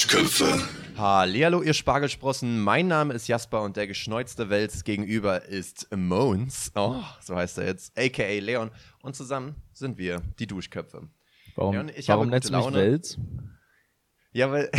[0.00, 0.58] Duschköpfe.
[0.96, 2.62] Hallihallo, ihr Spargelsprossen.
[2.62, 6.72] Mein Name ist Jasper und der geschneuzte Wels gegenüber ist Moons.
[6.74, 7.98] Oh, so heißt er jetzt.
[7.98, 8.40] A.k.a.
[8.40, 8.70] Leon.
[9.02, 11.10] Und zusammen sind wir die Duschköpfe.
[11.54, 12.78] Warum, Leon, ich warum habe nennst du mich Laune.
[12.78, 13.18] Wels?
[14.32, 14.70] Ja, weil,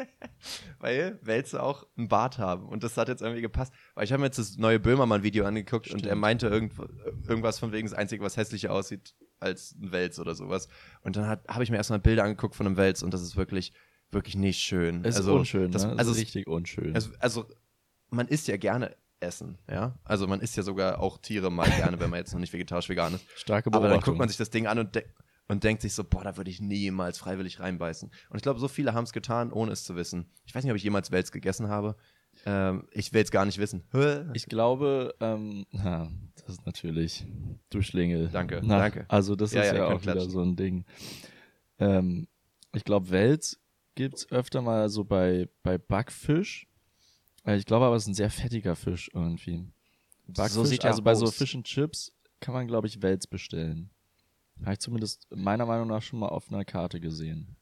[0.78, 2.66] weil Wälze auch einen Bart haben.
[2.66, 3.74] Und das hat jetzt irgendwie gepasst.
[3.94, 6.20] Weil ich habe mir jetzt das neue Böhmermann-Video angeguckt und er Stimmt.
[6.22, 6.72] meinte irgend,
[7.28, 10.68] irgendwas von wegen das Einzige, was hässlicher aussieht als ein Wels oder sowas.
[11.02, 13.74] Und dann habe ich mir erstmal Bilder angeguckt von einem Wels und das ist wirklich,
[14.10, 15.04] wirklich nicht schön.
[15.04, 15.92] Es also, ist unschön, das, ne?
[15.92, 16.94] Es Also, ist es- richtig unschön.
[16.94, 17.46] also, also
[18.10, 19.98] man isst ja gerne Essen, ja.
[20.04, 22.88] Also man isst ja sogar auch Tiere mal gerne, wenn man jetzt noch nicht vegetarisch
[22.88, 23.24] vegan ist.
[23.34, 23.90] Starke Aber Beobachtung.
[24.00, 25.04] dann guckt man sich das Ding an und, de
[25.48, 28.10] und denkt sich so, boah, da würde ich niemals freiwillig reinbeißen.
[28.30, 30.30] Und ich glaube, so viele haben es getan, ohne es zu wissen.
[30.44, 31.96] Ich weiß nicht, ob ich jemals Wels gegessen habe.
[32.44, 33.84] Ähm, ich will es gar nicht wissen.
[34.34, 37.24] Ich glaube, ähm, ja, das ist natürlich
[37.70, 38.28] du Schlingel.
[38.32, 39.06] Danke, Na, danke.
[39.08, 40.30] Also das Ja, ist ja, ja, auch könnt wieder klatschen.
[40.32, 40.84] so ein Ding.
[41.78, 42.28] Ähm,
[42.74, 43.58] ich glaube, Wels
[43.96, 46.68] gibt's öfter mal so bei, bei Backfisch.
[47.44, 49.64] Äh, Ich glaube aber, es ist ein sehr fettiger Fisch irgendwie.
[50.28, 51.26] Backfisch, So sieht also bei so.
[51.30, 53.90] Fish and Chips kann man, glaube ich, Wels bestellen.
[54.62, 57.56] Habe ich zumindest meiner Meinung nach schon mal auf einer Karte gesehen.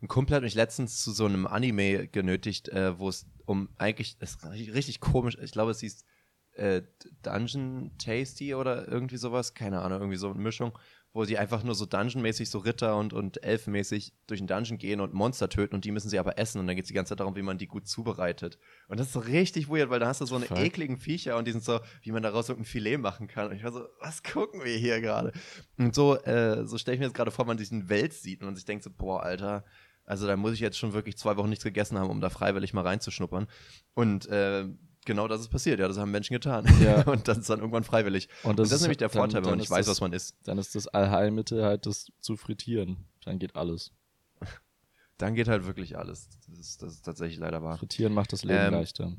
[0.00, 4.18] Ein Kumpel hat mich letztens zu so einem Anime genötigt, äh, wo es um eigentlich,
[4.18, 6.04] das ist richtig richtig komisch, ich glaube, es hieß
[6.52, 6.82] äh,
[7.22, 10.78] Dungeon Tasty oder irgendwie sowas, keine Ahnung, irgendwie so eine Mischung,
[11.18, 15.00] wo sie einfach nur so Dungeon-mäßig, so Ritter und, und Elfenmäßig durch den Dungeon gehen
[15.00, 17.08] und Monster töten und die müssen sie aber essen und dann geht es die ganze
[17.08, 18.56] Zeit darum, wie man die gut zubereitet.
[18.86, 20.60] Und das ist so richtig weird, weil da hast du so eine Fuck.
[20.60, 23.48] ekligen Viecher und die sind so, wie man daraus irgendein Filet machen kann.
[23.48, 25.32] Und ich war so, was gucken wir hier gerade?
[25.76, 28.46] Und so, äh, so stelle ich mir jetzt gerade vor, man diesen Wels sieht und
[28.46, 29.64] man sich denkt so, boah, Alter,
[30.04, 32.74] also da muss ich jetzt schon wirklich zwei Wochen nichts gegessen haben, um da freiwillig
[32.74, 33.48] mal reinzuschnuppern.
[33.94, 34.66] Und äh,
[35.08, 36.64] genau das ist passiert, ja, das haben Menschen getan.
[36.80, 37.02] Ja.
[37.10, 38.28] und das ist dann irgendwann freiwillig.
[38.44, 40.00] Und das, ist nämlich der dann- Vorteil, wenn dann man nicht ist weiß, das- was
[40.00, 40.36] man isst.
[40.44, 42.98] Dann ist das Allheilmittel halt das zu frittieren.
[43.24, 43.92] Dann geht alles.
[45.18, 46.28] Dann geht halt wirklich alles.
[46.46, 47.76] Das ist, das ist tatsächlich leider wahr.
[47.78, 49.12] Frittieren macht das Leben Ähm, leichter.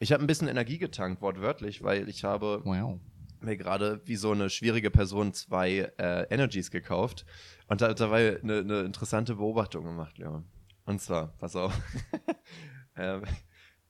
[0.00, 2.98] Ich habe ein bisschen Energie getankt, wortwörtlich, weil ich habe Wow.
[3.40, 7.24] mir gerade wie so eine schwierige Person zwei äh, Energies gekauft
[7.68, 10.44] und da, dabei eine, eine interessante Beobachtung gemacht, Leon.
[10.84, 11.72] Und zwar, pass auf.
[12.96, 13.22] ähm,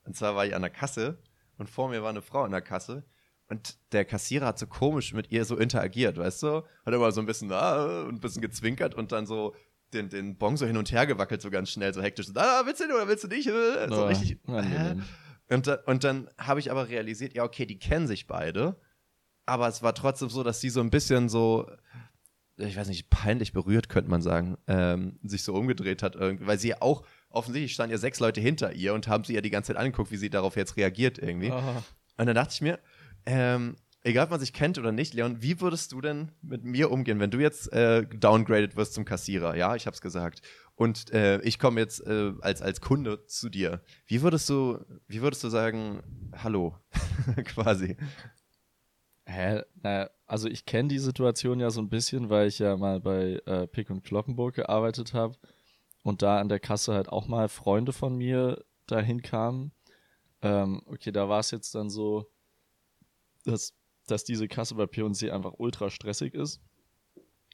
[0.05, 1.17] und zwar war ich an der Kasse
[1.57, 3.03] und vor mir war eine Frau an der Kasse
[3.47, 6.63] und der Kassierer hat so komisch mit ihr so interagiert, weißt du?
[6.85, 9.55] Hat immer so ein bisschen ah, und ein bisschen gezwinkert und dann so
[9.93, 12.27] den, den Bon so hin und her gewackelt, so ganz schnell, so hektisch.
[12.35, 13.47] Ah, willst du den oder willst du nicht?
[13.47, 14.39] Äh, So Ah, richtig.
[14.47, 15.03] unangenehm.
[15.49, 18.79] Und, da, und dann habe ich aber realisiert, ja, okay, die kennen sich beide.
[19.45, 21.69] Aber es war trotzdem so, dass sie so ein bisschen so,
[22.57, 26.47] ich weiß nicht, peinlich berührt, könnte man sagen, ähm, sich so umgedreht hat irgendwie.
[26.47, 29.49] Weil sie auch, offensichtlich standen ja sechs Leute hinter ihr und haben sie ja die
[29.49, 31.51] ganze Zeit angeguckt, wie sie darauf jetzt reagiert irgendwie.
[31.51, 31.83] Ah.
[32.17, 32.79] Und dann dachte ich mir,
[33.25, 36.91] ähm, egal ob man sich kennt oder nicht, Leon, wie würdest du denn mit mir
[36.91, 39.55] umgehen, wenn du jetzt äh, downgraded wirst zum Kassierer?
[39.55, 40.41] Ja, ich hab's gesagt.
[40.75, 43.81] Und äh, ich komme jetzt äh, als, als Kunde zu dir.
[44.05, 46.01] Wie würdest du, wie würdest du sagen,
[46.35, 46.75] hallo,
[47.45, 47.97] quasi?
[49.25, 49.61] Hä?
[49.81, 53.41] Naja, also ich kenne die Situation ja so ein bisschen, weil ich ja mal bei
[53.45, 55.37] äh, Pick und Kloppenburg gearbeitet habe
[56.03, 59.71] und da an der Kasse halt auch mal Freunde von mir dahin kamen.
[60.41, 62.29] Ähm, okay, da war es jetzt dann so,
[63.45, 63.73] dass,
[64.07, 66.61] dass diese Kasse bei P&C einfach ultra stressig ist.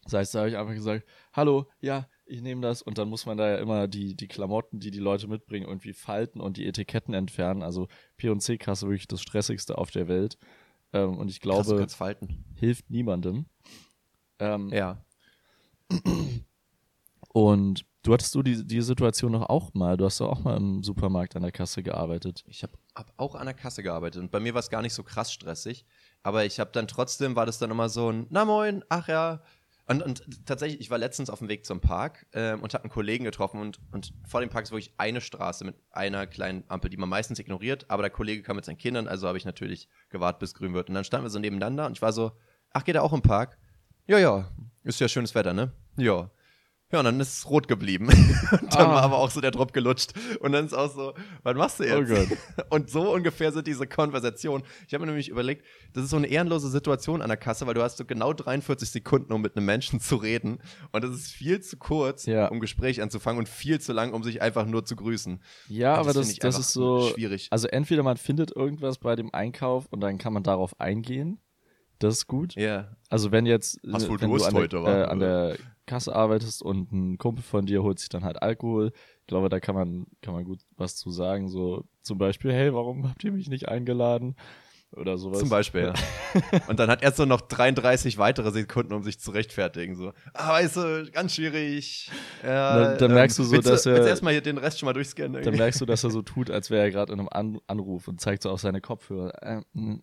[0.04, 3.26] Das heißt, da habe ich einfach gesagt, hallo, ja, ich nehme das und dann muss
[3.26, 6.66] man da ja immer die, die Klamotten, die die Leute mitbringen, irgendwie falten und die
[6.66, 7.62] Etiketten entfernen.
[7.62, 10.38] Also P&C-Kasse wirklich das stressigste auf der Welt.
[10.94, 12.46] Ähm, und ich Krass, glaube, falten.
[12.56, 13.46] hilft niemandem.
[14.40, 15.04] Ähm, Ja.
[17.30, 20.58] Und du hattest du die, die Situation noch auch mal, du hast doch auch mal
[20.58, 22.44] im Supermarkt an der Kasse gearbeitet.
[22.48, 24.94] Ich habe hab auch an der Kasse gearbeitet und bei mir war es gar nicht
[24.94, 25.86] so krass stressig,
[26.24, 29.42] aber ich habe dann trotzdem, war das dann immer so ein, na moin, ach ja.
[29.86, 32.92] Und, und tatsächlich, ich war letztens auf dem Weg zum Park ähm, und habe einen
[32.92, 36.92] Kollegen getroffen und, und vor dem Park ist wirklich eine Straße mit einer kleinen Ampel,
[36.92, 39.90] die man meistens ignoriert, aber der Kollege kam mit seinen Kindern, also habe ich natürlich
[40.10, 40.90] gewartet, bis grün wird.
[40.90, 42.34] Und dann standen wir so nebeneinander und ich war so,
[42.72, 43.58] ach, geht er auch im Park?
[44.06, 44.48] Ja, ja,
[44.84, 45.72] ist ja schönes Wetter, ne?
[45.98, 46.30] Ja.
[46.92, 48.08] Ja, und dann ist es rot geblieben.
[48.52, 48.96] und dann Ah.
[48.96, 50.12] war aber auch so der Drop gelutscht.
[50.40, 51.14] Und dann ist auch so,
[51.44, 51.96] was machst du jetzt?
[52.12, 52.28] Oh Gott.
[52.72, 54.66] Und so ungefähr sind diese Konversationen.
[54.88, 55.64] Ich habe mir nämlich überlegt,
[55.94, 58.90] das ist so eine ehrenlose Situation an der Kasse, weil du hast so genau 43
[58.90, 60.60] Sekunden, um mit einem Menschen zu reden.
[60.92, 62.48] Und das ist viel zu kurz, Ja.
[62.48, 65.44] um Gespräch anzufangen und viel zu lang, um sich einfach nur zu grüßen.
[65.68, 67.10] Ja, Und aber das, das ist so.
[67.14, 67.50] schwierig.
[67.52, 71.40] Also entweder man findet irgendwas bei dem Einkauf und dann kann man darauf eingehen.
[72.00, 72.56] Das ist gut.
[72.56, 72.96] Ja.
[73.10, 75.02] Also wenn jetzt, Hast wohl Durst du an heute, der, wa?
[75.02, 75.58] äh, an der
[75.90, 78.92] Kasse arbeitest und ein Kumpel von dir holt sich dann halt Alkohol,
[79.22, 81.50] ich glaube, da kann man, kann man gut was zu sagen.
[81.50, 84.36] So zum Beispiel, hey, warum habt ihr mich nicht eingeladen?
[84.92, 85.38] oder sowas.
[85.38, 85.94] Zum Beispiel, ja.
[86.68, 89.96] Und dann hat er so noch 33 weitere Sekunden, um sich zu rechtfertigen.
[89.96, 92.10] So, ah, weißt du, ganz schwierig.
[92.44, 94.88] Ja, Dann- dann merkst du so, dass du, er- du erstmal hier den Rest schon
[94.88, 95.34] mal durchscannen?
[95.34, 95.60] Dann irgendwie?
[95.60, 98.20] merkst du, dass er so tut, als wäre er gerade in einem An Anruf und
[98.20, 99.32] zeigt so auf seine Kopfhörer.
[99.44, 100.02] Ähm,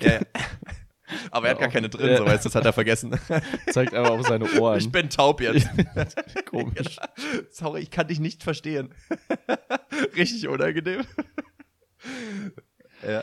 [0.00, 0.20] Ja, ja.
[1.30, 2.16] Aber er hat gar keine drin, Ja.
[2.18, 3.18] so weißt du, das hat er vergessen.
[3.70, 4.78] zeigt einfach auf seine Ohren.
[4.78, 5.68] Ich bin taub jetzt.
[6.46, 6.96] Komisch.
[7.50, 8.94] Sorry, ich kann dich nicht verstehen.
[10.16, 11.04] Richtig unangenehm.
[13.06, 13.22] ja.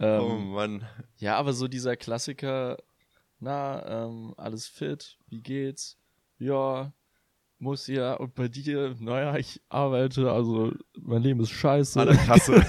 [0.00, 0.86] Ähm, oh Mann.
[1.18, 2.78] Ja, aber so dieser Klassiker,
[3.38, 5.98] na, ähm, alles fit, wie geht's?
[6.38, 6.92] Ja,
[7.64, 12.00] muss ja, und bei dir, naja, ich arbeite, also mein Leben ist scheiße.
[12.00, 12.64] An der Kasse.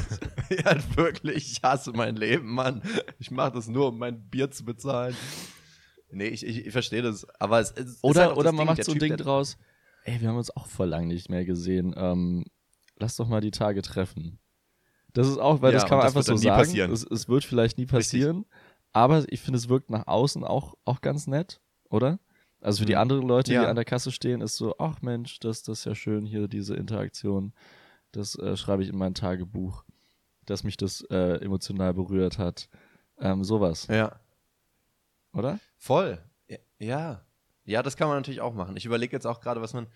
[0.50, 2.82] ja, wirklich, ich hasse mein Leben, Mann.
[3.20, 5.16] Ich mache das nur, um mein Bier zu bezahlen.
[6.10, 7.28] Nee, ich, ich, ich verstehe das.
[7.40, 9.58] Aber es, es ist Oder, halt oder man Ding, macht so ein Typ, Ding draus,
[10.06, 12.46] ey, wir haben uns auch vor lang nicht mehr gesehen, ähm,
[12.98, 14.40] lass doch mal die Tage treffen.
[15.14, 16.62] Das ist auch, weil Ja, das kann man das einfach so sagen.
[16.62, 16.92] passieren.
[16.92, 18.46] Es, es wird vielleicht nie passieren,
[18.94, 22.20] aber ich finde, es wirkt nach außen auch, auch ganz nett, oder?
[22.62, 23.00] Also für die Mhm.
[23.00, 23.70] anderen Leute, die Ja.
[23.70, 26.76] an der Kasse stehen, ist so, ach Mensch, das, das ist ja schön hier, diese
[26.76, 27.54] Interaktion.
[28.12, 29.84] Das äh, schreibe ich in mein Tagebuch,
[30.46, 32.70] dass mich das äh, emotional berührt hat.
[33.20, 34.20] Ähm, sowas, Ja,
[35.34, 35.60] oder?
[35.78, 36.22] voll.
[36.80, 37.26] Ja.
[37.64, 38.78] Ja, das kann man natürlich auch machen.
[38.78, 39.88] Ich überlege jetzt auch gerade, was man.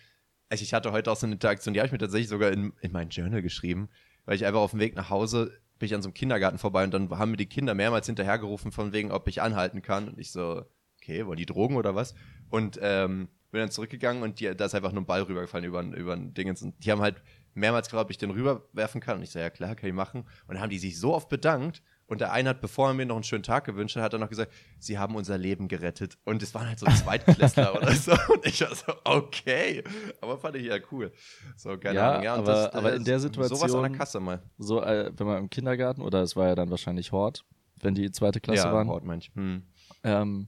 [0.50, 2.73] Also ich hatte heute auch so eine Interaktion, die habe ich mir tatsächlich sogar in,
[2.81, 3.89] in mein Journal geschrieben,
[4.25, 6.83] weil ich einfach auf dem Weg nach Hause bin ich an so einem Kindergarten vorbei
[6.83, 10.09] und dann haben mir die Kinder mehrmals hinterhergerufen, von wegen, ob ich anhalten kann.
[10.09, 10.65] Und ich so,
[10.97, 12.15] okay, wollen die Drogen oder was?
[12.50, 15.80] Und ähm, bin dann zurückgegangen und die, da ist einfach nur ein Ball rübergefallen über,
[15.80, 16.62] ein- über ein Dingens.
[16.62, 17.22] Und die haben halt
[17.56, 19.18] mehrmals gefragt, ob ich den rüberwerfen kann.
[19.18, 20.22] Und ich so, ja klar, kann ich machen.
[20.48, 21.81] Und dann haben die sich so oft bedankt.
[22.06, 24.19] Und der eine hat, bevor er mir noch einen schönen Tag gewünscht hat, hat er
[24.19, 26.18] noch gesagt, sie haben unser Leben gerettet.
[26.25, 28.12] Und es waren halt so Zweitklässler oder so.
[28.34, 29.84] Und ich war so, okay.
[30.22, 31.12] Aber fand ich ja cool.
[31.56, 32.24] So, keine Ja, Ahnung.
[32.24, 34.42] Ja, aber- aber in der Sowas an Situation- der Kasse mal.
[34.57, 37.45] So, äh, wenn man im Kindergarten, oder es war ja dann wahrscheinlich Hort,
[37.81, 39.31] wenn die zweite Klasse ja, waren, Hort manch.
[39.36, 39.63] Hm.
[40.04, 40.48] ähm,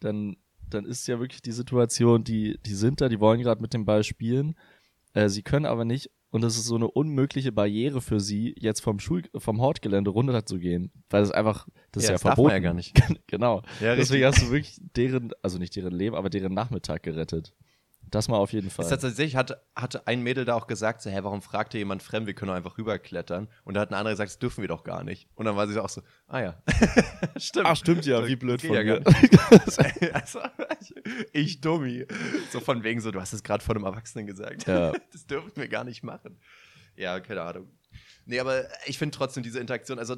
[0.00, 0.36] dann,
[0.70, 3.84] dann ist ja wirklich die Situation, die, die sind da, die wollen gerade mit dem
[3.84, 4.54] Ball spielen,
[5.14, 8.80] äh, sie können aber nicht, und das ist so eine unmögliche Barriere für sie, jetzt
[8.80, 12.22] vom Schul vom Hortgelände runter zu gehen, weil es einfach, das ist Ja, ja das
[12.22, 12.46] darf verboten.
[12.48, 12.94] man ja gar nicht.
[13.26, 13.62] genau.
[13.80, 17.54] Ja, Deswegen hast du wirklich deren, also nicht deren Leben, aber deren Nachmittag gerettet.
[18.10, 18.90] Das mal auf jeden Fall.
[18.90, 22.02] Hat tatsächlich, hatte, hatte ein Mädel da auch gesagt, so, hä, warum fragt ihr jemand
[22.02, 23.48] fremd, wir können einfach rüberklettern.
[23.64, 25.28] Und da hat ein anderer gesagt, das dürfen wir doch gar nicht.
[25.34, 26.62] Und dann war sie auch so, ah ja.
[27.36, 27.66] stimmt.
[27.66, 29.02] Ach, stimmt ja, wie blöd Geht von ja mir.
[30.14, 30.40] also,
[31.32, 32.06] ich, Dummi.
[32.50, 34.66] So von wegen so, du hast es gerade von einem Erwachsenen gesagt.
[34.66, 34.92] Ja.
[35.12, 36.40] Das dürfen wir gar nicht machen.
[36.96, 37.68] Ja, keine Ahnung.
[38.24, 40.16] Nee, aber ich finde trotzdem diese Interaktion, also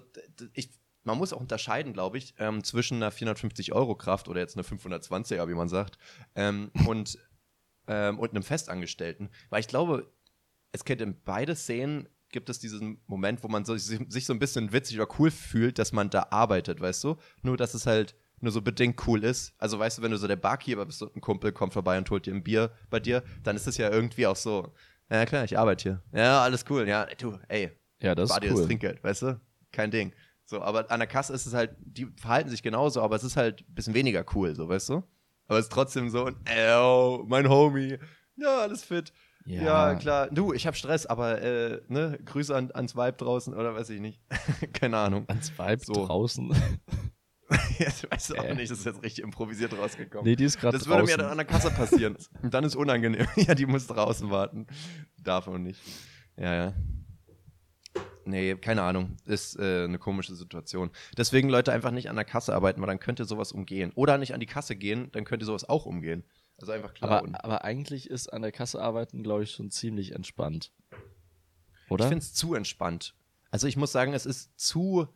[0.55, 0.71] ich,
[1.05, 5.55] man muss auch unterscheiden, glaube ich, ähm, zwischen einer 450-Euro-Kraft oder jetzt einer 520er, wie
[5.55, 5.99] man sagt,
[6.35, 7.19] ähm, und,
[7.91, 9.29] ähm, und einem Festangestellten.
[9.51, 10.11] Weil ich glaube,
[10.73, 14.39] es kennt in beide Szenen gibt es diesen Moment, wo man so, sich so ein
[14.39, 17.17] bisschen witzig oder cool fühlt, dass man da arbeitet, weißt du?
[17.43, 19.53] Nur, dass es halt nur so bedingt cool ist.
[19.59, 22.09] Also, weißt du, wenn du so der Barkeeper bist und ein Kumpel kommt vorbei und
[22.09, 24.73] holt dir ein Bier bei dir, dann ist es ja irgendwie auch so,
[25.11, 26.03] ja klar, ich arbeite hier.
[26.13, 26.89] Ja, alles cool.
[26.89, 28.63] Ja, du, ey, Ja, das ist dir das.
[28.63, 29.41] Trinkgeld, weißt du?
[29.73, 30.15] Kein Ding.
[30.45, 33.37] So, aber an der Kasse ist es halt, die verhalten sich genauso, aber es ist
[33.37, 35.03] halt ein bisschen weniger cool, so, weißt du?
[35.51, 37.99] Aber es ist trotzdem so, ey, mein Homie,
[38.37, 39.13] ja, alles fit.
[39.47, 39.63] Ja.
[39.63, 40.29] Ja, klar.
[40.31, 44.01] Du, ich hab Stress, aber äh, ne, Grüße an, ans Vibe draußen oder weiß ich
[44.01, 44.21] nicht.
[44.73, 45.25] Keine Ahnung.
[45.27, 46.07] Ans Vibe So.
[46.07, 46.51] draußen.
[47.81, 48.55] ich weiß auch Äh.
[48.55, 50.25] nicht, das ist jetzt richtig improvisiert rausgekommen.
[50.25, 51.17] nee, die ist gerade das würde draußen.
[51.17, 52.17] mir dann an der Kasse passieren.
[52.43, 53.27] Und dann ist unangenehm.
[53.35, 54.69] ja, die muss draußen warten.
[55.21, 55.81] Darf man nicht.
[56.37, 56.75] Ja, ja.
[58.25, 59.17] Nee, keine Ahnung.
[59.25, 60.91] Ist äh, eine komische Situation.
[61.17, 63.93] Deswegen Leute einfach nicht an der Kasse arbeiten, weil dann könnte sowas umgehen.
[63.95, 66.25] Oder nicht an die Kasse gehen, dann könnte sowas auch umgehen.
[66.59, 67.11] Also einfach klar.
[67.23, 70.73] aber, aber eigentlich ist an der Kasse arbeiten, glaube ich, schon ziemlich entspannt.
[71.87, 72.05] Ich Oder?
[72.09, 73.15] finde es zu entspannt.
[73.51, 75.09] Also ich muss sagen, es ist zu,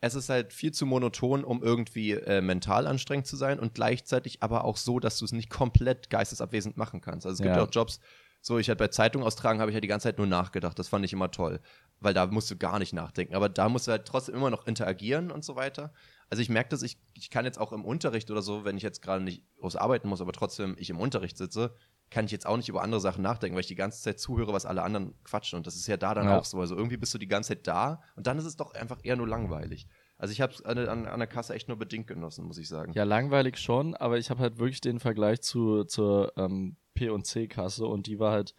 [0.00, 4.42] es ist halt viel zu monoton, um irgendwie äh, mental anstrengend zu sein und gleichzeitig
[4.42, 7.26] aber auch so, dass du es nicht komplett geistesabwesend machen kannst.
[7.26, 7.62] Also es gibt Ja.
[7.62, 8.00] auch Jobs,
[8.40, 10.78] so ich halt bei Zeitung austragen, habe ich ja die ganze Zeit nur nachgedacht.
[10.78, 11.60] Das fand ich immer toll,
[12.00, 13.34] weil da musst du gar nicht nachdenken.
[13.34, 15.92] Aber da musst du halt trotzdem immer noch interagieren und so weiter.
[16.30, 18.82] Also ich merke das, ich, ich kann jetzt auch im Unterricht oder so, wenn ich
[18.82, 21.74] jetzt gerade nicht groß arbeiten muss, aber trotzdem ich im Unterricht sitze,
[22.10, 24.52] kann ich jetzt auch nicht über andere Sachen nachdenken, weil ich die ganze Zeit zuhöre,
[24.52, 25.56] was alle anderen quatschen.
[25.58, 26.38] Und das ist ja da dann Ja.
[26.38, 26.60] auch so.
[26.60, 29.16] Also irgendwie bist du die ganze Zeit da und dann ist es doch einfach eher
[29.16, 29.86] nur langweilig.
[30.16, 32.68] Also ich habe es an, an, an der Kasse echt nur bedingt genossen, muss ich
[32.68, 32.92] sagen.
[32.92, 38.06] Ja, langweilig schon, aber ich habe halt wirklich den Vergleich zu, zur ähm, P&C-Kasse und
[38.06, 38.54] die war halt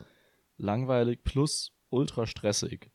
[0.58, 2.92] langweilig plus ultra stressig.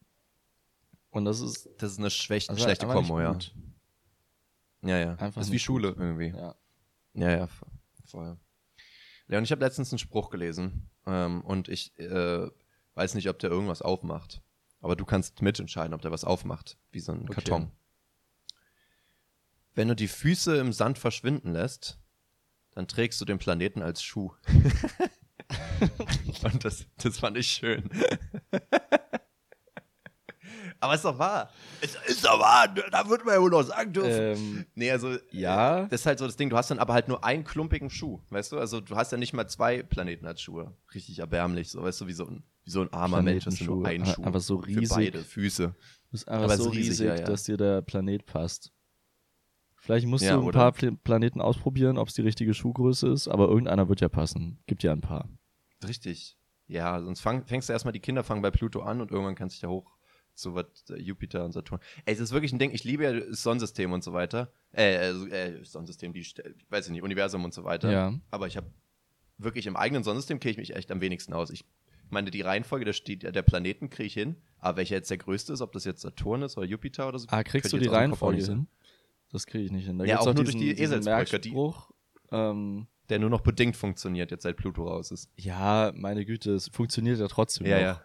[1.14, 3.38] Und das ist Das ist eine schwäch also schlechte Kombo, ja.
[4.82, 5.10] Ja, ja.
[5.12, 6.00] Einfach das ist wie Schule gut.
[6.02, 6.28] irgendwie.
[6.36, 6.54] Ja.
[7.14, 7.66] Ja, ja, vo-
[8.04, 8.36] voll.
[9.28, 12.48] Ja, und ich habe letztens einen Spruch gelesen ähm, und ich äh,
[12.94, 14.42] weiß nicht, ob der irgendwas aufmacht.
[14.80, 17.34] Aber du kannst mitentscheiden, ob der was aufmacht, wie so ein Okay.
[17.34, 17.70] Karton.
[19.74, 21.98] Wenn du die Füße im Sand verschwinden lässt,
[22.72, 24.32] dann trägst du den Planeten als Schuh.
[26.42, 27.88] Und das, das fand ich schön.
[30.84, 31.50] Aber es ist doch wahr.
[31.80, 32.68] Es ist doch wahr.
[32.68, 34.12] Da würde man ja wohl noch sagen dürfen.
[34.36, 35.86] Ähm, nee, also, ja.
[35.86, 36.50] das ist halt so das Ding.
[36.50, 38.20] Du hast dann aber halt nur einen klumpigen Schuh.
[38.28, 38.58] Weißt du?
[38.58, 40.76] Also, du hast ja nicht mal zwei Planeten als Schuhe.
[40.94, 41.70] Richtig erbärmlich.
[41.70, 43.46] So, weißt du, wie so ein, wie so ein armer Mensch.
[43.46, 44.04] Das ist nur ein.
[44.04, 44.24] Schuh.
[44.24, 44.90] Aber so Für riesig.
[44.90, 45.74] beide Füße.
[46.10, 47.24] Bist einfach Aber so es ist riesig, riesig, ja, ja.
[47.24, 48.72] dass dir der Planet passt.
[49.76, 50.58] Vielleicht musst Ja, du ein oder?
[50.58, 54.58] paar Pla Planeten ausprobieren, ob es die richtige Schuhgröße ist, aber irgendeiner wird ja passen.
[54.66, 55.30] Gibt ja ein paar.
[55.86, 56.36] Richtig.
[56.66, 59.54] Ja, sonst fang, fängst du erstmal, die Kinder fangen bei Pluto an und irgendwann kannst
[59.54, 59.90] du dich ja hoch
[60.34, 61.80] zu was, äh, Jupiter und Saturn.
[62.04, 64.52] Ey, es ist wirklich ein Ding, ich liebe ja das Sonnensystem und so weiter.
[64.72, 67.90] Äh, also, äh Sonnensystem, die, St- weiß ich nicht, Universum und so weiter.
[67.90, 68.14] Ja.
[68.30, 68.66] Aber ich habe
[69.38, 71.50] wirklich im eigenen Sonnensystem kenne ich mich echt am wenigsten aus.
[71.50, 71.64] Ich
[72.10, 75.52] meine, die Reihenfolge der, steht, der Planeten kriege ich hin, aber welcher jetzt der größte
[75.52, 77.26] ist, ob das jetzt Saturn ist oder Jupiter oder so.
[77.30, 78.66] Ah, kriegst du ich die auch Reihenfolge hin?
[79.32, 79.98] Das kriege ich nicht hin.
[79.98, 81.54] Da Ja, auch doch nur durch diesen, die diesen Eselsbrücke, die-.
[82.30, 85.28] Ähm, Der nur noch bedingt funktioniert, jetzt seit Pluto raus ist.
[85.36, 87.82] ja, meine Güte, es funktioniert ja trotzdem Ja, noch.
[87.82, 88.02] ja.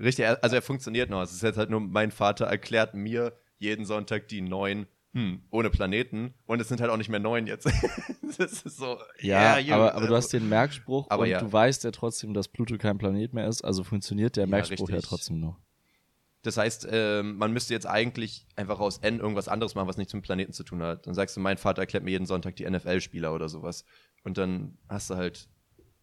[0.00, 1.22] Richtig, also er funktioniert noch.
[1.22, 5.68] Es ist jetzt halt nur, mein Vater erklärt mir jeden Sonntag die neun, hm, ohne
[5.70, 6.32] Planeten.
[6.46, 7.66] Und es sind halt auch nicht mehr neun jetzt.
[8.38, 8.98] das ist so.
[9.20, 11.40] Ja, Junge, aber, aber du also- hast den Merkspruch Aber und ja.
[11.40, 14.88] du weißt ja trotzdem, dass Pluto kein Planet mehr ist, also funktioniert der Ja, Merkspruch
[14.88, 15.08] ja richtig.
[15.10, 15.58] trotzdem noch.
[16.42, 20.14] Das heißt, ähm, man müsste jetzt eigentlich einfach aus N irgendwas anderes machen, was nichts
[20.14, 21.06] mit Planeten zu tun hat.
[21.06, 23.84] Dann sagst du, mein Vater erklärt mir jeden Sonntag die NFL-Spieler oder sowas.
[24.24, 25.50] Und dann hast du halt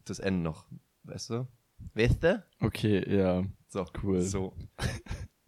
[0.05, 0.65] das N noch.
[1.05, 1.47] Weißt du?
[1.95, 2.43] Weißt du?
[2.59, 3.45] Okay, ja.
[3.67, 4.21] So, Cool.
[4.21, 4.53] So.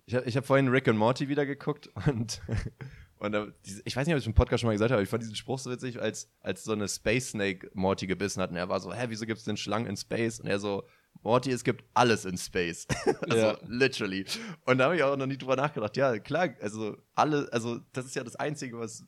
[0.05, 2.41] Ich habe ich hab vorhin Rick and Morty wieder geguckt und,
[3.19, 3.53] und
[3.85, 5.35] ich weiß nicht, ob ich im Podcast schon mal gesagt habe, aber ich fand diesen
[5.35, 8.79] Spruch so witzig, als, als so eine Space Snake Morty gebissen hat und er war
[8.79, 10.39] so, hä, wieso gibt es denn Schlangen in Space?
[10.39, 10.83] Und er so,
[11.21, 12.87] Morty, es gibt alles in Space.
[13.21, 13.57] also Ja.
[13.67, 14.25] literally.
[14.65, 15.95] Und da habe ich auch noch nie drüber nachgedacht.
[15.95, 19.03] Ja, klar, also alle, also das ist ja das Einzige, was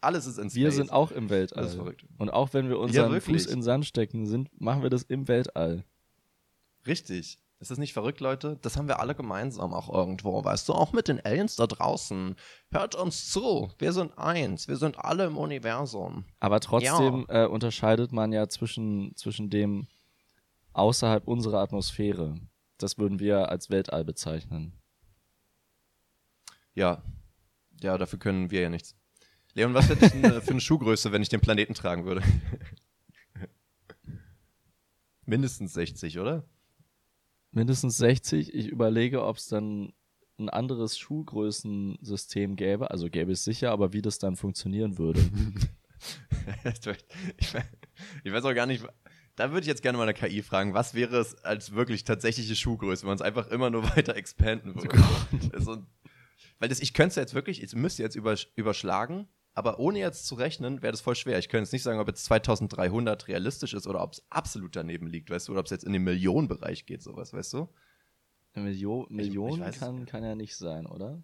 [0.00, 0.56] alles ist in Space.
[0.56, 1.62] Wir sind auch im Weltall.
[1.62, 2.04] Das ist verrückt.
[2.18, 3.44] Und auch wenn wir unseren wirklich.
[3.44, 5.84] Fuß in Sand stecken, sind, machen wir das im Weltall.
[6.86, 7.38] Richtig.
[7.64, 8.58] Ist das nicht verrückt, Leute?
[8.60, 10.74] Das haben wir alle gemeinsam auch irgendwo, weißt du?
[10.74, 12.36] Auch mit den Aliens da draußen.
[12.70, 13.70] Hört uns zu.
[13.78, 14.68] Wir sind eins.
[14.68, 16.26] Wir sind alle im Universum.
[16.40, 19.86] Aber trotzdem äh, unterscheidet man ja zwischen, zwischen dem
[20.74, 22.38] außerhalb unserer Atmosphäre.
[22.76, 24.74] Das würden wir als Weltall bezeichnen.
[26.74, 27.02] Ja.
[27.80, 28.94] Ja, dafür können wir ja nichts.
[29.54, 32.22] Leon, was hätte ich denn äh, für eine Schuhgröße, wenn ich den Planeten tragen würde?
[35.24, 36.44] Mindestens 60, oder?
[37.54, 38.52] Mindestens 60.
[38.54, 39.92] Ich überlege, ob es dann
[40.38, 42.90] ein anderes Schuhgrößensystem gäbe.
[42.90, 45.20] Also gäbe es sicher, aber wie das dann funktionieren würde.
[47.38, 47.62] ich, we-
[48.24, 48.84] ich weiß auch gar nicht.
[49.36, 52.54] Da würde ich jetzt gerne mal eine KI fragen, was wäre es als wirklich tatsächliche
[52.54, 55.02] Schuhgröße, wenn man es einfach immer nur weiter expanden würde?
[55.52, 55.78] Also,
[56.58, 60.26] weil das, ich könnte es jetzt wirklich, ich müsste jetzt übersch- überschlagen, aber ohne jetzt
[60.26, 61.38] zu rechnen, wäre das voll schwer.
[61.38, 65.06] Ich könnte jetzt nicht sagen, ob jetzt 2300 realistisch ist oder ob es absolut daneben
[65.06, 67.68] liegt, weißt du, oder ob es jetzt in den Millionenbereich geht, sowas, weißt du?
[68.54, 71.22] Eine Milio Million weiß es kann, kann ja nicht sein, oder?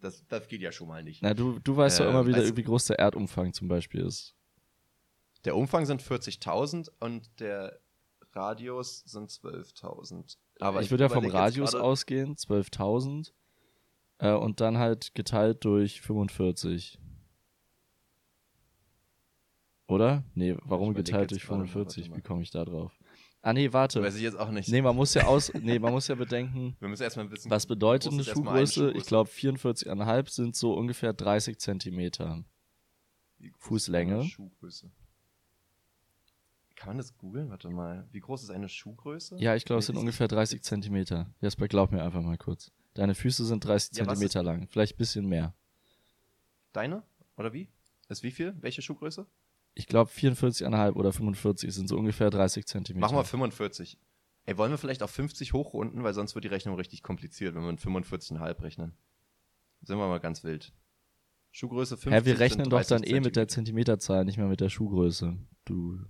[0.00, 1.22] Das, das geht ja schon mal nicht.
[1.22, 4.36] Na, du, du weißt doch Äh, immer wieder, wie groß der Erdumfang zum Beispiel ist.
[5.44, 7.80] Der Umfang sind 40.000 und der
[8.32, 10.36] Radius sind 12.000.
[10.60, 13.32] Aber ich würde ja vom Radius ausgehen, 12.000.
[14.18, 16.98] Äh, und dann halt geteilt durch 45.
[19.88, 20.22] Oder?
[20.34, 22.02] Nee, warum geteilt durch gerade mal, 45?
[22.04, 22.16] warte mal.
[22.18, 22.92] Wie komme ich da drauf?
[23.40, 24.02] Ah, nee, warte.
[24.02, 24.68] Weiß ich jetzt auch nicht.
[24.68, 27.50] Nee, man muss ja aus, nee, man muss ja bedenken, Wir müssen erstmal wissen.
[27.50, 28.92] was bedeutet eine Schuhgröße?
[28.92, 32.44] Ich glaube 44,5 sind so ungefähr 30 Zentimeter.
[33.38, 34.20] Wie groß Fußlänge.
[34.20, 34.90] ist Schuhgröße.
[36.76, 37.48] Kann man das googeln?
[37.50, 38.06] Warte mal.
[38.12, 39.36] Wie groß ist eine Schuhgröße?
[39.38, 41.32] Ja, ich glaube, es sind ungefähr 30 Zentimeter.
[41.40, 42.70] Jasper, glaub mir einfach mal kurz.
[42.94, 45.54] Deine Füße sind 30 Ja, Zentimeter lang, vielleicht ein bisschen mehr.
[46.72, 47.02] Deine?
[47.36, 47.68] Oder wie?
[48.08, 48.54] Ist wie viel?
[48.60, 49.26] Welche Schuhgröße?
[49.78, 53.00] Ich glaube 44,5 oder 45 sind so ungefähr 30 Zentimeter.
[53.06, 53.96] Machen wir 45.
[54.44, 57.62] Ey, wollen wir vielleicht auf 50 hochrunden, weil sonst wird die Rechnung richtig kompliziert, wenn
[57.62, 58.96] wir mit 45,5 rechnen.
[59.82, 60.72] Sind wir mal ganz wild.
[61.52, 62.12] Schuhgröße 50.
[62.12, 64.00] Hä, wir rechnen doch 30 dann eh mit der Zentimeter.
[64.00, 65.38] Zentimeterzahl, nicht mehr mit der Schuhgröße.
[65.64, 66.00] Du.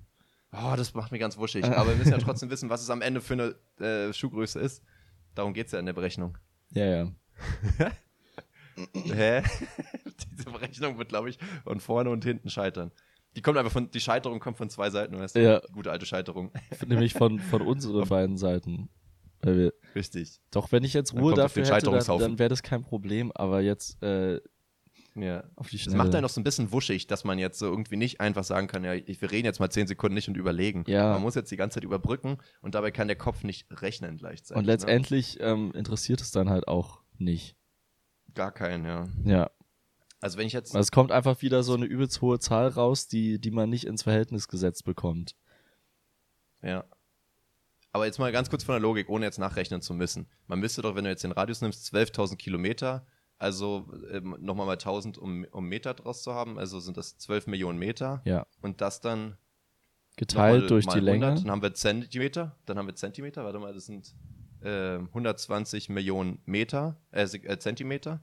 [0.51, 1.63] Oh, das macht mir ganz wuschig.
[1.67, 4.83] Aber wir müssen ja trotzdem wissen, was es am Ende für eine äh, Schuhgröße ist.
[5.35, 6.39] Darum geht es ja in der Berechnung.
[6.71, 7.13] Ja, ja.
[8.95, 9.43] Hä?
[10.33, 12.93] Diese Berechnung wird, glaube ich, von vorne und hinten scheitern.
[13.39, 15.41] Die kommt einfach von, die Scheiterung kommt von zwei Seiten, weißt du?
[15.43, 15.61] Ja.
[15.61, 16.51] Die gute alte Scheiterung.
[16.85, 18.89] Nämlich von, von unseren beiden Seiten.
[19.95, 20.41] Richtig.
[20.51, 23.31] doch, wenn ich jetzt Ruhe dafür hätte, dann, dann wäre das kein Problem.
[23.33, 24.41] Aber jetzt äh,
[25.15, 25.45] Ja.
[25.55, 27.97] auf die Das macht einen doch so ein bisschen wuschig, dass man jetzt so irgendwie
[27.97, 30.83] nicht einfach sagen kann, ja, ich, wir reden jetzt mal zehn Sekunden nicht und überlegen.
[30.89, 31.13] Ja.
[31.13, 34.57] Man muss jetzt die ganze Zeit überbrücken und dabei kann der Kopf nicht rechnen gleichzeitig.
[34.59, 34.73] Und Ne?
[34.73, 37.57] letztendlich ähm, interessiert es dann halt auch nicht.
[38.35, 39.07] Gar keinen, ja.
[39.25, 39.51] Ja.
[40.21, 40.75] Also wenn ich jetzt.
[40.75, 44.03] Es kommt einfach wieder so eine übelst hohe Zahl raus, die, die man nicht ins
[44.03, 45.37] Verhältnis gesetzt bekommt.
[46.63, 46.85] Ja.
[47.93, 50.29] Aber jetzt mal ganz kurz von der Logik, ohne jetzt nachrechnen zu müssen.
[50.47, 53.07] Man müsste doch, wenn du jetzt den Radius nimmst, 12.000 Kilometer,
[53.39, 57.47] also ähm, nochmal mal 1.000, um, um Meter draus zu haben, also sind das 12
[57.47, 58.21] Millionen Meter.
[58.25, 58.47] Ja.
[58.61, 59.39] Und das dann
[60.17, 61.41] Geteilt nochmal durch mal die 100, Länge.
[61.43, 64.15] Dann haben wir Zentimeter, dann haben wir Zentimeter, warte mal, das sind
[64.63, 68.21] äh, 120 Millionen Meter, äh, äh, Zentimeter.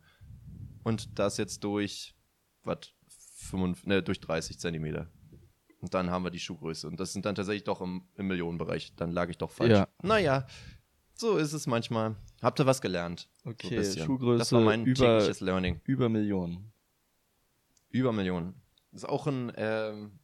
[0.86, 2.15] Und das jetzt durch,
[2.63, 2.77] was,
[3.86, 5.08] ne, durch 30 Zentimeter.
[5.82, 6.88] Und dann haben wir die Schuhgröße.
[6.88, 8.96] Und das sind dann tatsächlich doch im, im Millionenbereich.
[8.96, 9.72] Dann lag ich doch falsch.
[9.72, 9.88] Ja.
[10.04, 10.46] Naja,
[11.15, 12.15] so ist es manchmal.
[12.42, 13.30] Habt ihr was gelernt?
[13.44, 14.06] So Okay, bisschen.
[14.06, 15.82] Schuhgröße Das war mein über- tägliches Learning.
[15.86, 16.72] Über Millionen.
[17.89, 18.54] Über Millionen.
[18.92, 20.20] Das ist auch ein, ähm,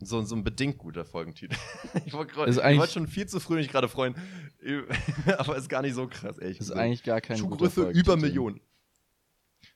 [0.00, 1.56] so, so ein bedingt guter Folgentitel.
[2.04, 4.16] ich wollte wollte schon viel zu früh mich gerade freuen.
[5.38, 6.80] Aber ist gar nicht so krass, ehrlich Das ist gesagt.
[6.80, 8.16] eigentlich gar kein Schuhgröße über.
[8.16, 8.60] Millionen.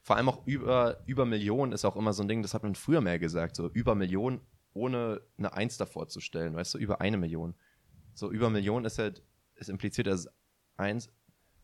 [0.04, 2.74] Vor allem auch über, über Millionen ist auch immer so ein Ding, das hat man
[2.74, 4.42] früher mehr gesagt, so über Millionen
[4.74, 7.54] ohne eine Eins davor zu stellen, weißt du, über eine Million.
[8.12, 9.22] So über Millionen ist halt,
[9.54, 10.28] ist impliziert als
[10.76, 11.08] eins.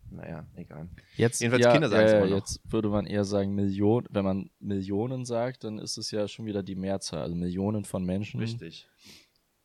[0.09, 0.88] Naja, egal.
[1.16, 2.26] Jetzt, Jedenfalls ja, Kinder sagen es ja, noch.
[2.28, 4.06] Jetzt würde man eher sagen Million.
[4.09, 7.20] Wenn man Millionen sagt, dann ist es ja schon wieder die Mehrzahl.
[7.20, 8.40] Also Millionen von Menschen.
[8.40, 8.88] Richtig.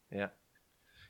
[0.10, 0.32] Ja.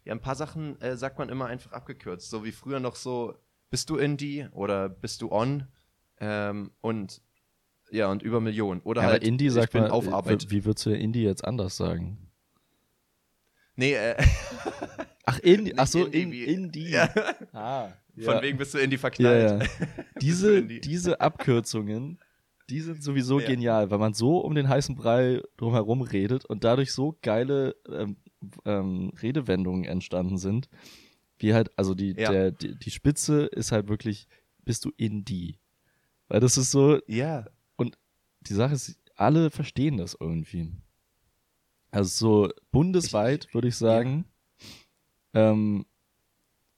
[0.04, 2.30] Ja, ein paar Sachen äh, sagt man immer einfach abgekürzt.
[2.30, 3.34] So wie früher noch so,
[3.72, 5.68] bist du Indie oder bist du on?
[6.20, 7.22] Ähm, und
[7.92, 8.82] ja, und über Millionen.
[8.82, 10.50] Oder Ja, halt, aber Indie ich sagt bin man, auf Arbeit.
[10.52, 12.18] wie, würdest du Indie jetzt anders sagen?
[13.76, 14.16] Nee, äh,
[15.26, 16.90] Ach, Indie, Nicht ach so, Indie in, Indie.
[16.92, 17.10] ja.
[17.54, 18.42] Ah, von ja.
[18.44, 19.62] wegen bist du Indie verknallt.
[19.62, 19.86] ja.
[20.22, 20.82] Diese, Indie.
[20.82, 22.20] diese Abkürzungen,
[22.70, 26.94] die sind sowieso genial, weil man so um den heißen Brei drumherum redet und dadurch
[26.94, 28.18] so geile ähm,
[28.66, 30.70] ähm, Redewendungen entstanden sind,
[31.40, 34.28] wie halt, also die, der, die, die Spitze ist halt wirklich,
[34.64, 35.60] bist du in die.
[36.28, 37.46] Weil das ist so, Ja.
[38.48, 40.72] Die Sache ist, alle verstehen das irgendwie.
[41.92, 44.26] Also so bundesweit würde ich sagen,
[45.34, 45.86] ähm,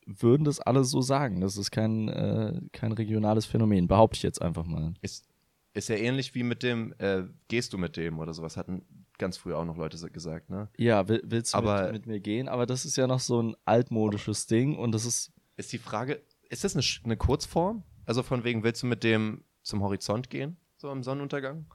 [0.06, 1.42] würden das alle so sagen.
[1.42, 4.94] Das ist kein, äh, kein regionales Phänomen, behaupte ich jetzt einfach mal.
[5.02, 5.28] Ist,
[5.74, 8.86] ist ja ähnlich wie mit dem, äh, gehst du mit dem oder sowas, hatten
[9.18, 10.70] ganz früher auch noch Leute gesagt, ne?
[10.78, 12.48] Ja, will, willst du Aber- mit, mit mir gehen?
[12.48, 16.22] Aber das ist ja noch so ein altmodisches Ding und das ist, Ist die Frage,
[16.50, 17.84] ist das eine, eine Kurzform?
[18.06, 21.66] Also von wegen, willst du mit dem zum Horizont gehen, so am Sonnenuntergang?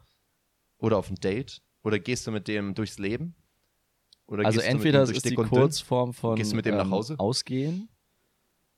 [0.79, 1.61] Oder auf ein Date?
[1.83, 3.35] Oder gehst du mit dem durchs Leben?
[4.27, 5.35] Oder also gehst du mit entweder dem es ist die?
[5.35, 7.19] Kurzform von Gehst du mit dem nach ähm, Hause?
[7.19, 7.89] Ausgehen.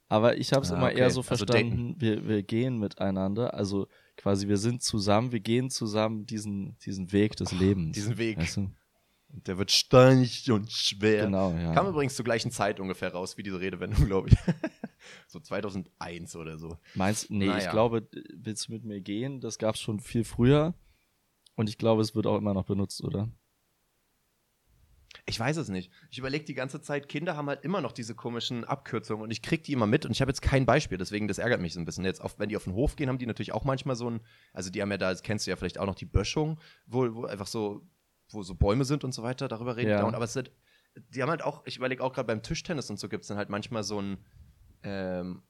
[0.08, 0.98] Aber ich habe es Ah, immer okay.
[0.98, 3.54] eher so Also verstanden, wir, wir gehen miteinander.
[3.54, 7.94] Also quasi wir sind zusammen, wir gehen zusammen diesen, diesen Weg des Lebens.
[7.94, 8.38] Diesen Weg.
[8.38, 8.70] Weißt du?
[9.36, 11.24] Der wird steinig und schwer.
[11.24, 11.72] Genau, ja.
[11.74, 14.36] Kam übrigens zur gleichen Zeit ungefähr raus wie diese Redewendung, glaube ich.
[15.26, 16.78] so 2001 oder so.
[16.94, 17.70] Meinst nee, ich Naja.
[17.72, 19.40] glaube, willst du mit mir gehen?
[19.40, 20.74] Das gab es schon viel früher.
[21.56, 23.28] Und ich glaube, es wird auch immer noch benutzt, oder?
[25.26, 25.90] Ich weiß es nicht.
[26.10, 29.40] Ich überlege die ganze Zeit, Kinder haben halt immer noch diese komischen Abkürzungen und ich
[29.40, 31.80] krieg die immer mit und ich habe jetzt kein Beispiel, deswegen das ärgert mich so
[31.80, 32.04] ein bisschen.
[32.04, 34.20] Jetzt, auf, wenn die auf den Hof gehen, haben die natürlich auch manchmal so ein,
[34.52, 37.14] also die haben ja da, das kennst du ja vielleicht auch noch die Böschung, wo,
[37.14, 37.86] wo einfach so,
[38.30, 40.00] wo so Bäume sind und so weiter, darüber reden Ja.
[40.00, 40.14] dauernd.
[40.16, 40.50] aber es sind,
[41.10, 43.37] die haben halt auch, ich überlege auch gerade beim Tischtennis und so gibt es dann
[43.37, 44.18] halt manchmal so ein,
[44.82, 45.42] ähm,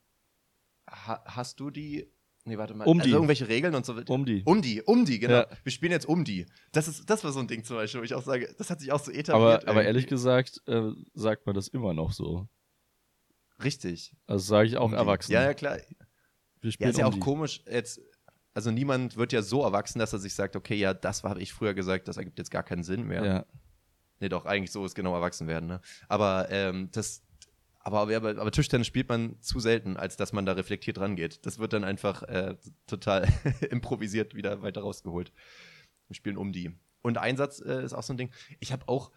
[0.88, 2.10] ha, hast du die,
[2.44, 3.14] nee, warte mal, Um also die.
[3.14, 3.94] irgendwelche Regeln und so.
[4.08, 4.42] Um die.
[4.44, 5.34] Um die, um die, genau.
[5.34, 5.46] Ja.
[5.62, 6.46] Wir spielen jetzt um die.
[6.72, 8.80] Das, ist, das war so ein Ding zum Beispiel, wo ich auch sage, das hat
[8.80, 9.62] sich auch so Aber, etabliert.
[9.64, 9.86] aber irgendwie.
[9.86, 12.48] ehrlich gesagt, äh, sagt man das immer noch so.
[13.62, 14.14] Richtig.
[14.26, 15.18] Also sage ich auch Um.
[15.28, 15.76] Ja, ja, klar.
[16.60, 17.20] Wir Ja, spielen ist ja um auch die.
[17.20, 18.00] komisch, jetzt,
[18.54, 21.52] also niemand wird ja so erwachsen, dass er sich sagt, okay, ja, das habe ich
[21.52, 23.24] früher gesagt, das ergibt jetzt gar keinen Sinn mehr.
[23.24, 23.46] Ja.
[24.20, 25.80] Nee, doch, eigentlich so ist genau erwachsen werden, ne?
[26.08, 27.24] Aber ähm, das,
[27.80, 31.44] aber, aber, aber Tischtennis spielt man zu selten, als dass man da reflektiert rangeht.
[31.44, 33.28] Das wird dann einfach äh, total
[33.70, 35.32] improvisiert wieder weiter rausgeholt.
[36.08, 36.70] Wir spielen um die.
[37.02, 38.30] Und Einsatz äh, ist auch so ein Ding.
[38.60, 39.10] Ich habe auch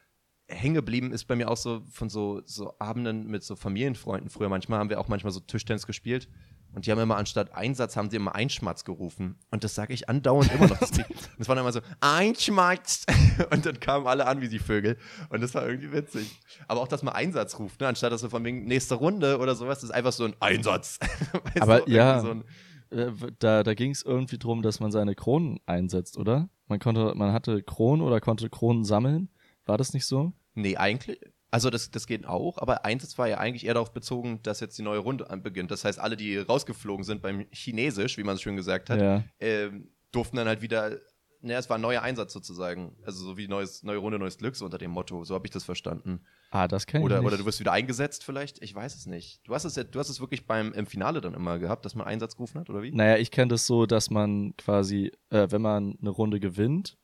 [0.49, 4.29] hängen geblieben ist bei mir auch so von so, so Abenden mit so Familienfreunden.
[4.29, 6.29] Früher manchmal haben wir auch manchmal so Tischtennis gespielt.
[6.77, 9.39] Und die haben immer anstatt Einsatz, haben sie immer Einschmatz gerufen.
[9.49, 10.77] Und das sage ich andauernd immer noch.
[10.79, 13.03] Das, das war dann immer so, Einschmatz.
[13.51, 14.95] Und dann kamen alle an wie die Vögel.
[15.29, 16.39] Und das war irgendwie witzig.
[16.67, 17.87] Aber auch, dass man Einsatz ruft, ne?
[17.87, 20.99] anstatt dass du von wegen nächste Runde oder sowas, das ist einfach so ein Einsatz.
[21.31, 22.19] Weißt Aber du, ja.
[22.19, 22.43] So ein,
[22.91, 26.47] Äh, da da ging es irgendwie drum, dass man seine Kronen einsetzt, oder?
[26.67, 29.29] Man konnte, man hatte Kronen oder konnte Kronen sammeln.
[29.65, 30.31] War das nicht so?
[30.53, 31.19] Nee, eigentlich.
[31.49, 34.77] Also das, das geht auch, aber Einsatz war ja eigentlich eher darauf bezogen, dass jetzt
[34.77, 35.71] die neue Runde beginnt.
[35.71, 39.23] Das heißt, alle, die rausgeflogen sind beim Chinesisch, wie man so schön gesagt hat, Ja.
[39.39, 40.97] ähm, durften dann halt wieder,
[41.41, 42.97] naja, es war ein neuer Einsatz sozusagen.
[43.05, 45.23] Also so wie neues, neue Runde, neues Glück, so unter dem Motto.
[45.23, 46.19] So habe ich das verstanden.
[46.49, 47.27] Ah, das kann ich Oder, nicht.
[47.27, 48.61] oder du wirst wieder eingesetzt vielleicht?
[48.61, 49.39] Ich weiß es nicht.
[49.47, 51.95] Du hast es, ja, du hast es wirklich beim im Finale dann immer gehabt, dass
[51.95, 52.91] man Einsatz gerufen hat, oder wie?
[52.91, 56.97] Naja, ich kenne das so, dass man quasi, äh, wenn man eine Runde gewinnt,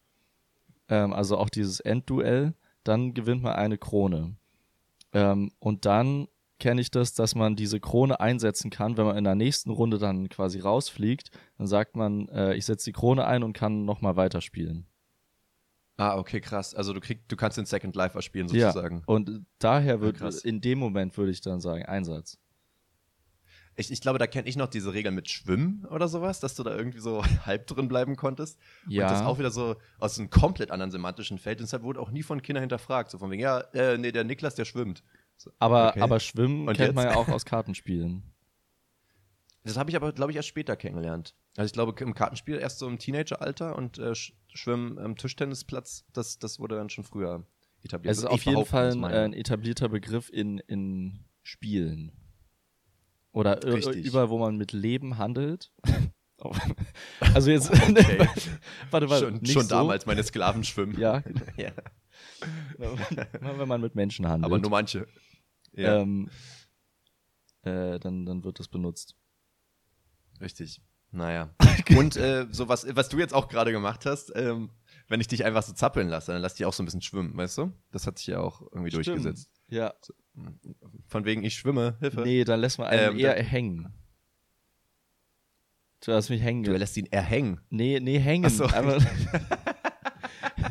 [0.89, 4.35] ähm, also auch dieses Endduell, dann gewinnt man eine Krone.
[5.13, 6.27] Ähm, und dann
[6.59, 9.97] kenne ich das, dass man diese Krone einsetzen kann, wenn man in der nächsten Runde
[9.97, 14.15] dann quasi rausfliegt, dann sagt man, äh, ich setze die Krone ein und kann nochmal
[14.15, 14.87] weiterspielen.
[15.97, 16.73] Ah, okay, krass.
[16.73, 18.71] Also du kriegst, du kannst den Second Life erspielen Ja.
[18.71, 19.03] sozusagen.
[19.05, 20.39] Und daher wird, krass.
[20.43, 22.39] in dem Moment würde ich dann sagen, Einsatz.
[23.75, 26.63] Ich, ich glaube, da kenne ich noch diese Regel mit Schwimmen oder sowas, dass du
[26.63, 28.59] da irgendwie so halb drin bleiben konntest.
[28.87, 29.07] Ja.
[29.07, 31.59] Und das auch wieder so aus einem komplett anderen semantischen Feld.
[31.59, 33.09] Und deshalb wurde auch nie von Kindern hinterfragt.
[33.09, 35.03] So von wegen, ja, äh, nee, der Niklas, der schwimmt.
[35.37, 36.01] So, Aber, okay.
[36.01, 37.15] aber Schwimmen Und kennt man jetzt?
[37.15, 38.23] ja auch aus Kartenspielen.
[39.63, 41.35] Das habe ich aber, glaube ich, erst später kennengelernt.
[41.55, 46.05] Also ich glaube, im Kartenspiel erst so im Teenageralter und äh, Sch- Schwimmen am Tischtennisplatz,
[46.11, 47.45] das, das wurde dann schon früher
[47.81, 48.11] etabliert.
[48.11, 52.11] Es ist Würde auf jeden Fall ein, ein etablierter Begriff in, in Spielen.
[53.33, 54.05] Oder ir- Richtig.
[54.05, 55.71] überall, wo man mit Leben handelt.
[57.33, 58.27] also jetzt, Okay.
[58.91, 60.99] warte, warte, schon, schon so, damals meine Sklaven schwimmen.
[60.99, 61.23] Ja,
[61.55, 61.71] ja.
[62.77, 64.45] wenn man mit Menschen handelt.
[64.45, 65.07] Aber nur manche.
[65.71, 66.29] Ja, ähm,
[67.61, 69.15] äh, dann, dann wird das benutzt.
[70.41, 70.81] richtig.
[71.11, 71.53] Naja.
[71.95, 74.71] Und äh, so was, was du jetzt auch gerade gemacht hast, ähm,
[75.07, 77.37] wenn ich dich einfach so zappeln lasse, dann lass dich auch so ein bisschen schwimmen,
[77.37, 77.71] weißt du?
[77.91, 79.05] Das hat sich ja auch irgendwie Stimmt.
[79.07, 79.49] durchgesetzt.
[79.69, 79.93] Ja.
[81.07, 82.21] Von wegen, ich schwimme, Hilfe.
[82.21, 83.93] Nee, dann lässt man einen Ähm, eher hängen.
[86.03, 86.63] Du hast mich hängen.
[86.63, 87.61] Du lässt ihn erhängen.
[87.69, 88.45] Nee, nee, hängen.
[88.45, 88.65] Ach so.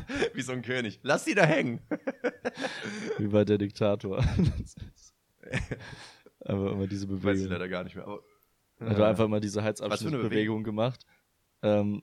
[0.35, 1.01] Wie so ein König.
[1.03, 1.81] Lass ihn da hängen.
[3.18, 4.25] wie bei der Diktator.
[6.40, 7.48] Aber immer diese Weiß ich Bewegung.
[7.53, 8.07] leider gar nicht mehr.
[8.07, 8.20] Aber,
[8.79, 11.07] Er hat einfach immer diese Halsabschnittsbewegung gemacht.
[11.62, 12.03] Ähm,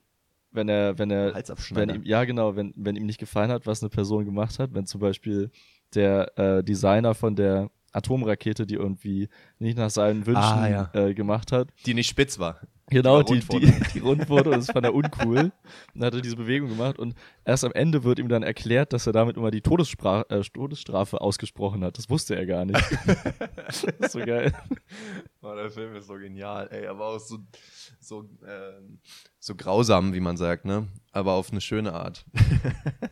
[0.52, 1.36] wenn er, wenn er,
[1.72, 4.74] wenn ihm, ja genau, wenn, wenn ihm nicht gefallen hat, was eine Person gemacht hat,
[4.74, 5.52] wenn zum Beispiel
[5.96, 10.90] der äh, Designer von der Atomrakete, die irgendwie nicht nach seinen Wünschen Ah, ja.
[10.94, 12.60] äh, gemacht hat, Die nicht spitz war.
[12.92, 13.74] Genau, war die, rund die, wurde.
[13.94, 15.38] die rund wurde und das fand er uncool.
[15.38, 15.52] Und
[15.94, 17.14] dann hat er diese Bewegung gemacht und
[17.46, 21.22] erst am Ende wird ihm dann erklärt, dass er damit immer die Todesspra äh, Todesstrafe
[21.22, 21.98] ausgesprochen hat.
[22.00, 22.80] Das wusste er gar nicht.
[23.68, 24.54] das ist so geil.
[25.42, 27.38] Oh, der Film ist so genial, ey, aber auch so,
[28.00, 29.00] so, ähm,
[29.40, 30.88] so grausam, wie man sagt, ne?
[31.12, 32.26] Aber auf eine schöne Art.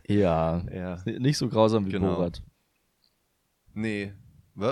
[0.07, 0.63] Ja.
[0.73, 0.97] Ja.
[1.05, 2.15] Nicht so grausam wie Genau.
[2.15, 2.41] Borat.
[3.77, 4.13] Nee.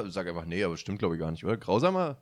[0.07, 1.57] Sag einfach nee, aber stimmt, glaube ich, gar nicht, oder?
[1.57, 2.17] Grausamer?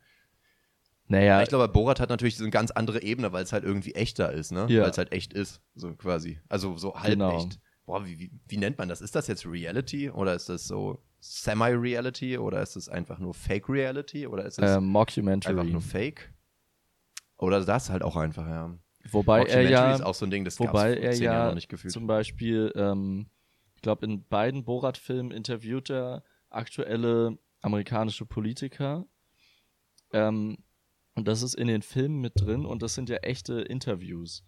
[1.08, 3.94] Naja, Ich glaube, Borat hat natürlich so eine ganz andere Ebene, weil es halt irgendwie
[3.94, 4.66] echter ist, ne?
[4.70, 4.84] Ja.
[4.84, 6.40] Weil es halt echt ist, so quasi.
[6.50, 7.38] Also so halb Genau.
[7.38, 7.60] echt.
[7.86, 9.02] Boah, wie, wie, wie nennt man das?
[9.02, 14.28] Ist das jetzt Reality oder ist das so Semi-Reality oder ist das einfach nur Fake-Reality
[14.28, 15.58] oder ist es ähm, Mockumentary.
[15.58, 16.34] einfach nur Fake?
[17.38, 18.78] Oder das halt auch einfach, ja.
[19.12, 21.94] Wobei er ja, ist auch so ein Ding, das wobei er ja noch nicht gefühlt.
[21.94, 23.28] zum Beispiel, ähm,
[23.76, 29.06] ich glaube, in beiden Borat-Filmen interviewt er aktuelle amerikanische Politiker.
[30.12, 30.58] Ähm,
[31.16, 34.44] und das ist in den Filmen mit drin und das sind ja echte Interviews.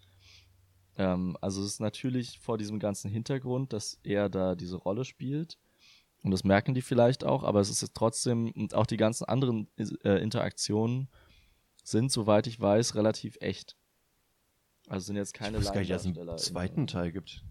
[0.97, 5.57] Ähm, also es ist natürlich vor diesem ganzen Hintergrund, dass er da diese Rolle spielt.
[6.23, 9.25] Und das merken die vielleicht auch, aber es ist jetzt trotzdem, und auch die ganzen
[9.25, 11.07] anderen äh, Interaktionen
[11.83, 13.77] sind, soweit ich weiß, relativ echt.
[14.87, 17.43] Also sind jetzt keine ich wusste gar nicht, dass es einen in- zweiten Teil gibt.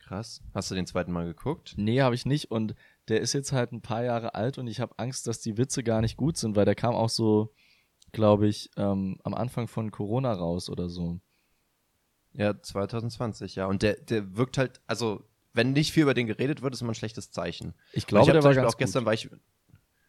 [0.00, 0.42] Krass.
[0.54, 1.74] Hast du den zweiten Mal geguckt?
[1.78, 2.50] Nee, habe ich nicht.
[2.50, 2.74] Und
[3.08, 5.82] der ist jetzt halt ein paar Jahre alt und ich habe Angst, dass die Witze
[5.82, 7.54] gar nicht gut sind, weil der kam auch so,
[8.12, 11.20] glaube ich, ähm, am Anfang von Corona raus oder so.
[12.34, 13.66] Ja, 2020, ja.
[13.66, 16.92] Und der, der wirkt halt, also, wenn nicht viel über den geredet wird, ist immer
[16.92, 17.74] ein schlechtes Zeichen.
[17.92, 19.06] Ich glaube, ich der war ganz auch gestern gut.
[19.06, 19.30] war ich,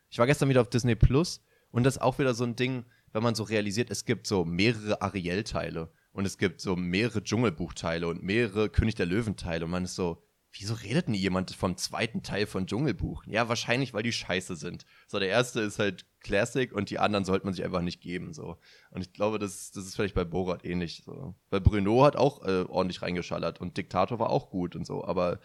[0.10, 2.86] ich war gestern wieder auf Disney Plus und das ist auch wieder so ein Ding,
[3.14, 8.08] wenn man so realisiert, es gibt so mehrere Ariel-Teile und es gibt so mehrere Dschungelbuch-Teile
[8.08, 12.24] und mehrere König der Löwen-Teile und man ist so, wieso redet denn jemand vom zweiten
[12.24, 13.24] Teil von Dschungelbuch?
[13.28, 14.86] Ja, wahrscheinlich, weil die scheiße sind.
[15.08, 18.34] So, der erste ist halt Classic und die anderen sollte man sich einfach nicht geben,
[18.34, 18.58] so.
[18.92, 21.36] Und ich glaube, das, das ist vielleicht bei Borat ähnlich, so.
[21.50, 25.40] Weil Bruno hat auch äh, ordentlich reingeschallert und Diktator war auch gut und so, aber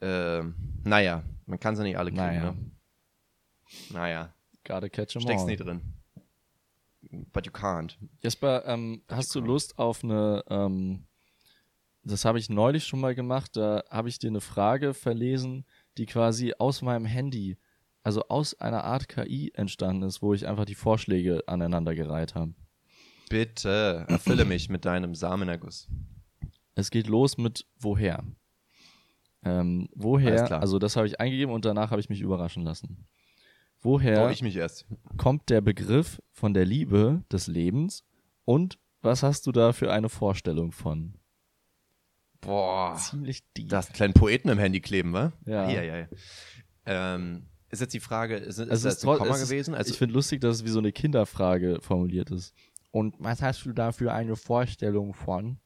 [0.00, 0.42] äh,
[0.84, 2.52] naja, man kann sie nicht alle kriegen, Naja.
[2.52, 2.70] ne?
[3.90, 5.50] Naja, Gotta catch 'em steckst all.
[5.50, 5.80] nie drin.
[7.32, 7.96] But you can't.
[8.22, 11.06] Jesper, ähm, hast du Lust auf eine, ähm,
[12.04, 15.64] das habe ich neulich schon mal gemacht, da habe ich dir eine Frage verlesen,
[15.98, 17.58] die quasi aus meinem Handy,
[18.02, 22.54] also aus einer Art KI entstanden ist, wo ich einfach die Vorschläge aneinandergereiht habe.
[23.30, 25.88] Bitte erfülle mich mit deinem Samenerguss.
[26.74, 28.24] Es geht los mit woher.
[29.44, 33.06] Ähm, woher, also das habe ich eingegeben und danach habe ich mich überraschen lassen.
[33.82, 34.86] Oh, Woher erst.
[35.18, 38.02] kommt der Begriff von der Liebe des Lebens
[38.46, 41.18] und was hast du da für eine Vorstellung von?
[42.44, 42.96] Boah.
[42.96, 43.68] Ziemlich deep.
[43.68, 45.32] Da hast einen kleinen Poeten im Handy kleben, wa?
[45.46, 45.66] Ja.
[45.66, 46.08] Eieiei.
[46.86, 49.74] Ähm, ist jetzt die Frage, ist, ist Also das es ein Komma es ist- gewesen?
[49.74, 52.54] Also, ich finde lustig, dass es wie so eine Kinderfrage formuliert ist.
[52.90, 55.58] Und was hast du da für eine Vorstellung von?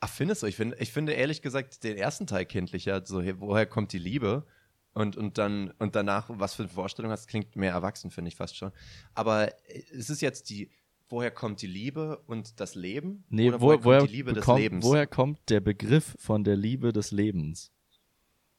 [0.00, 0.46] ach, findest du?
[0.46, 3.04] Ich, find, ich finde ehrlich gesagt den ersten Teil kindlicher.
[3.04, 4.46] So, woher kommt die Liebe?
[4.94, 8.36] Und, und dann und danach, was für eine Vorstellung hast, klingt mehr erwachsen, finde ich
[8.36, 8.72] fast schon.
[9.14, 10.70] Aber äh, ist es jetzt die,
[11.08, 13.24] woher kommt die Liebe und das Leben?
[13.28, 14.84] Nee, Oder wo, woher, woher, kommt die Liebe des bekommt, Lebens?
[14.84, 17.72] woher kommt der Begriff von der Liebe des Lebens?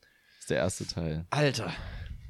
[0.01, 1.25] Das ist der erste Teil.
[1.29, 1.73] Alter.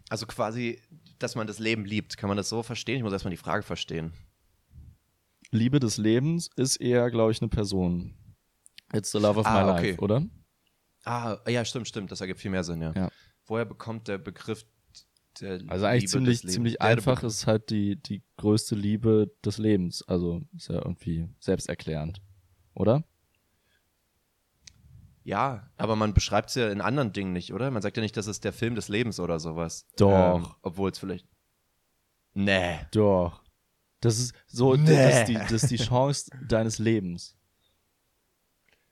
[0.10, 0.82] Also quasi,
[1.20, 2.18] dass man das Leben liebt.
[2.18, 2.98] Kann man das so verstehen?
[2.98, 4.14] Ich muss erstmal die Frage verstehen.
[5.52, 8.14] Liebe des Lebens ist eher, glaube ich, eine Person.
[8.94, 9.90] It's the love of Ah, my okay.
[9.92, 10.24] life, oder?
[11.06, 12.12] Ah, ja, stimmt, stimmt.
[12.12, 12.92] Das ergibt viel mehr Sinn, ja.
[12.96, 13.10] Ja.
[13.46, 14.66] Woher bekommt der Begriff
[15.42, 20.04] der Also eigentlich Liebe ziemlich, ziemlich einfach ist halt die, die größte Liebe des Lebens.
[20.08, 22.22] Also ist ja irgendwie selbsterklärend.
[22.74, 23.04] Oder?
[25.24, 27.70] Ja, aber man beschreibt es ja in anderen Dingen nicht, oder?
[27.72, 29.86] Man sagt ja nicht, das ist der Film des Lebens oder sowas.
[29.98, 30.38] Doch.
[30.38, 31.28] Ähm, Obwohl es vielleicht.
[32.34, 32.80] Nee.
[32.92, 33.44] Doch.
[34.02, 34.86] Das ist so, Nee.
[34.88, 37.36] das, ist die, das ist die Chance deines Lebens.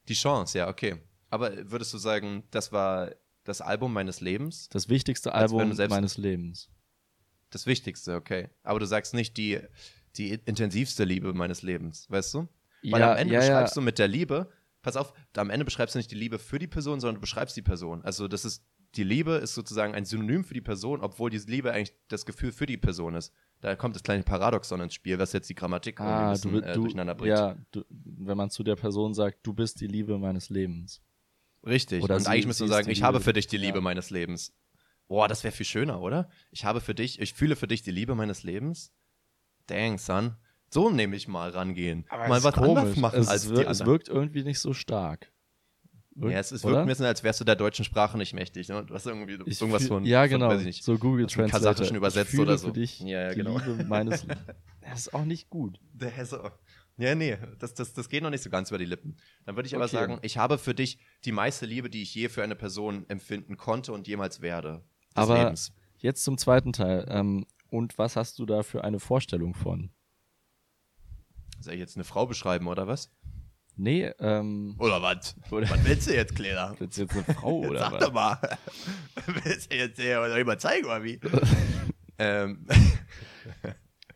[0.09, 1.01] Die Chance, ja, okay.
[1.29, 3.11] Aber würdest du sagen, das war
[3.47, 4.69] das Album meines Lebens?
[4.69, 6.69] Das wichtigste Album meines Lebens.
[7.49, 8.49] Das Wichtigste, okay.
[8.63, 9.59] Aber du sagst nicht die,
[10.17, 12.47] die intensivste Liebe meines Lebens, weißt du?
[12.83, 13.47] Weil Ja, am Ende ja, ja.
[13.47, 14.49] beschreibst du mit der Liebe,
[14.81, 17.55] pass auf, am Ende beschreibst du nicht die Liebe für die Person, sondern du beschreibst
[17.55, 18.01] die Person.
[18.03, 21.71] Also das ist, die Liebe ist sozusagen ein Synonym für die Person, obwohl diese Liebe
[21.71, 23.31] eigentlich das Gefühl für die Person ist.
[23.61, 26.51] Da kommt das kleine Paradoxon ins Spiel, was jetzt die Grammatik irgendwie ein Ah, bisschen,
[26.51, 27.29] du, äh, du, durcheinander bringt.
[27.37, 31.01] ja, du, wenn man zu der Person sagt, du bist die Liebe meines Lebens.
[31.67, 32.03] Richtig.
[32.03, 33.81] Oder und sie- eigentlich müsste man sagen, ich habe für dich die Liebe ja.
[33.81, 34.53] meines Lebens.
[35.07, 36.29] Boah, das wäre viel schöner, oder?
[36.51, 38.91] Ich habe für dich, ich fühle für dich die Liebe meines Lebens.
[39.67, 40.35] Dang, son.
[40.69, 42.05] So nehme ich mal rangehen.
[42.09, 45.31] mal was anderes machen es, als wirkt, es wirkt irgendwie nicht so stark.
[46.13, 48.67] Wirkt- Ja, es, es wirkt ein bisschen, als wärst du der deutschen Sprache nicht mächtig.
[48.67, 48.83] Ne?
[48.85, 50.49] Du hast irgendwie Ich irgendwas fühl- von, Ja, von, genau.
[50.49, 50.83] weiß ich nicht.
[50.83, 51.51] so Google Translator.
[51.59, 52.67] Kasachischen übersetzt ich fühle oder so.
[52.67, 53.59] Für dich Ja, ja, die genau.
[53.59, 54.43] Liebe meines Lebens.
[54.81, 55.79] Das ist auch nicht gut.
[55.93, 56.51] Der Hesse.
[56.99, 59.17] Ja, nee, das, das, das geht noch nicht so ganz über die Lippen.
[59.45, 59.93] Dann würde ich aber Okay.
[59.95, 63.55] sagen, ich habe für dich die meiste Liebe, die ich je für eine Person empfinden
[63.55, 64.83] konnte und jemals werde.
[65.13, 65.71] Aber Lebens.
[65.99, 67.05] jetzt zum zweiten Teil.
[67.09, 69.91] Ähm, und was hast du da für eine Vorstellung von?
[71.59, 73.11] Soll ich jetzt eine Frau beschreiben, oder was?
[73.75, 75.35] Nee, ähm, Oder was?
[75.51, 76.75] Oder- Was willst du jetzt, Kleiner?
[76.79, 77.99] willst du jetzt eine Frau oder Sag was?
[78.05, 78.57] doch mal.
[79.43, 81.19] willst du jetzt hier oder überzeugen, oder wie?
[82.17, 82.65] ähm,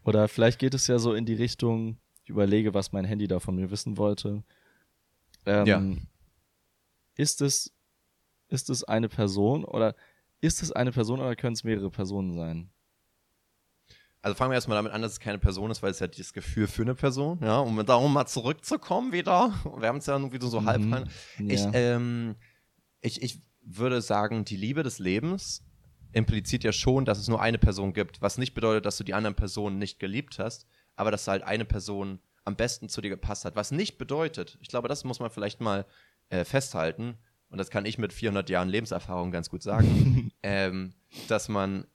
[0.04, 2.01] Oder vielleicht geht es ja so in die Richtung, ich
[2.32, 4.44] überlege, was mein Handy da von mir wissen wollte.
[5.46, 5.82] Ähm, Ja.
[7.15, 7.72] Ist es,
[8.48, 9.96] ist es eine Person oder
[10.39, 12.70] ist es eine Person oder können es mehrere Personen sein?
[14.24, 16.32] also fangen wir erstmal damit an, dass es keine Person ist, weil es ja das
[16.32, 19.52] Gefühl für eine Person, ja, um darum mal zurückzukommen wieder.
[19.80, 20.80] Wir haben es ja irgendwie so halb.
[20.82, 21.06] Mhm.
[21.48, 21.72] Ich, Ja.
[21.74, 22.36] ähm,
[23.02, 25.63] ich, ich würde sagen, die Liebe des Lebens
[26.12, 29.15] impliziert ja schon, dass es nur eine Person gibt, was nicht bedeutet, dass du die
[29.15, 33.45] anderen Personen nicht geliebt hast, aber dass halt eine Person am besten zu dir gepasst
[33.45, 33.56] hat.
[33.56, 35.86] Was nicht bedeutet, ich glaube, das muss man vielleicht mal
[36.30, 37.17] äh, festhalten,
[37.51, 40.93] und das kann ich mit 400 Jahren Lebenserfahrung ganz gut sagen, ähm,
[41.27, 41.86] dass man,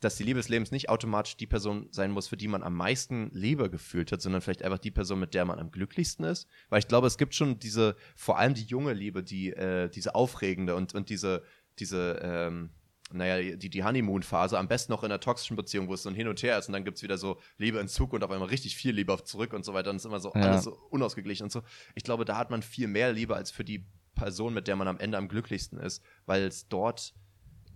[0.00, 2.74] dass die Liebe des Lebens nicht automatisch die Person sein muss, für die man am
[2.74, 6.48] meisten Liebe gefühlt hat, sondern vielleicht einfach die Person, mit der man am glücklichsten ist.
[6.70, 10.14] Weil ich glaube, es gibt schon diese, vor allem die junge Liebe, die, äh, diese
[10.14, 11.42] aufregende und, und diese,
[11.78, 12.70] diese, ähm,
[13.14, 16.14] naja, die, die Honeymoon-Phase, am besten noch in einer toxischen Beziehung, wo es so ein
[16.14, 18.30] Hin und Her ist und dann gibt es wieder so Liebe in Zug und auf
[18.30, 20.42] einmal richtig viel Liebe auf zurück und so weiter und es ist immer so Ja.
[20.42, 21.62] alles so unausgeglichen und so.
[21.94, 24.88] Ich glaube, da hat man viel mehr Liebe als für die Person, mit der man
[24.88, 27.14] am Ende am glücklichsten ist, weil es dort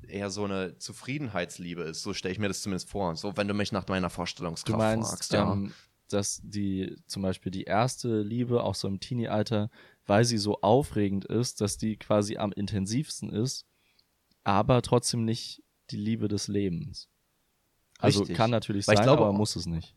[0.07, 2.03] eher so eine Zufriedenheitsliebe ist.
[2.03, 3.17] So stelle ich mir das zumindest vor.
[3.17, 5.33] So, wenn du mich nach meiner Du Vorstellungskraft meinst, fragst.
[5.33, 5.53] Ja.
[5.53, 5.73] ähm,
[6.09, 9.71] dass die zum Beispiel die erste Liebe auch so im Teenie-Alter,
[10.07, 13.67] weil sie so aufregend ist, dass die quasi am intensivsten ist,
[14.47, 17.09] aber trotzdem nicht die Liebe des Lebens.
[17.99, 18.37] Also Richtig.
[18.37, 19.97] kann natürlich Weil ich sein, glaube aber muss es nicht.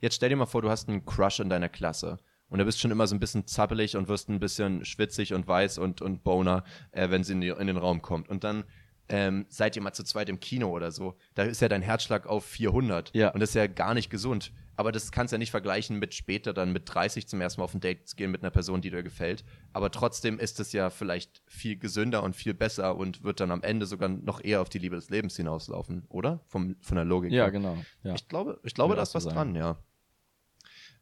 [0.00, 2.18] Jetzt stell dir mal vor, du hast einen Crush in deiner Klasse.
[2.48, 5.46] Und du bist schon immer so ein bisschen zappelig und wirst ein bisschen schwitzig und
[5.46, 8.28] weiß und, und Boner, äh, wenn sie in, die, in den Raum kommt.
[8.28, 8.64] Und dann
[9.08, 11.16] ähm, seid ihr mal zu zweit im Kino oder so.
[11.34, 13.14] Da ist ja dein Herzschlag auf 400.
[13.14, 13.30] Ja.
[13.30, 14.52] Und das ist ja gar nicht gesund.
[14.78, 17.64] Aber das kannst du ja nicht vergleichen mit später dann mit 30 zum ersten Mal
[17.64, 19.44] auf ein Date zu gehen mit einer Person, die dir gefällt.
[19.72, 23.64] Aber trotzdem ist es ja vielleicht viel gesünder und viel besser und wird dann am
[23.64, 26.44] Ende sogar noch eher auf die Liebe des Lebens hinauslaufen, oder?
[26.46, 27.32] Vom, von der Logik.
[27.32, 27.50] Ja, her.
[27.50, 27.76] genau.
[28.04, 28.14] Ja.
[28.14, 29.34] Ich glaube, ich glaube da ist was sagen.
[29.34, 29.82] dran, ja.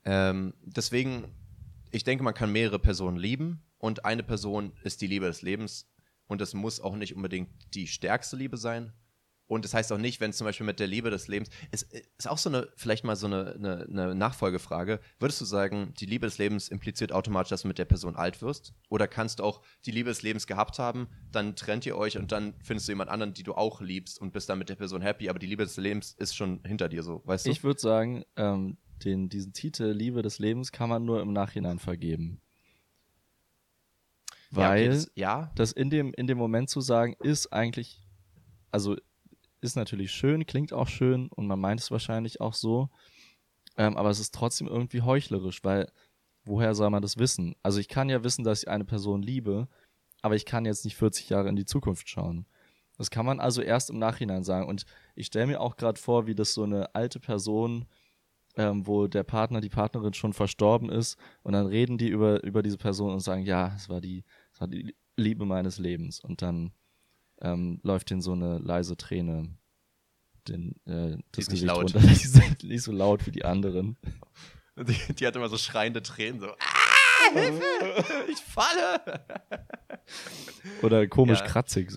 [0.06, 1.24] Ähm, deswegen,
[1.90, 5.86] ich denke, man kann mehrere Personen lieben und eine Person ist die Liebe des Lebens
[6.28, 8.94] und es muss auch nicht unbedingt die stärkste Liebe sein,
[9.46, 11.92] Und das heißt auch nicht, wenn es zum Beispiel mit der Liebe des Lebens, ist,
[11.92, 15.00] ist auch so eine, vielleicht mal so eine, eine, eine, Nachfolgefrage.
[15.20, 18.42] Würdest du sagen, die Liebe des Lebens impliziert automatisch, dass du mit der Person alt
[18.42, 18.74] wirst?
[18.88, 22.32] Oder kannst du auch die Liebe des Lebens gehabt haben, dann trennt ihr euch und
[22.32, 25.02] dann findest du jemand anderen, die du auch liebst und bist dann mit der Person
[25.02, 27.50] happy, aber die Liebe des Lebens ist schon hinter dir so, weißt du?
[27.50, 31.78] Ich würde sagen, ähm, den, diesen Titel Liebe des Lebens kann man nur im Nachhinein
[31.78, 32.40] vergeben.
[34.50, 35.52] Weil ja, okay, das, ja.
[35.54, 38.02] das in dem, in dem Moment zu sagen, ist eigentlich,
[38.70, 38.96] also
[39.66, 42.88] ist natürlich schön, klingt auch schön und man meint es wahrscheinlich auch so.
[43.76, 45.90] Ähm, aber es ist trotzdem irgendwie heuchlerisch, weil
[46.44, 47.54] woher soll man das wissen?
[47.62, 49.68] Also ich kann ja wissen, dass ich eine Person liebe,
[50.22, 52.46] aber ich kann jetzt nicht 40 Jahre in die Zukunft schauen.
[52.96, 54.68] Das kann man also erst im Nachhinein sagen.
[54.68, 57.86] Und ich stelle mir auch gerade vor, wie das so eine alte Person,
[58.56, 62.62] ähm, wo der Partner, die Partnerin schon verstorben ist, und dann reden die über, über
[62.62, 64.24] diese Person und sagen, ja, es war die,
[64.54, 66.20] es war die Liebe meines Lebens.
[66.20, 66.72] Und dann
[67.40, 69.48] ähm, läuft ihnen so eine leise Träne
[70.48, 71.94] den, äh, das Gesicht laut.
[71.94, 72.00] runter.
[72.06, 73.96] Die sind nicht so laut wie die anderen.
[74.76, 77.64] Die, die hat immer so schreiende Tränen, so ah, Hilfe,
[78.30, 79.24] ich falle.
[80.82, 81.46] Oder komisch ja.
[81.46, 81.92] kratzig.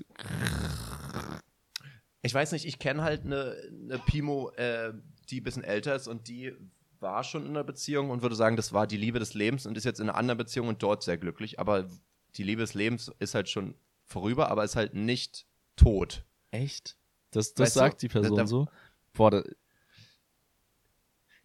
[2.21, 4.93] Ich weiß nicht, ich kenne halt eine ne Pimo, äh,
[5.29, 6.53] die ein bisschen älter ist und die
[7.01, 9.77] war schon in einer Beziehung und würde sagen, das war die Liebe des Lebens und
[9.77, 11.59] ist jetzt in einer anderen Beziehung und dort sehr glücklich.
[11.59, 11.87] Aber
[12.35, 13.75] die Liebe des Lebens ist halt schon
[14.09, 15.45] vorüber, aber ist halt nicht
[15.75, 16.25] tot.
[16.51, 16.97] Echt?
[17.31, 18.67] Das, das sagt du, die Person da, so.
[19.13, 19.43] Boah, da,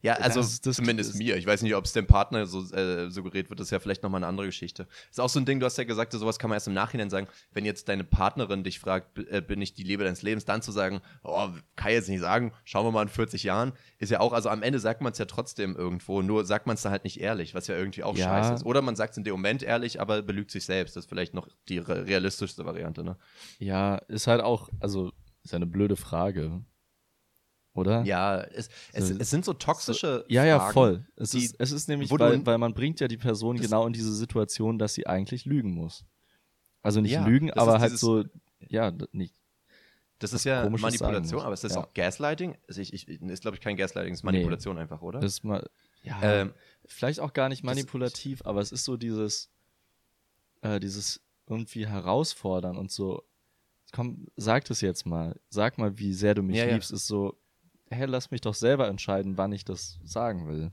[0.05, 1.39] ja, also das, das, zumindest das, mir.
[1.39, 4.03] Ich weiß nicht, ob es dem Partner so äh, suggeriert wird, das ist ja vielleicht
[4.03, 4.87] nochmal eine andere Geschichte.
[5.09, 7.09] Ist auch so ein Ding, du hast ja gesagt, sowas kann man erst im Nachhinein
[7.09, 7.27] sagen.
[7.53, 10.73] Wenn jetzt deine Partnerin dich fragt, äh, bin ich die Liebe deines Lebens, dann zu
[10.73, 14.21] sagen, oh, kann ich jetzt nicht sagen, schauen wir mal in 40 Jahren, ist ja
[14.21, 16.91] auch, also am Ende sagt man es ja trotzdem irgendwo, nur sagt man es da
[16.91, 18.27] halt nicht ehrlich, was ja irgendwie auch ja.
[18.27, 18.67] scheiße ist.
[18.67, 20.97] Oder man sagt es in dem Moment ehrlich, aber belügt sich selbst.
[20.97, 23.17] Das ist vielleicht noch die realistischste Variante, ne?
[23.59, 25.13] Ja, ist halt auch, also
[25.45, 26.63] ist eine blöde Frage
[27.75, 28.03] oder?
[28.05, 30.25] Ja, es, es, es sind so toxische.
[30.27, 31.05] So, ja, ja, voll.
[31.17, 33.93] Es, die, ist, es ist nämlich, weil, weil man bringt ja die Person genau in
[33.93, 36.05] diese Situation, dass sie eigentlich lügen muss.
[36.83, 38.25] Also nicht ja, lügen, aber halt so,
[38.61, 39.35] ja, nicht.
[40.21, 41.83] Das ist ja Manipulation, aber es ist ja.
[41.83, 42.57] auch Gaslighting.
[42.69, 44.83] Also ich, ich, ist, glaube ich, kein Gaslighting, es ist Manipulation nee.
[44.83, 45.19] einfach, oder?
[45.19, 45.69] Das ist mal,
[46.03, 46.55] ja, ähm,
[46.87, 49.51] vielleicht auch gar nicht manipulativ, das, aber es ist so dieses,
[50.63, 53.25] äh, dieses irgendwie herausfordern und so,
[53.93, 55.39] komm, sag das jetzt mal.
[55.49, 56.97] Sag mal, wie sehr du mich ja, liebst, ja.
[56.97, 57.37] ist so,
[57.91, 60.73] hä, lass mich doch selber entscheiden, wann ich das sagen will.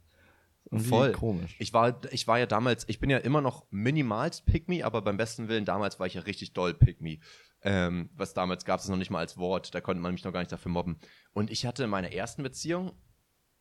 [0.70, 1.12] Irgendwie Voll.
[1.12, 1.56] komisch.
[1.60, 5.02] Ich war, ich war ja damals, ich bin ja immer noch minimalst Pick Me, aber
[5.02, 7.18] beim besten Willen damals war ich ja richtig doll Pick Me.
[7.64, 10.32] Ähm, was damals gab es noch nicht mal als Wort, da konnte man mich noch
[10.32, 11.00] gar nicht dafür mobben.
[11.34, 12.92] Und ich hatte in meiner ersten Beziehung,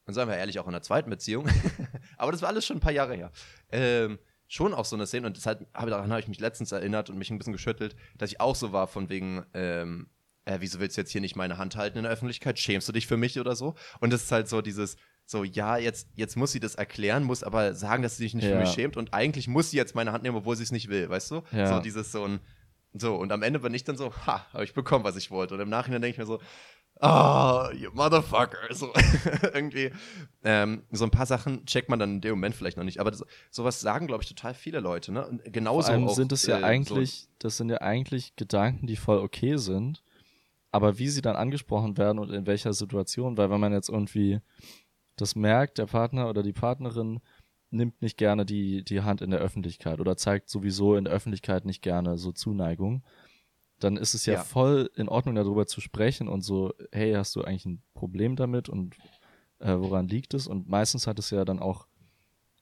[0.06, 1.46] und sagen wir ehrlich, auch in der zweiten Beziehung,
[2.16, 3.32] aber das war alles schon ein paar Jahre her,
[3.70, 7.10] ähm, schon auch so eine Szene und deshalb habe daran habe ich mich letztens erinnert
[7.10, 10.08] und mich ein bisschen geschüttelt, dass ich auch so war von wegen, ähm,
[10.50, 12.58] äh, wieso willst du jetzt hier nicht meine Hand halten in der Öffentlichkeit?
[12.58, 13.74] Schämst du dich für mich oder so?
[14.00, 17.44] Und das ist halt so dieses, so, ja, jetzt, jetzt muss sie das erklären, muss
[17.44, 18.50] aber sagen, dass sie sich nicht ja.
[18.50, 20.88] für mich schämt und eigentlich muss sie jetzt meine Hand nehmen, obwohl sie es nicht
[20.88, 21.42] will, weißt du?
[21.52, 21.66] Ja.
[21.66, 22.40] So dieses so ein,
[22.92, 25.54] so, und am Ende bin ich dann so, ha, habe ich bekommen, was ich wollte.
[25.54, 26.40] Und im Nachhinein denke ich mir so,
[26.98, 28.74] ah, oh, you motherfucker.
[28.74, 28.92] So,
[29.54, 29.92] irgendwie,
[30.42, 32.98] ähm, so ein paar Sachen checkt man dann in dem Moment vielleicht noch nicht.
[32.98, 35.24] Aber das, sowas sagen, glaube ich, total viele Leute, ne?
[35.24, 38.34] Und genauso Vor allem auch, sind es ja äh, eigentlich, so das sind ja eigentlich
[38.34, 40.02] Gedanken, die voll okay sind
[40.72, 44.40] aber wie sie dann angesprochen werden und in welcher Situation, weil wenn man jetzt irgendwie
[45.16, 47.20] das merkt, der Partner oder die Partnerin
[47.70, 51.64] nimmt nicht gerne die, die Hand in der Öffentlichkeit oder zeigt sowieso in der Öffentlichkeit
[51.64, 53.04] nicht gerne so Zuneigung,
[53.78, 57.34] dann ist es ja, ja, voll in Ordnung, darüber zu sprechen und so, hey, hast
[57.36, 58.96] du eigentlich ein Problem damit und
[59.58, 60.46] äh, woran liegt es?
[60.46, 61.86] Und meistens hat es ja dann auch,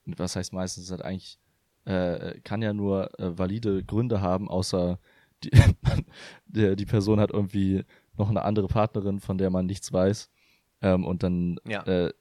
[0.05, 1.39] was heißt meistens, es hat eigentlich,
[1.85, 4.99] äh, kann ja nur äh, valide Gründe haben, außer
[5.45, 5.51] die,
[6.77, 7.85] die Person hat irgendwie
[8.19, 10.29] noch eine andere Partnerin, von der man nichts weiß.
[10.81, 11.83] Ähm, und dann, ja.
[11.85, 12.13] äh,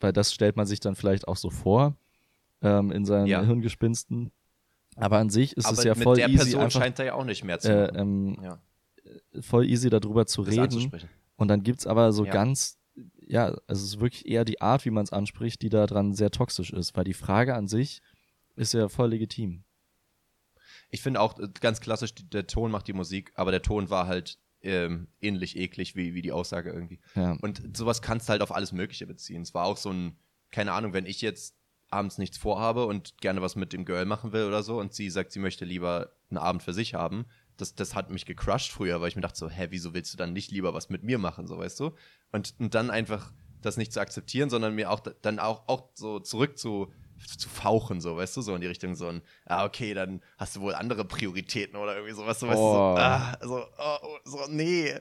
[0.00, 1.96] weil das stellt man sich dann vielleicht auch so vor
[2.62, 3.42] ähm, in seinen ja.
[3.42, 4.32] Hirngespinsten.
[4.96, 6.28] Aber an sich ist Aber es ja voll easy.
[6.28, 8.58] Mit der Person einfach, scheint er ja auch nicht mehr zu äh, ähm, ja.
[9.40, 10.92] Voll easy darüber zu das reden.
[11.36, 12.78] Und dann gibt es aber so ganz,
[13.26, 16.14] ja, also es ist wirklich eher die Art, wie man es anspricht, die da dran
[16.14, 16.96] sehr toxisch ist.
[16.96, 18.00] Weil die Frage an sich
[18.54, 19.64] ist ja voll legitim
[20.94, 24.06] ich finde auch äh, ganz klassisch, der Ton macht die Musik, aber der Ton war
[24.06, 27.00] halt ähm, ähnlich eklig wie, wie die Aussage irgendwie.
[27.14, 27.36] Ja.
[27.40, 29.42] Und sowas kannst du halt auf alles Mögliche beziehen.
[29.42, 30.16] Es war auch so ein,
[30.50, 31.56] keine Ahnung, wenn ich jetzt
[31.90, 35.10] abends nichts vorhabe und gerne was mit dem Girl machen will oder so und sie
[35.10, 39.00] sagt, sie möchte lieber einen Abend für sich haben, das, das hat mich gecrushed früher,
[39.00, 41.18] weil ich mir dachte so, hä, wieso willst du dann nicht lieber was mit mir
[41.18, 41.94] machen, so weißt du?
[42.32, 46.18] Und, und dann einfach das nicht zu akzeptieren, sondern mir auch dann auch, auch so
[46.18, 46.92] zurück zu
[47.38, 50.56] zu fauchen, so, weißt du, so in die Richtung so ein, ah, okay, dann hast
[50.56, 52.62] du wohl andere Prioritäten oder irgendwie sowas, so, weißt oh.
[52.62, 54.94] du, so, ah, so, oh, so, nee.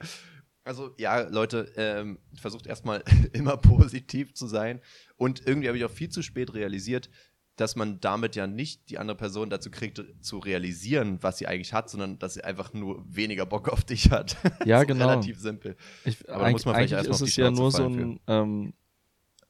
[0.65, 3.03] Also ja, Leute, ähm, versucht erstmal
[3.33, 4.79] immer positiv zu sein.
[5.17, 7.09] Und irgendwie habe ich auch viel zu spät realisiert,
[7.55, 11.73] dass man damit ja nicht die andere Person dazu kriegt, zu realisieren, was sie eigentlich
[11.73, 14.37] hat, sondern dass sie einfach nur weniger Bock auf dich hat.
[14.65, 15.09] Ja, genau.
[15.09, 15.75] Relativ simpel.
[16.05, 18.73] Ich, Aber muss man vielleicht erstmal ist es ja nur so ein, ähm,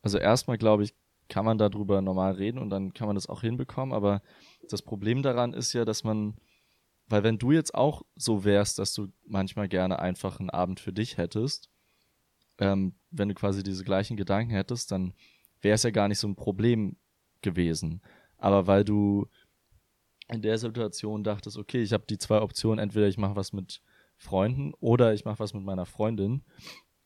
[0.02, 0.94] also erstmal glaube ich,
[1.34, 3.92] kann man darüber normal reden und dann kann man das auch hinbekommen.
[3.92, 4.22] Aber
[4.70, 6.36] das Problem daran ist ja, dass man,
[7.08, 10.94] weil wenn du jetzt auch so wärst, dass du manchmal gerne einfach einen Abend für
[10.94, 11.72] dich hättest,
[12.60, 15.16] ähm, wenn du quasi diese gleichen Gedanken hättest, dann
[15.60, 16.98] wäre es ja gar nicht so ein Problem
[17.42, 18.04] gewesen.
[18.38, 19.26] Aber weil du
[20.28, 23.82] in der Situation dachtest, okay, ich habe die zwei Optionen, entweder ich mache was mit
[24.18, 26.44] Freunden oder ich mache was mit meiner Freundin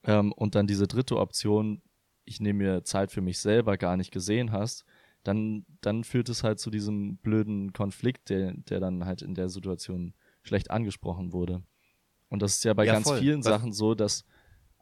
[0.04, 1.82] ähm, und dann diese dritte Option,
[2.28, 4.86] ich nehme mir Zeit für mich selber, gar nicht gesehen hast,
[5.24, 9.50] dann, dann führt es halt zu diesem blöden Konflikt, der, der dann halt in der
[9.50, 10.14] Situation
[10.44, 11.64] schlecht angesprochen wurde.
[12.30, 13.20] Und das ist ja bei ja, ganz voll.
[13.20, 13.46] vielen was?
[13.46, 14.26] Sachen so, dass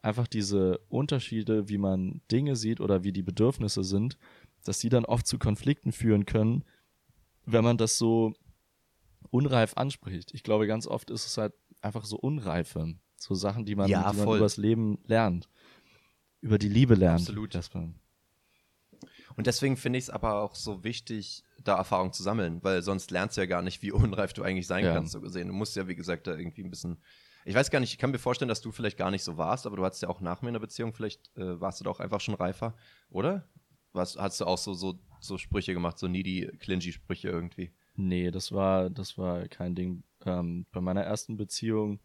[0.02, 4.18] einfach diese Unterschiede, wie man Dinge sieht oder wie die Bedürfnisse sind,
[4.64, 6.64] dass die dann oft zu Konflikten führen können,
[7.44, 8.34] wenn man das so
[9.30, 10.32] unreif anspricht.
[10.34, 12.94] Ich glaube, ganz oft ist es halt einfach so Unreife.
[13.16, 15.48] So Sachen, die man, ja, die man übers Leben lernt.
[16.46, 17.22] Über die Liebe lernt.
[17.22, 17.58] Absolut.
[19.36, 23.10] Und deswegen finde ich es aber auch so wichtig, da Erfahrung zu sammeln, weil sonst
[23.10, 24.94] lernst du ja gar nicht, wie unreif du eigentlich sein ja.
[24.94, 25.48] kannst, so gesehen.
[25.48, 26.98] Du musst ja, wie gesagt, da irgendwie ein bisschen.
[27.44, 29.66] Ich weiß gar nicht, ich kann mir vorstellen, dass du vielleicht gar nicht so warst,
[29.66, 31.90] aber du hattest ja auch nach mir in der Beziehung, vielleicht äh, warst du da
[31.90, 32.76] auch einfach schon reifer,
[33.10, 33.48] oder?
[33.92, 37.72] Was, hast du auch so, so, so Sprüche gemacht, so needy, clingy Sprüche irgendwie?
[37.96, 40.04] Nee, das war, das war kein Ding.
[40.24, 42.00] Ähm, bei meiner ersten Beziehung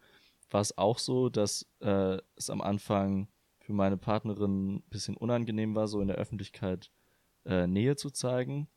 [0.50, 3.28] war es auch so, dass äh, es am Anfang
[3.72, 6.92] für meine Partnerin ein bisschen unangenehm war, so in der Öffentlichkeit
[7.46, 8.68] äh, Nähe zu zeigen.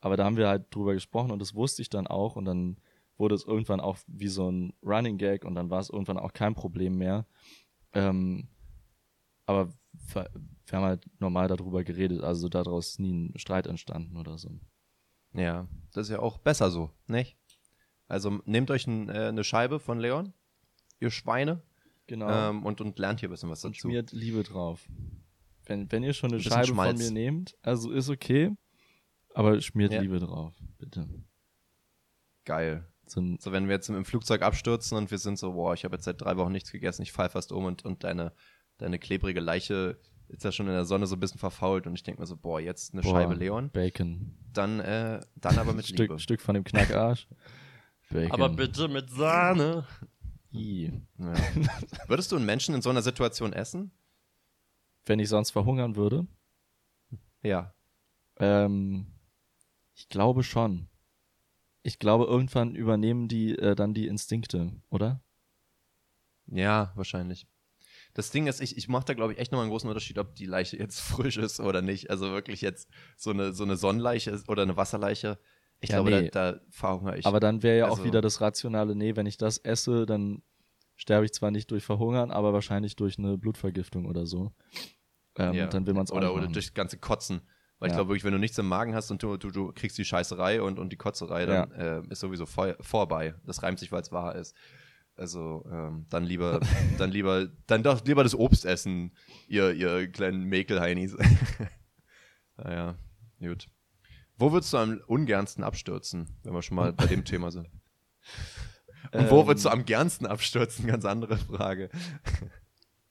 [0.00, 2.78] Aber da haben wir halt drüber gesprochen und das wusste ich dann auch und dann
[3.16, 6.32] wurde es irgendwann auch wie so ein Running Gag und dann war es irgendwann auch
[6.32, 7.26] kein Problem mehr.
[7.92, 8.48] Ähm,
[9.46, 9.72] aber
[10.12, 10.30] wir
[10.72, 14.50] haben halt normal darüber geredet, also daraus ist nie ein Streit entstanden oder so.
[15.32, 17.36] Ja, das ist ja auch besser so, nicht?
[18.06, 20.32] Also nehmt euch ein, äh, eine Scheibe von Leon,
[21.00, 21.62] ihr Schweine.
[22.06, 22.50] Genau.
[22.50, 23.68] Ähm, und, und lernt hier ein bisschen was dazu.
[23.68, 24.86] Und schmiert Liebe drauf.
[25.66, 27.02] Wenn, wenn ihr schon eine ein Scheibe Schmalz.
[27.02, 28.54] von mir nehmt, also ist okay,
[29.32, 30.00] aber schmiert ja.
[30.00, 31.08] Liebe drauf, bitte.
[32.44, 32.86] Geil.
[33.06, 35.96] So, so, wenn wir jetzt im Flugzeug abstürzen und wir sind so, boah, ich habe
[35.96, 38.32] jetzt seit drei Wochen nichts gegessen, ich fall fast um und, und deine,
[38.78, 39.98] deine klebrige Leiche
[40.28, 42.36] ist ja schon in der Sonne so ein bisschen verfault und ich denke mir so,
[42.36, 43.70] boah, jetzt eine boah, Scheibe Leon.
[43.70, 44.34] Bacon.
[44.52, 46.18] Dann, äh, dann aber mit Stück, Liebe.
[46.18, 47.28] Stück von dem Knackarsch.
[48.10, 48.32] Bacon.
[48.32, 49.86] Aber bitte mit Sahne.
[50.54, 50.92] Ja.
[52.06, 53.90] Würdest du einen Menschen in so einer Situation essen?
[55.04, 56.26] Wenn ich sonst verhungern würde?
[57.42, 57.74] Ja.
[58.38, 59.06] Ähm,
[59.94, 60.88] ich glaube schon.
[61.82, 65.22] Ich glaube, irgendwann übernehmen die äh, dann die Instinkte, oder?
[66.46, 67.46] Ja, wahrscheinlich.
[68.14, 70.36] Das Ding ist, ich, ich mache da, glaube ich, echt nochmal einen großen Unterschied, ob
[70.36, 72.10] die Leiche jetzt frisch ist oder nicht.
[72.10, 75.38] Also wirklich jetzt so eine, so eine Sonnenleiche oder eine Wasserleiche.
[75.80, 76.30] Ich ja, glaube, nee.
[76.30, 77.26] da, da verhungere ich.
[77.26, 80.42] Aber dann wäre ja also, auch wieder das rationale, nee, wenn ich das esse, dann
[80.96, 84.52] sterbe ich zwar nicht durch Verhungern, aber wahrscheinlich durch eine Blutvergiftung oder so.
[85.36, 85.66] Ähm, ja.
[85.66, 87.42] Dann will man es auch Oder, oder durch das ganze Kotzen.
[87.78, 87.92] Weil ja.
[87.92, 90.04] ich glaube wirklich, wenn du nichts im Magen hast und du, du, du kriegst die
[90.04, 91.98] Scheißerei und, und die Kotzerei, dann ja.
[91.98, 93.34] äh, ist sowieso vor, vorbei.
[93.44, 94.54] Das reimt sich, weil es wahr ist.
[95.16, 96.60] Also ähm, dann lieber,
[96.98, 99.12] dann lieber, dann doch lieber das Obst essen,
[99.48, 101.16] ihr, ihr kleinen Mäkelheinis.
[102.56, 102.96] naja,
[103.40, 103.66] gut.
[104.36, 107.68] Wo würdest du am ungernsten abstürzen, wenn wir schon mal bei dem Thema sind?
[109.12, 109.80] Und wo würdest du ähm.
[109.80, 110.86] am gernsten abstürzen?
[110.86, 111.90] Ganz andere Frage.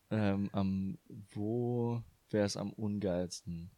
[0.10, 0.98] ähm, am,
[1.32, 3.72] wo wäre es am ungeilsten?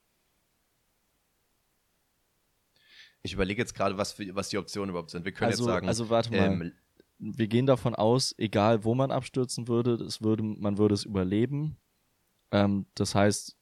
[3.21, 5.25] Ich überlege jetzt gerade, was, was die Optionen überhaupt sind.
[5.25, 5.87] Wir können also, jetzt sagen.
[5.87, 6.39] Also warte mal.
[6.39, 6.71] Ähm,
[7.17, 11.77] wir gehen davon aus, egal wo man abstürzen würde, es würde man würde es überleben.
[12.51, 13.55] Ähm, das heißt,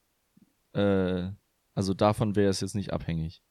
[0.73, 1.29] äh,
[1.75, 3.43] also davon wäre es jetzt nicht abhängig.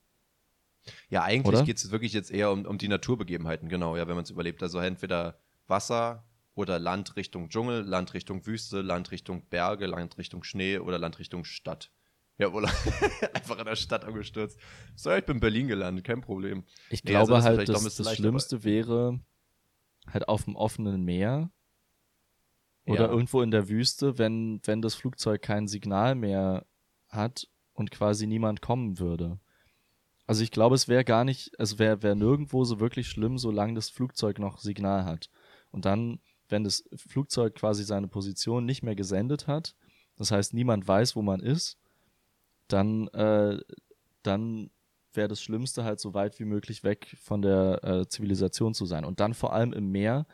[1.08, 4.24] Ja, eigentlich geht es wirklich jetzt eher um, um die Naturbegebenheiten, genau, ja, wenn man
[4.24, 4.62] es überlebt.
[4.62, 6.24] Also entweder Wasser
[6.54, 11.18] oder Land Richtung Dschungel, Land Richtung Wüste, Land Richtung Berge, Land Richtung Schnee oder Land
[11.18, 11.90] Richtung Stadt.
[12.38, 12.64] Ja, wohl
[13.34, 14.58] einfach in der Stadt angestürzt.
[14.96, 16.64] So, ich bin in Berlin gelandet, kein Problem.
[16.90, 19.20] Ich nee, glaube also halt, das, das Schlimmste wäre,
[20.06, 21.50] halt auf dem offenen Meer
[22.86, 23.10] oder ja.
[23.10, 26.66] irgendwo in der Wüste, wenn, wenn das Flugzeug kein Signal mehr
[27.08, 29.38] hat und quasi niemand kommen würde.
[30.32, 33.74] Also ich glaube, es wäre gar nicht, es wäre wär nirgendwo so wirklich schlimm, solange
[33.74, 35.28] das Flugzeug noch Signal hat.
[35.70, 39.74] Und dann, wenn das Flugzeug quasi seine Position nicht mehr gesendet hat,
[40.16, 41.76] das heißt, niemand weiß, wo man ist,
[42.66, 43.60] dann, äh,
[44.22, 44.70] dann
[45.12, 49.04] wäre das Schlimmste halt so weit wie möglich weg von der äh, Zivilisation zu sein.
[49.04, 50.24] Und dann vor allem im Meer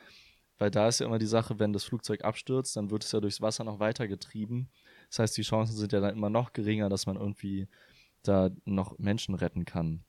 [0.58, 3.20] weil da ist ja immer die Sache, wenn das Flugzeug abstürzt, dann wird es ja
[3.20, 4.68] durchs Wasser noch weiter getrieben.
[5.08, 7.68] Das heißt, die Chancen sind ja dann immer noch geringer, dass man irgendwie
[8.22, 10.04] da noch Menschen retten kann.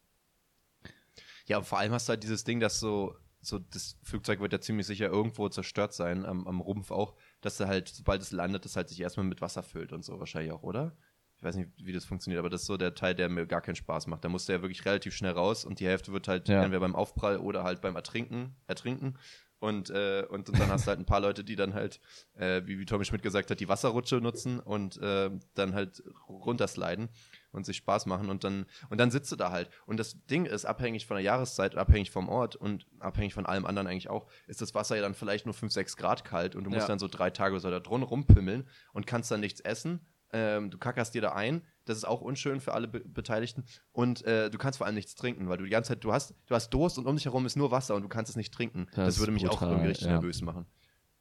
[1.46, 4.62] Ja, vor allem hast du halt dieses Ding, dass so, so das Flugzeug wird ja
[4.62, 8.66] ziemlich sicher irgendwo zerstört sein, am, am Rumpf auch, dass er halt, sobald es landet,
[8.66, 10.96] das halt sich erstmal mit Wasser füllt und so wahrscheinlich auch, oder?
[11.38, 13.62] Ich weiß nicht, wie das funktioniert, aber das ist so der Teil, der mir gar
[13.62, 14.26] keinen Spaß macht.
[14.26, 16.62] Da musst du ja wirklich relativ schnell raus und die Hälfte wird halt Ja.
[16.64, 19.18] entweder beim Aufprall oder halt beim Ertrinken, Ertrinken.
[19.60, 22.00] Und, äh, und, und dann hast du halt ein paar Leute, die dann halt,
[22.36, 27.10] äh, wie, wie Tommy Schmidt gesagt hat, die Wasserrutsche nutzen und äh, dann halt runtersliden
[27.52, 29.70] und sich Spaß machen und dann, und dann sitzt du da halt.
[29.86, 33.66] Und das Ding ist, abhängig von der Jahreszeit, abhängig vom Ort und abhängig von allem
[33.66, 36.64] anderen eigentlich auch, ist das Wasser ja dann vielleicht nur 5, 6 Grad kalt und
[36.64, 36.88] du musst Ja.
[36.88, 40.00] dann so drei Tage so da drin rumpimmeln und kannst dann nichts essen.
[40.32, 43.64] Ähm, du kackerst dir da ein, das ist auch unschön für alle Be Beteiligten.
[43.92, 46.36] Und äh, du kannst vor allem nichts trinken, weil du die ganze Zeit, du hast,
[46.46, 48.54] du hast Durst und um dich herum ist nur Wasser und du kannst es nicht
[48.54, 48.88] trinken.
[48.96, 50.14] Das Das, würde mich auch brutal, irgendwie richtig ja.
[50.14, 50.66] nervös machen.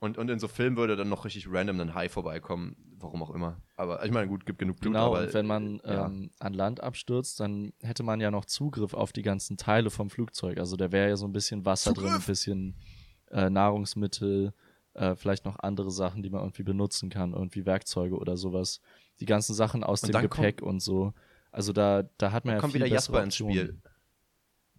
[0.01, 3.31] Und, und in so Filmen würde dann noch richtig random ein Hai vorbeikommen, warum auch
[3.31, 3.61] immer.
[3.77, 6.07] Aber ich meine, gut, gibt genug Blut, Genau, aber und wenn man ja.
[6.07, 10.09] ähm, an Land abstürzt, dann hätte man ja noch Zugriff auf die ganzen Teile vom
[10.09, 10.59] Flugzeug.
[10.59, 12.27] Also da wäre ja so ein bisschen Wasser drin, ein Zugriff!
[12.27, 12.77] bisschen
[13.31, 14.53] äh, Nahrungsmittel,
[14.99, 18.81] äh, vielleicht noch andere Sachen, die man irgendwie benutzen kann, irgendwie Werkzeuge oder sowas.
[19.21, 21.13] Die ganzen Sachen aus Und dem Gepäck und so.
[21.51, 23.37] Also da, da hat man ja kommt viel wieder Jasper ins.
[23.37, 23.81] Spiel.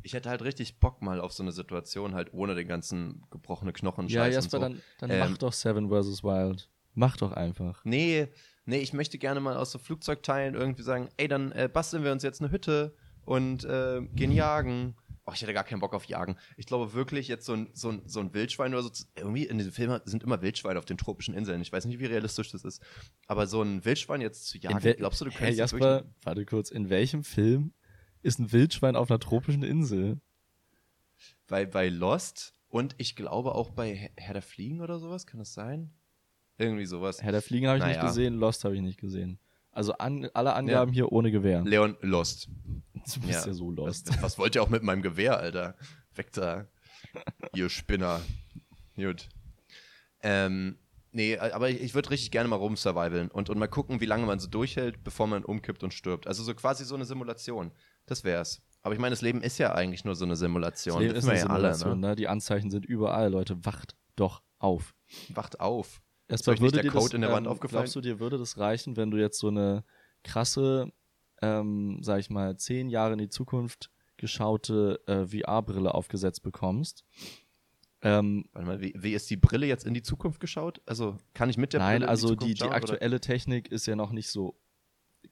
[0.01, 3.73] Ich hätte halt richtig Bock mal auf so eine Situation, halt ohne den ganzen gebrochene
[3.73, 4.59] Knochen Ja, Jasper, so.
[4.59, 6.23] dann, dann Ähm, mach doch Seven vs.
[6.23, 6.69] Wild.
[6.93, 7.81] Mach doch einfach.
[7.83, 8.27] Nee,
[8.65, 12.11] nee, ich möchte gerne mal aus so Flugzeugteilen irgendwie sagen, ey, dann äh, basteln wir
[12.11, 12.95] uns jetzt eine Hütte
[13.25, 14.95] und äh, gehen jagen.
[15.29, 16.37] Oh, ich hätte gar keinen Bock auf Jagen.
[16.57, 19.45] Ich glaube wirklich, jetzt so ein, so ein, so ein Wildschwein oder so, zu- irgendwie
[19.45, 21.61] in den Filmen sind immer Wildschweine auf den tropischen Inseln.
[21.61, 22.81] Ich weiß nicht, wie realistisch das ist.
[23.27, 26.13] Aber so ein Wildschwein jetzt zu jagen, glaubst du, du Hey, könntest das Jasper, wirklich-
[26.23, 27.73] warte kurz, in welchem Film
[28.21, 30.19] ist ein Wildschwein auf einer tropischen Insel?
[31.47, 35.53] bei, bei Lost und ich glaube auch bei Herr- der Fliegen oder sowas, kann das
[35.53, 35.91] sein?
[36.57, 37.21] Irgendwie sowas.
[37.23, 38.07] Herr der Fliegen habe ich nicht Naja.
[38.07, 39.39] gesehen, Lost habe ich nicht gesehen.
[39.71, 41.61] Also an, alle Angaben hier ohne Gewehr.
[41.61, 42.49] Leon Lost.
[43.13, 44.09] Du bist ja, so lost.
[44.09, 45.75] Was, was wollt ihr auch mit meinem Gewehr, Alter?
[46.15, 46.67] Weg da.
[47.55, 48.19] Ihr Spinner.
[48.95, 49.29] Gut.
[50.21, 50.77] Ähm,
[51.11, 54.25] nee, aber ich, ich würde richtig gerne mal rumsurvivalen und, und mal gucken, wie lange
[54.25, 56.27] man so durchhält, bevor man umkippt und stirbt.
[56.27, 57.71] Also so quasi so eine Simulation.
[58.05, 58.61] Das wär's.
[58.81, 60.95] Aber ich meine, das Leben ist ja eigentlich nur so eine Simulation.
[60.95, 62.15] Das Leben Das ist eine ja Simulation, alle, ne?
[62.15, 63.65] Die Anzeichen sind überall, Leute.
[63.65, 64.93] Wacht doch auf.
[65.29, 65.35] ne?
[65.35, 66.01] Wacht auf.
[66.29, 67.83] Erstmal nicht würde dir das, Code in der Wand ähm, aufgefallen?
[67.83, 69.83] Glaubst du, dir würde das reichen, wenn du jetzt so eine
[70.23, 70.91] krasse,
[71.41, 77.03] ähm, sag ich mal, zehn Jahre in die Zukunft geschaute äh, VR-Brille aufgesetzt bekommst?
[78.01, 80.81] Ähm, Warte mal, wie, wie ist die Brille jetzt in die Zukunft geschaut?
[80.85, 82.77] Also kann ich mit der Nein, Brille in also die, die schauen, oder?
[82.77, 84.55] aktuelle Technik ist ja noch nicht so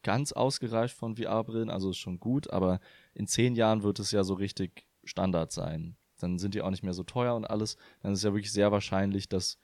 [0.03, 2.79] ganz ausgereift von VR-Brillen, also ist schon gut, aber
[3.13, 5.95] in zehn Jahren wird es ja so richtig Standard sein.
[6.19, 7.77] Dann sind die auch nicht mehr so teuer und alles.
[8.01, 9.59] Dann ist ja wirklich sehr wahrscheinlich, dass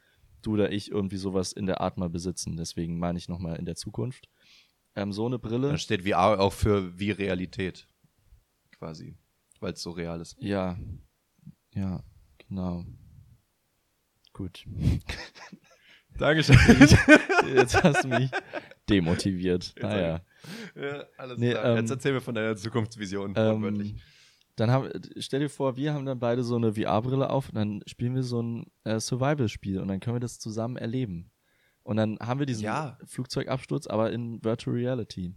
[0.45, 2.55] du oder ich irgendwie sowas in der Art mal besitzen.
[2.57, 4.29] Deswegen meine ich nochmal in der Zukunft.
[4.95, 5.67] Ähm, so eine Brille.
[5.69, 7.87] Dann steht VR auch für wie Realität.
[8.77, 9.15] Quasi.
[9.59, 10.35] Weil es so real ist.
[10.39, 10.77] Ja,
[11.73, 12.03] ja,
[12.47, 12.85] genau.
[14.33, 14.65] Gut.
[16.17, 16.57] Dankeschön.
[17.55, 18.29] Jetzt hast du mich
[18.89, 19.73] demotiviert.
[19.81, 20.21] Naja.
[20.75, 21.65] ja, alles Nee, klar.
[21.65, 23.35] ähm, Jetzt erzähl mir von deiner Zukunftsvision.
[23.35, 23.91] wortwörtlich.
[23.93, 23.99] Ähm,
[24.55, 27.81] dann haben, stell dir vor, wir haben dann beide so eine VR-Brille auf und dann
[27.87, 31.31] spielen wir so ein äh, Survival-Spiel und dann können wir das zusammen erleben.
[31.83, 32.97] Und dann haben wir diesen Ja.
[33.05, 35.35] Flugzeugabsturz, aber in Virtual Reality.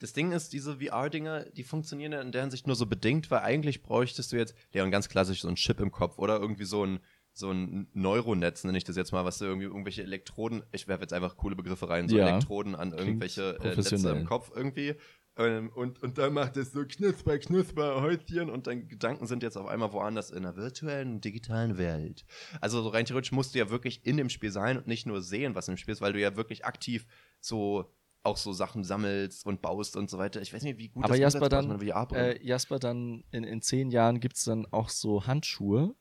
[0.00, 3.40] Das Ding ist, diese VR-Dinger, die funktionieren ja in der Hinsicht nur so bedingt, weil
[3.40, 6.84] eigentlich bräuchtest du jetzt, Leon, ganz klassisch so ein Chip im Kopf oder irgendwie so
[6.84, 7.00] ein,
[7.32, 11.02] so ein Neuronetz, nenne ich das jetzt mal, was du irgendwie irgendwelche Elektroden, ich werfe
[11.02, 12.28] jetzt einfach coole Begriffe rein, so Ja.
[12.28, 14.94] Elektroden an irgendwelche äh, Netze im Kopf irgendwie.
[15.40, 19.56] Ähm, und, und dann macht es so knusper, knusper, Häuschen und deine Gedanken sind jetzt
[19.56, 22.26] auf einmal woanders in einer virtuellen, digitalen Welt.
[22.60, 25.22] Also so rein theoretisch musst du ja wirklich in dem Spiel sein und nicht nur
[25.22, 27.06] sehen, was im Spiel ist, weil du ja wirklich aktiv
[27.40, 27.90] so
[28.22, 30.42] auch so Sachen sammelst und baust und so weiter.
[30.42, 32.34] Ich weiß nicht, wie gut aber Jasper, umsetzbar ist dann, einer VR-Brille.
[32.34, 35.94] äh, Jasper, dann in, in zehn Jahren gibt's dann auch so Handschuhe,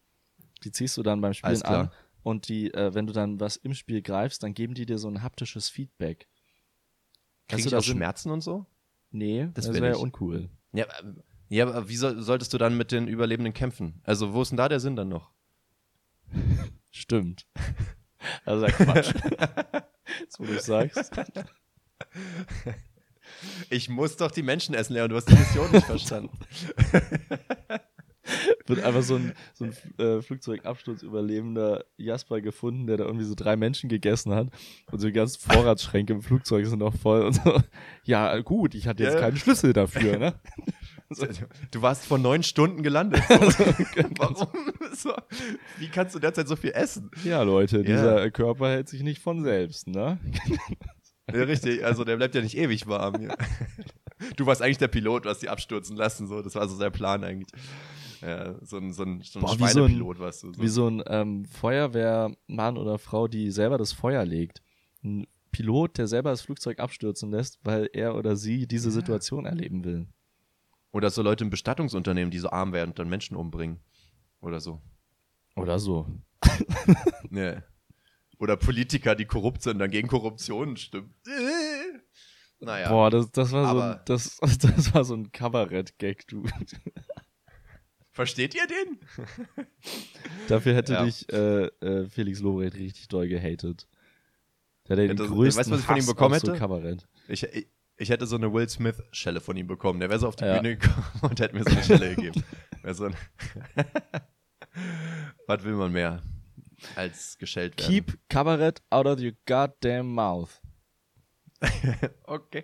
[0.65, 1.91] die ziehst du dann beim Spielen an
[2.23, 5.07] und die, äh, wenn du dann was im Spiel greifst, dann geben die dir so
[5.07, 6.27] ein haptisches Feedback.
[7.47, 8.65] Krieg Weißt du, da Schmerzen und so?
[9.11, 10.49] Nee, Das das, wäre ja uncool.
[10.73, 14.01] Ja, ähm, ja aber wie soll, solltest du dann mit den Überlebenden kämpfen?
[14.03, 15.31] Also, wo ist denn da der Sinn dann noch?
[16.91, 17.45] Stimmt.
[18.43, 19.13] Also ja Quatsch.
[20.19, 21.09] Jetzt, wo du sagst.
[23.69, 26.37] Ich muss doch die Menschen essen, Leon, du hast die Mission nicht verstanden.
[28.67, 33.55] Wird einfach so ein, so ein äh, Flugzeugabsturzüberlebender Jasper gefunden, der da irgendwie so drei
[33.55, 34.47] Menschen gegessen hat.
[34.91, 37.61] Und so die ganzen Vorratsschränke im Flugzeug sind noch voll und so.
[38.03, 39.19] Ja, gut, ich hatte jetzt Ja.
[39.21, 40.33] keinen Schlüssel dafür, ne?
[41.71, 43.23] Du warst vor neun Stunden gelandet.
[43.29, 43.65] So.
[44.17, 44.47] Warum?
[44.93, 45.13] So.
[45.77, 47.09] Wie kannst du derzeit so viel essen?
[47.23, 50.19] Ja, Leute, dieser Körper hält sich nicht von selbst, ne?
[51.33, 51.83] Ja, richtig.
[51.85, 53.21] Also der bleibt ja nicht ewig warm.
[53.23, 53.35] Ja.
[54.35, 56.27] Du warst eigentlich der Pilot, du hast die abstürzen lassen.
[56.27, 56.41] So.
[56.41, 57.47] Das war so sein Plan eigentlich.
[58.21, 60.53] Ja, so ein, so ein, so ein Boah, wie Schweinepilot so ein- warst du.
[60.53, 60.61] So.
[60.61, 64.61] Wie so ein ähm, Feuerwehrmann oder Frau, die selber das Feuer legt.
[65.03, 69.83] Ein Pilot, der selber das Flugzeug abstürzen lässt, weil er oder sie diese Situation erleben
[69.83, 70.07] will.
[70.91, 73.79] Oder so Leute im Bestattungsunternehmen, die so arm werden und dann Menschen umbringen.
[74.41, 74.81] Oder so.
[75.55, 76.07] Oder so.
[77.29, 77.57] Nee.
[78.39, 81.13] Oder Politiker, die korrupt sind, dann gegen Korruption stimmen.
[82.61, 82.89] Naja.
[82.89, 86.43] Boah, das, das, war so ein, das, das war so ein Kabarett-Gag, du.
[88.11, 88.99] Versteht ihr den?
[90.47, 91.03] Dafür hätte Ja.
[91.05, 93.87] dich äh, äh, Felix Lobrecht richtig doll gehatet.
[94.87, 96.57] Der Ja, den größten weißt was ich von ihm bekommen so hätte?
[96.59, 97.07] Kabarett.
[97.27, 99.99] Ich, ich, ich hätte so eine Will Smith-Schelle von ihm bekommen.
[99.99, 100.59] Der wäre so auf die Ja.
[100.59, 102.43] Bühne gekommen und hätte mir so eine Schelle gegeben.
[102.93, 103.09] So
[105.47, 106.21] Was will man mehr
[106.95, 107.91] als geschellt werden?
[107.91, 110.61] Keep Kabarett out of your goddamn mouth.
[112.23, 112.63] Okay.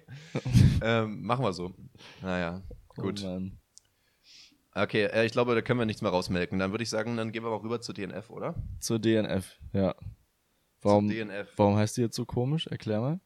[0.82, 1.76] ähm, machen wir so.
[2.22, 2.62] Naja,
[2.96, 3.22] gut.
[3.26, 3.41] Oh.
[4.78, 6.59] Okay, äh, ich glaube, da können wir nichts mehr rausmelken.
[6.59, 8.55] Dann würde ich sagen, dann gehen wir mal rüber zu DNF, oder?
[8.80, 9.95] Zur DNF, ja.
[10.82, 11.47] Warum, Zu DNF.
[11.55, 12.67] warum heißt die jetzt so komisch?
[12.67, 13.19] Erklär mal.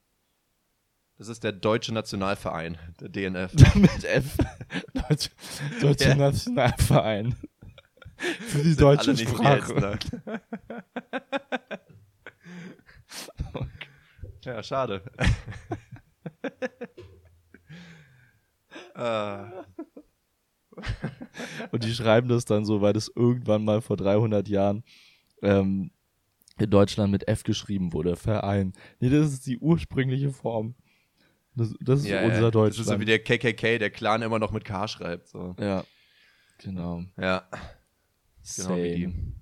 [1.17, 3.53] Das ist der Deutsche Nationalverein, der DNF.
[3.75, 4.37] Mit F.
[4.93, 5.31] Deutsch,
[5.81, 6.15] Deutscher.
[6.15, 7.35] Nationalverein.
[8.17, 9.73] Für die deutsche Sprache.
[9.73, 10.41] jetzt, ne?
[14.45, 15.01] ja, schade.
[18.93, 19.65] Ah,
[21.71, 24.83] Und die schreiben das dann so, weil das irgendwann mal vor 300 Jahren
[25.41, 25.91] ähm,
[26.57, 28.15] in Deutschland mit F geschrieben wurde.
[28.15, 28.73] Verein.
[28.99, 30.75] Nee, das ist die ursprüngliche Form.
[31.55, 32.51] Das, das ist ja, unser ja.
[32.51, 32.69] Deutschland.
[32.69, 35.27] Das ist so wie der KKK, der Clan immer noch mit K schreibt.
[35.27, 35.55] So.
[35.59, 35.83] ja,
[36.59, 37.03] genau.
[37.17, 37.47] Ja,
[38.55, 39.03] genau wie die.
[39.05, 39.33] Same.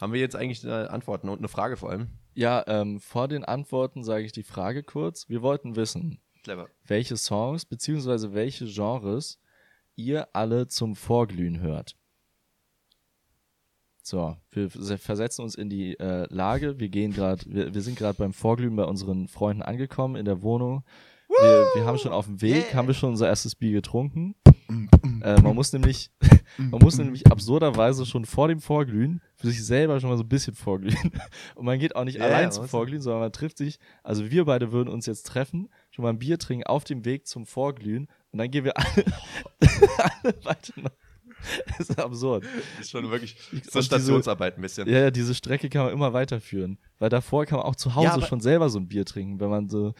[0.00, 2.08] Haben wir jetzt eigentlich eine Antworten und eine Frage vor allem?
[2.34, 5.30] Ja, ähm, vor den Antworten sage ich die Frage kurz.
[5.30, 6.68] Wir wollten wissen, Clever.
[6.84, 8.34] welche Songs bzw.
[8.34, 9.40] welche Genres
[9.96, 11.96] ihr alle zum Vorglühen hört.
[14.02, 16.78] So, wir versetzen uns in die äh, Lage.
[16.78, 20.42] Wir gehen gerade, wir, wir sind gerade beim Vorglühen bei unseren Freunden angekommen in der
[20.42, 20.84] Wohnung.
[21.28, 24.36] Wir, wir haben schon auf dem Weg, haben wir schon unser erstes Bier getrunken.
[25.22, 26.10] Äh, man muss nämlich,
[26.58, 30.28] man muss nämlich absurderweise schon vor dem Vorglühen für sich selber schon mal so ein
[30.28, 31.12] bisschen vorglühen.
[31.54, 32.68] Und man geht auch nicht Ja, allein zum?
[32.68, 36.18] Vorglühen, sondern man trifft sich, also wir beide würden uns jetzt treffen, schon mal ein
[36.18, 39.04] Bier trinken auf dem Weg zum Vorglühen und dann gehen wir alle,
[40.22, 40.90] alle weiter noch.
[41.78, 42.44] Das ist absurd.
[42.44, 44.88] Das ist schon wirklich so diese- Stationsarbeit ein bisschen.
[44.88, 46.78] Ja, ja, diese Strecke kann man immer weiterführen.
[46.98, 49.50] Weil davor kann man auch zu Hause Ja, schon selber so ein Bier trinken, wenn
[49.50, 49.94] man so.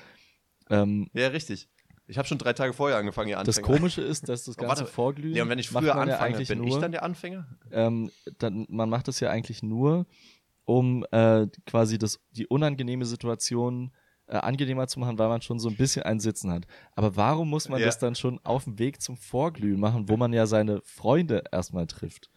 [0.70, 1.68] Ähm, Ja, richtig.
[2.08, 3.76] Ich habe schon drei Tage vorher angefangen, hier das Anfänger.
[3.78, 4.92] Komische ist, dass das Oh, ganze warte.
[4.92, 5.34] Vorglühen.
[5.36, 7.46] Ja, und wenn ich früher man ja anfange, eigentlich bin nur, ich dann der Anfänger?
[7.70, 10.06] ähm, dann, man macht das ja eigentlich nur,
[10.64, 15.68] um äh, quasi das, die unangenehme Situation äh, angenehmer zu machen, weil man schon so
[15.68, 16.66] ein bisschen ein Sitzen hat.
[16.94, 17.86] Aber warum muss man Ja.
[17.86, 21.86] das dann schon auf dem Weg zum Vorglühen machen, wo man ja seine Freunde erstmal
[21.86, 22.30] trifft?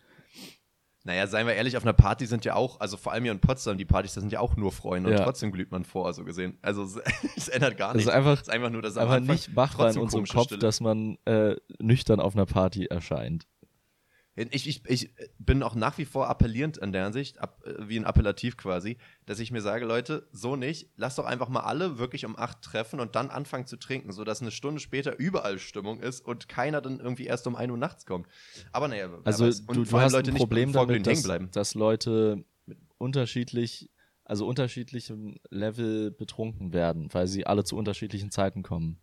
[1.06, 3.40] Naja, seien wir ehrlich, auf einer Party sind ja auch, also vor allem hier in
[3.40, 5.18] Potsdam, die Partys, da sind ja auch nur Freunde Ja.
[5.20, 6.58] und trotzdem glüht man vor, so gesehen.
[6.62, 6.98] Also es,
[7.38, 8.08] es ändert gar nichts.
[8.10, 10.60] ist einfach, es ist einfach nur, dass einfach nicht machbar in unserem Kopf, Stille.
[10.60, 13.48] dass man äh, nüchtern auf einer Party erscheint.
[14.52, 17.98] Ich, ich, ich bin auch nach wie vor appellierend an der Hinsicht, ab, äh, wie
[17.98, 21.98] ein Appellativ quasi, dass ich mir sage, Leute, so nicht, lasst doch einfach mal alle
[21.98, 26.00] wirklich um acht treffen und dann anfangen zu trinken, sodass eine Stunde später überall Stimmung
[26.00, 28.28] ist und keiner dann irgendwie erst um 1 Uhr nachts kommt.
[28.72, 29.46] Aber naja, Also.
[29.46, 32.46] Und du, du hast Leute ein Problem damit, dass, dass Leute
[32.98, 33.90] unterschiedlich,
[34.24, 39.00] also unterschiedlichem Level betrunken werden, weil sie alle zu unterschiedlichen Zeiten kommen.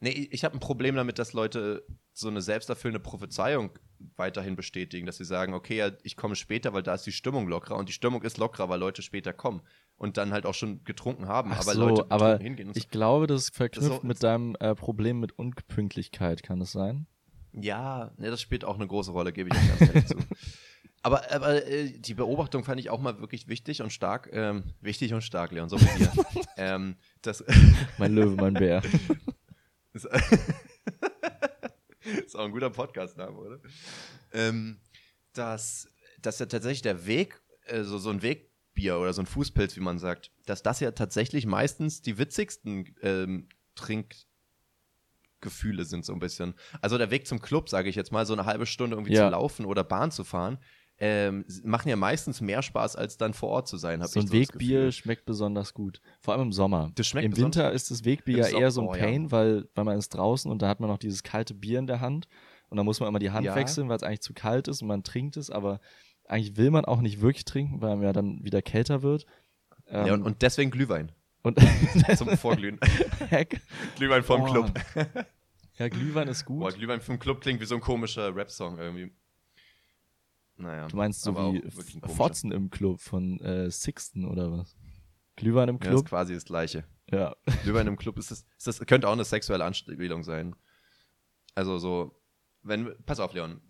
[0.00, 3.70] Nee, ich habe ein Problem damit, dass Leute so eine selbsterfüllende Prophezeiung
[4.16, 7.48] weiterhin bestätigen, dass sie sagen, okay, ja, ich komme später, weil da ist die Stimmung
[7.48, 9.62] lockerer und die Stimmung ist lockerer, weil Leute später kommen
[9.96, 12.68] und dann halt auch schon getrunken haben, Ach aber so, Leute aber hingehen.
[12.68, 12.78] Und so.
[12.78, 17.06] Ich glaube, das ist verknüpft so- mit deinem äh, Problem mit Unpünktlichkeit, kann das sein?
[17.52, 20.16] Ja, ne, das spielt auch eine große Rolle, gebe ich ganz ehrlich zu.
[21.04, 24.28] Aber, aber äh, die Beobachtung fand ich auch mal wirklich wichtig und stark.
[24.32, 26.12] Ähm, wichtig und stark, Leon, so wie dir.
[26.56, 27.42] ähm, das
[27.98, 28.82] Mein Löwe, mein Bär.
[32.26, 33.60] ist, auch ein guter Podcast-Name, oder?
[34.32, 34.78] Ähm,
[35.32, 35.88] dass,
[36.20, 39.80] dass ja tatsächlich der Weg, äh, so, so ein Wegbier oder so ein Fußpilz, wie
[39.80, 44.24] man sagt, dass das ja tatsächlich meistens die witzigsten ähm, Trinkgefühle
[45.84, 46.54] sind, so ein bisschen.
[46.80, 49.26] Also der Weg zum Club, sage ich jetzt mal, so eine halbe Stunde irgendwie Ja.
[49.26, 50.58] zu laufen oder Bahn zu fahren,
[51.04, 54.00] ähm, machen ja meistens mehr Spaß, als dann vor Ort zu sein.
[54.06, 56.00] So ein so Wegbier schmeckt besonders gut.
[56.20, 56.92] Vor allem im Sommer.
[56.94, 59.00] Das schmeckt Im Winter ist das Wegbier ja eher so ein oh, ja.
[59.02, 61.88] Pain, weil, weil man ist draußen und da hat man noch dieses kalte Bier in
[61.88, 62.28] der Hand
[62.68, 63.56] und dann muss man immer die Hand Ja.
[63.56, 65.80] wechseln, weil es eigentlich zu kalt ist und man trinkt es, aber
[66.24, 69.26] eigentlich will man auch nicht wirklich trinken, weil man ja dann wieder kälter wird.
[69.88, 71.10] Ähm, Ja, und, und deswegen Glühwein.
[71.42, 71.58] und
[72.16, 72.78] Zum Vorglühen.
[73.28, 73.60] Heck.
[73.96, 74.44] Glühwein vom Oh.
[74.44, 74.72] Club.
[75.78, 76.60] Ja, Glühwein ist gut.
[76.60, 79.10] Boah, Glühwein vom Club klingt wie so ein komischer Rap-Song irgendwie.
[80.62, 80.86] Naja.
[80.88, 81.62] Du meinst so wie.
[82.14, 84.76] Fotzen im Club von äh, Sixten oder was?
[85.36, 86.08] Glühwein im Ja, ist Club?
[86.08, 86.84] quasi das Gleiche.
[87.10, 87.34] Ja.
[87.64, 90.54] Glühwein im Club ist das, ist das könnte auch eine sexuelle Anspielung sein.
[91.54, 92.18] Also so,
[92.62, 93.60] wenn, pass auf, Leon,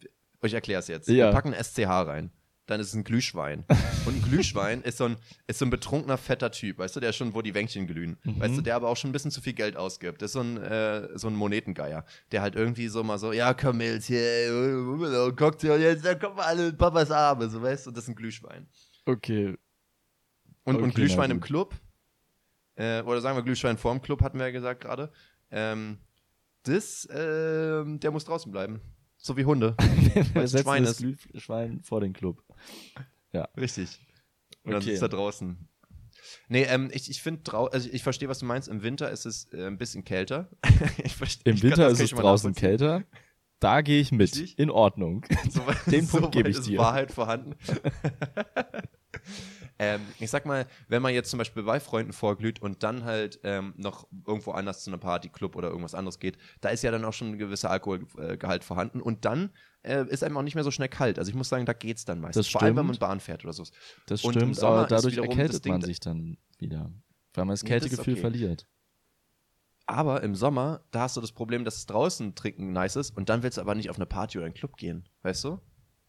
[0.42, 1.08] ich erkläre es jetzt.
[1.08, 1.14] Ja.
[1.28, 2.30] Wir packen SCH rein,
[2.66, 3.64] dann ist es ein Glühschwein.
[4.06, 7.12] Und ein Glühschwein ist so ein, ist so ein betrunkener, fetter Typ, weißt du, der
[7.12, 8.18] schon, wo die Wänkchen glühen.
[8.22, 8.40] Mhm.
[8.40, 10.22] Weißt du, der aber auch schon ein bisschen zu viel Geld ausgibt.
[10.22, 13.54] Das ist so ein, äh, so ein Monetengeier, der halt irgendwie so mal so, ja,
[13.54, 17.86] komm jetzt hier, äh, Cocktail, jetzt, da kommen wir alle in Papas Arme, so weißt
[17.86, 18.68] du, das ist ein Glühschwein.
[19.06, 19.56] Okay.
[20.64, 21.40] Und, und Okay, Glühschwein na im.
[21.40, 21.74] Club,
[22.76, 25.10] äh, oder sagen wir Glühschwein vorm Club, hatten wir ja gesagt gerade.
[25.50, 25.98] Ähm,
[26.62, 28.80] das, ähm, der muss draußen bleiben.
[29.16, 29.76] So wie Hunde.
[30.34, 30.96] Wir setzen Schwein das.
[30.96, 32.42] Glühwein vor den Club.
[33.56, 33.98] Richtig.
[34.64, 34.90] Und dann Okay.
[34.90, 35.68] sitzt er draußen.
[36.48, 38.68] Nee, ähm, ich, ich finde, also ich verstehe, was du meinst.
[38.68, 40.50] Im Winter ist es äh, ein bisschen kälter.
[41.16, 43.04] versteh, Im kann- Winter das ist kann es draußen kälter.
[43.58, 44.32] Da gehe ich mit.
[44.34, 44.58] Richtig.
[44.58, 45.24] In Ordnung.
[45.50, 46.78] Soweit- Den Punkt gebe ich dir.
[46.78, 47.54] Wahrheit vorhanden.
[49.78, 53.40] Ähm, ich sag mal, wenn man jetzt zum Beispiel bei Freunden vorglüht und dann halt
[53.42, 56.90] ähm, noch irgendwo anders zu einer Party, Club oder irgendwas anderes geht, da ist ja
[56.90, 59.50] dann auch schon ein gewisser Alkoholgehalt vorhanden und dann
[59.82, 61.18] äh, ist einem auch nicht mehr so schnell kalt.
[61.18, 62.46] Also ich muss sagen, da geht's dann meistens.
[62.46, 62.96] Das Vor allem, wenn man.
[62.96, 63.64] Bahn fährt oder so.
[64.06, 66.92] Das Und im stimmt, Sommer aber dadurch erkältet Ding, man sich dann wieder.
[67.34, 68.20] Weil man das Kältegefühl okay.
[68.20, 68.66] verliert.
[69.86, 73.28] Aber im Sommer, da hast du das Problem, dass es draußen trinken nice ist und
[73.28, 75.60] dann willst du aber nicht auf eine Party oder einen Club gehen, weißt du?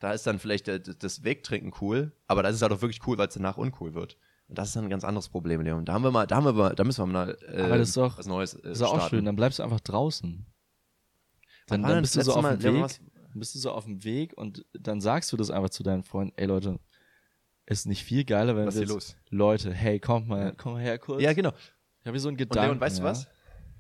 [0.04, 0.68] Da ist dann vielleicht
[1.02, 4.18] das Wegtrinken cool, aber das ist halt auch wirklich cool, weil es danach uncool wird.
[4.50, 5.86] Und das ist dann ein ganz anderes Problem, Leon.
[5.86, 7.88] Da haben wir mal, da haben wir mal, da müssen wir mal äh, Aber das
[7.88, 9.16] ist doch- was Neues äh, Das ist auch starten.
[9.16, 10.46] schön, dann bleibst du einfach draußen.
[11.68, 13.86] Dann, dann denn bist du so auf dem Leon, Weg, dann bist du so auf
[13.86, 16.80] dem Weg und dann sagst du das einfach zu deinen Freunden, ey Leute,
[17.66, 19.16] ist nicht viel geiler, wenn Was wir jetzt, los?
[19.30, 21.22] Leute, hey, kommt mal, komm mal her kurz.
[21.22, 21.52] Ja, genau.
[22.02, 22.72] Ich habe hier so einen Und Gedanken.
[22.72, 23.10] Leon, weißt du ja.
[23.10, 23.28] was?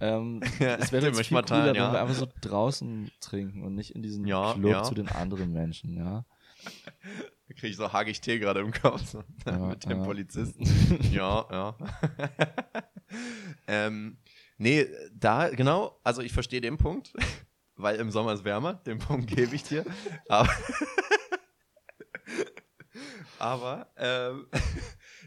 [0.03, 1.85] Ähm, Ja, es wäre jetzt viel mal teilen, cooler, ja.
[1.85, 4.83] wenn wir einfach so draußen trinken und nicht in diesem Ja, Club ja.
[4.83, 6.25] zu den anderen Menschen, ja.
[7.47, 9.23] Da kriege ich so hagig Tee gerade im Kopf so,
[9.67, 10.03] mit dem.
[10.03, 10.65] Polizisten.
[11.11, 11.77] ja, ja.
[13.67, 14.17] ähm,
[14.57, 17.13] nee, da, genau, also ich verstehe den Punkt,
[17.75, 19.85] weil im Sommer ist wärmer, den Punkt gebe ich dir.
[20.29, 20.49] Aber,
[23.39, 24.47] aber ähm,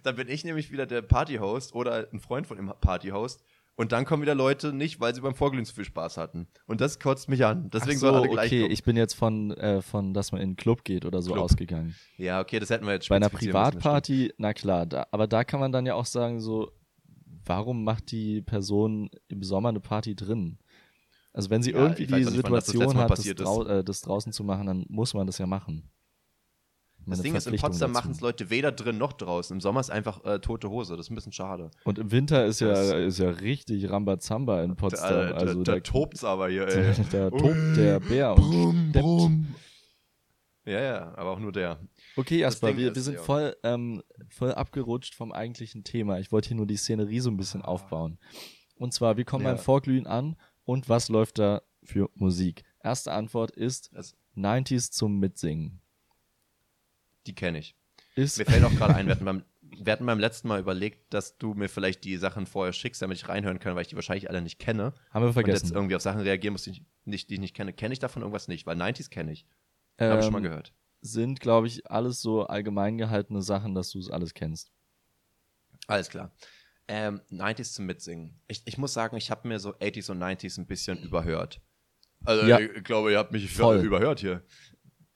[0.03, 3.45] dann bin ich nämlich wieder der Partyhost oder ein Freund von dem Partyhost.
[3.79, 6.49] Und dann kommen wieder Leute nicht, weil sie beim Vorglühen zu viel Spaß hatten.
[6.67, 7.69] Und das kotzt mich an.
[7.71, 8.73] Deswegen Ach so, sollen alle gleich okay, kommen.
[8.73, 11.45] ich bin jetzt von, äh, von, dass man in einen Club geht oder so Club.
[11.45, 11.95] ausgegangen.
[12.17, 13.37] Ja, okay, das hätten wir jetzt Bei einer müssen.
[13.37, 16.73] Privatparty, na klar, da, aber da kann man dann ja auch sagen, so,
[17.45, 20.59] warum macht die Person im Sommer eine Party drin?
[21.35, 24.01] Also wenn sie Ja, irgendwie die auch nicht, das Situation hat, das, drau äh, das
[24.01, 25.91] draußen zu machen, dann muss man das ja machen.
[27.07, 29.55] Das Ding ist, in Potsdam machen es Leute weder drin noch draußen.
[29.57, 30.97] Im Sommer ist einfach äh, tote Hose.
[30.97, 31.71] Das ist ein bisschen schade.
[31.85, 35.11] Und im Winter ist ja, Das- ist ja richtig Rambazamba in Potsdam.
[35.11, 36.95] da, da, also da da, tobt's aber hier, ey.
[37.13, 39.55] da tobt der Bär und Brumm, brumm.
[40.65, 41.79] Ja, ja, aber auch nur der.
[42.17, 43.23] Okay, Jasper, wir, wir sind ja.
[43.23, 46.19] voll, ähm, voll abgerutscht vom eigentlichen Thema.
[46.19, 48.19] Ich wollte hier nur die Szenerie so ein bisschen aufbauen.
[48.75, 49.53] Und zwar, wir kommen Ja.
[49.53, 52.65] beim Vorglühen an und was läuft da für Musik?
[52.83, 55.81] Erste Antwort ist Also, 90s zum Mitsingen.
[57.27, 57.75] Die kenne ich.
[58.15, 61.13] Ist Mir fällt auch gerade ein, wir hatten, beim, wir hatten beim letzten Mal überlegt,
[61.13, 63.95] dass du mir vielleicht die Sachen vorher schickst, damit ich reinhören kann, weil ich die
[63.97, 64.95] wahrscheinlich alle nicht kenne.
[65.11, 65.75] haben wir Und jetzt vergessen.
[65.75, 67.73] irgendwie auf Sachen reagieren muss, die ich nicht, die ich nicht kenne.
[67.75, 68.67] Kenne ich davon irgendwas nicht?
[68.67, 69.47] Weil 90s kenne ich.
[70.01, 70.73] Habe ich schon mal Ähm, gehört.
[71.03, 74.73] Sind, glaube ich, alles so allgemein gehaltene Sachen, dass du es alles kennst.
[75.87, 76.33] Alles klar.
[76.89, 78.41] Ähm, 90s zum Mitsingen.
[78.49, 81.61] Ich, ich muss sagen, ich habe mir so 80s und 90s ein bisschen überhört.
[82.25, 82.59] Also Ja.
[82.59, 83.79] ich glaube, ihr habt mich Voll.
[83.85, 84.43] überhört hier.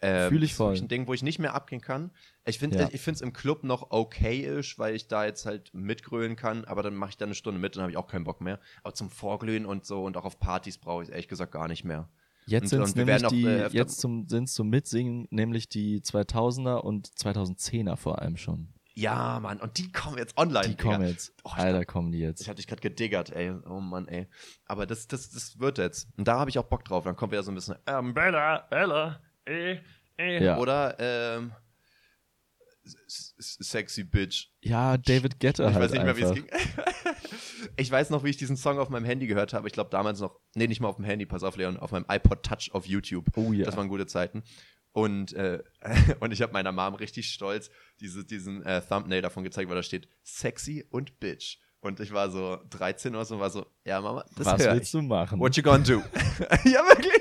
[0.03, 0.77] Ähm, Fühl ich das ist voll.
[0.77, 2.11] ein Ding, wo ich nicht mehr abgehen kann.
[2.47, 2.89] Ich finde Ja.
[2.91, 6.95] ich es im Club noch okay-ish, weil ich da jetzt halt mitgrölen kann, aber dann
[6.95, 8.61] mache ich da eine Stunde mit und habe ich auch keinen Bock mehr.
[8.83, 11.69] Aber zum Vorglühen und so und auch auf Partys brauche ich es ehrlich gesagt gar
[11.69, 12.09] nicht mehr.
[12.47, 17.07] Jetzt sind es nämlich auch, äh, jetzt zum, sind's zum Mitsingen, nämlich die 2000er und
[17.09, 18.73] 2010er vor allem schon.
[18.95, 20.67] Ja, Mann, und die kommen jetzt online.
[20.69, 20.93] Die Digga.
[20.95, 21.33] kommen jetzt.
[21.45, 22.49] Oh, ich Alter, dacht- kommen die Ich jetzt.
[22.49, 23.53] hatte dich gerade gediggert, ey.
[23.69, 24.27] Oh Mann, ey.
[24.67, 26.09] Aber das, das, das wird jetzt.
[26.17, 27.05] Und da habe ich auch Bock drauf.
[27.05, 29.21] Dann kommt wieder so ein bisschen, ähm, Bella, Bella,
[29.51, 29.81] eh,
[30.19, 30.45] eh.
[30.45, 30.59] Ja.
[30.59, 31.53] Oder, ähm,
[33.39, 34.49] sexy Bitch.
[34.61, 36.47] Ja, David Guetta ich halt weiß nicht mehr, wie es ging.
[37.77, 39.67] ich weiß noch, wie ich diesen Song auf meinem Handy gehört habe.
[39.69, 42.07] Ich glaube damals noch, nee, nicht mal auf dem Handy, pass auf, Leon, auf meinem
[42.09, 43.27] iPod Touch auf YouTube.
[43.37, 43.65] Oh ja.
[43.65, 44.43] Das waren gute Zeiten.
[44.93, 45.63] Und, äh,
[46.21, 47.71] und ich habe meiner Mom richtig stolz
[48.01, 51.59] diese, diesen äh, Thumbnail davon gezeigt, weil da steht sexy und bitch.
[51.81, 54.95] Und ich war so 13 oder so und war so, ja Mama, das Was willst
[54.95, 55.01] ich.
[55.01, 55.41] du machen?
[55.41, 56.03] What you gonna do?
[56.65, 57.21] ja, wirklich.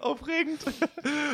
[0.00, 0.60] Aufregend.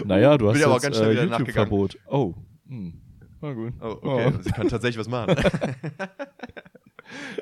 [0.05, 1.25] naja, du hast Bin aber auch jetzt ganz schnell äh.
[1.25, 1.99] YouTube-Verbot.
[2.09, 2.35] Oh,
[2.69, 3.01] hm.
[3.41, 3.73] na gut.
[3.81, 4.33] Oh, okay.
[4.43, 5.37] Sie kann tatsächlich was machen.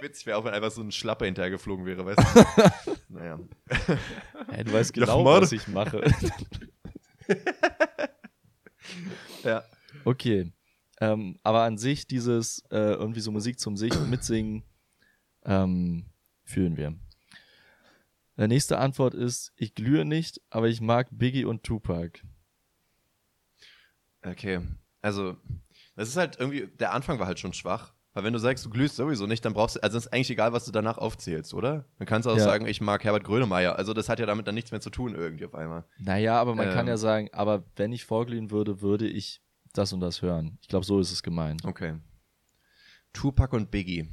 [0.01, 2.45] Witzig wäre auch, wenn einfach so ein Schlapper hinterhergeflogen wäre, weißt du?
[3.09, 3.39] naja.
[4.51, 5.43] Hey, du weißt Ja, genau, Mann.
[5.43, 6.03] was ich mache.
[9.45, 9.63] Ja.
[10.05, 10.53] okay.
[11.01, 14.63] Ähm, aber an sich dieses äh, irgendwie so Musik zum sich mitsingen
[15.45, 16.07] ähm,
[16.45, 16.95] fühlen wir.
[18.43, 22.23] Der nächste Antwort ist, ich glühe nicht, aber ich mag Biggie und Tupac.
[24.25, 24.61] Okay.
[25.01, 25.37] Also,
[25.95, 27.95] das ist halt irgendwie, der Anfang war halt schon schwach.
[28.15, 30.31] Weil wenn du sagst, du glühst sowieso nicht, dann brauchst du, also es ist eigentlich
[30.31, 31.87] egal, was du danach aufzählst, oder?
[31.99, 32.43] Dann kannst du auch Ja.
[32.43, 33.77] sagen, ich mag Herbert Grönemeyer.
[33.77, 35.85] Also das hat ja damit dann nichts mehr zu tun irgendwie auf einmal.
[35.99, 36.89] Naja, aber man kann Ähm.
[36.89, 39.41] ja sagen, aber wenn ich vorglühen würde, würde ich
[39.73, 40.59] das und das hören.
[40.63, 41.65] Ich glaube, so ist es gemeint.
[41.65, 42.01] Okay.
[43.13, 44.11] Tupac und Biggie.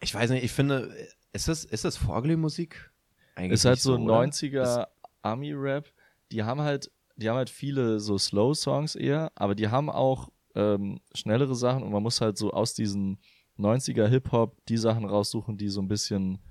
[0.00, 0.94] Ich weiß nicht, ich finde,
[1.32, 2.91] ist das, ist das Vorglühmusik?
[3.34, 4.20] Eigentlich ist halt so oder?
[4.20, 4.86] 90er
[5.22, 5.92] Army-Rap.
[6.30, 11.00] Die haben halt, die haben halt viele so Slow-Songs eher, aber die haben auch ähm,
[11.14, 13.18] schnellere Sachen und man muss halt so aus diesen
[13.58, 16.42] 90er Hip-Hop die Sachen raussuchen, die so ein bisschen,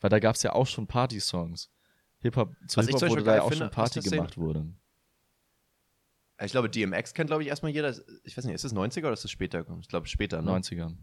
[0.00, 1.70] weil da gab es ja auch schon Party-Songs.
[2.20, 4.72] Hip-Hop, zu ich Hip-Hop wurde da ja auch finde schon Party gemacht wurde.
[6.40, 7.94] Ich glaube, DMX kennt, glaube ich, erstmal jeder.
[8.24, 9.64] Ich weiß nicht, ist das 90er oder ist das später?
[9.80, 10.50] Ich glaube, später, ne?
[10.50, 10.96] 90er.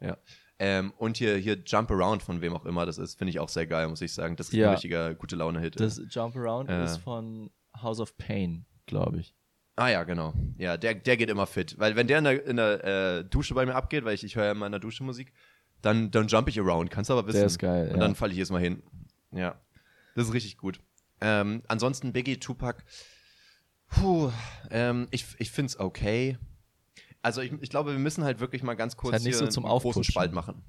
[0.00, 0.16] Ja.
[0.62, 3.48] Ähm, und hier, hier Jump Around, von wem auch immer das ist, finde ich auch
[3.48, 4.36] sehr geil, muss ich sagen.
[4.36, 4.66] Das ist Ja.
[4.68, 5.80] ein richtiger gute Laune-Hit.
[5.80, 6.84] Das Jump Around Äh.
[6.84, 7.50] ist von
[7.80, 9.34] House of Pain, glaube ich.
[9.76, 10.34] Ah ja, genau.
[10.58, 11.76] Ja, der, der geht immer fit.
[11.78, 12.84] Weil wenn der in der, in der
[13.20, 15.32] äh, Dusche bei mir abgeht, weil ich, ich höre ja immer in der Dusche Musik,
[15.80, 17.38] dann, dann jump ich around, kannst du aber wissen.
[17.38, 18.00] Der ist geil, Und ja.
[18.00, 18.82] dann falle ich jedes Mal hin.
[19.32, 19.58] Ja.
[20.14, 20.78] Das ist richtig gut.
[21.22, 22.82] Ähm, ansonsten Biggie, Tupac.
[23.88, 24.30] Puh,
[24.70, 26.36] ähm, ich, ich finde es okay.
[27.22, 29.50] Also ich, ich glaube, wir müssen halt wirklich mal ganz kurz halt nicht hier so
[29.50, 30.04] zum einen großen.
[30.04, 30.62] Spalt machen.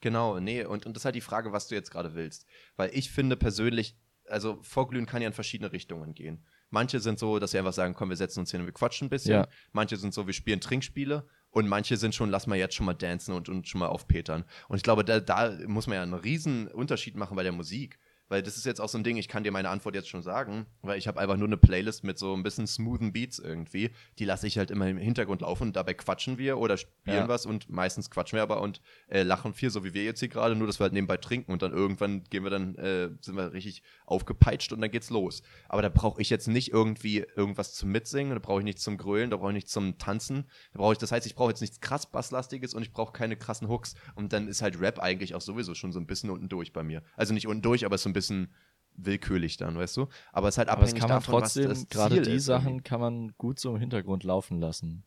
[0.00, 2.46] Genau, nee, und, und das ist halt die Frage, was du jetzt gerade willst.
[2.76, 6.44] Weil ich finde persönlich, also Vorglühen kann ja in verschiedene Richtungen gehen.
[6.70, 9.06] Manche sind so, dass sie einfach sagen, komm, wir setzen uns hin und wir quatschen
[9.06, 9.32] ein bisschen.
[9.32, 9.48] Ja.
[9.72, 11.26] Manche sind so, wir spielen Trinkspiele.
[11.50, 14.44] Und manche sind schon, lass mal jetzt schon mal dancen und, und schon mal aufpetern.
[14.68, 17.98] Und ich glaube, da, da muss man ja einen riesen Unterschied machen bei der Musik.
[18.28, 20.22] Weil das ist jetzt auch so ein Ding, ich kann dir meine Antwort jetzt schon
[20.22, 23.90] sagen, weil ich habe einfach nur eine Playlist mit so ein bisschen smoothen Beats irgendwie.
[24.18, 27.28] Die lasse ich halt immer im Hintergrund laufen und dabei quatschen wir oder spielen Ja.
[27.28, 30.28] was und meistens quatschen wir aber und äh, lachen viel, so wie wir jetzt hier
[30.28, 33.36] gerade, nur dass wir halt nebenbei trinken und dann irgendwann gehen wir dann, äh, sind
[33.36, 35.42] wir richtig aufgepeitscht und dann geht's los.
[35.68, 38.98] Aber da brauche ich jetzt nicht irgendwie irgendwas zum Mitsingen, da brauche ich nichts zum
[38.98, 40.44] Grölen, da brauche ich nichts zum Tanzen.
[40.72, 43.36] Da brauche ich, das heißt, ich brauche jetzt nichts krass Basslastiges und ich brauche keine
[43.36, 43.94] krassen Hooks.
[44.14, 46.82] Und dann ist halt Rap eigentlich auch sowieso schon so ein bisschen unten durch bei
[46.82, 47.02] mir.
[47.16, 48.17] Also nicht unten durch, aber so ein bisschen
[48.94, 50.08] willkürlich dann, weißt du?
[50.32, 52.30] Aber es ist halt Aber abhängig kann man davon, trotzdem, was das gerade Ziel die
[52.32, 52.82] ist Sachen irgendwie.
[52.84, 55.04] kann man gut so im Hintergrund laufen lassen.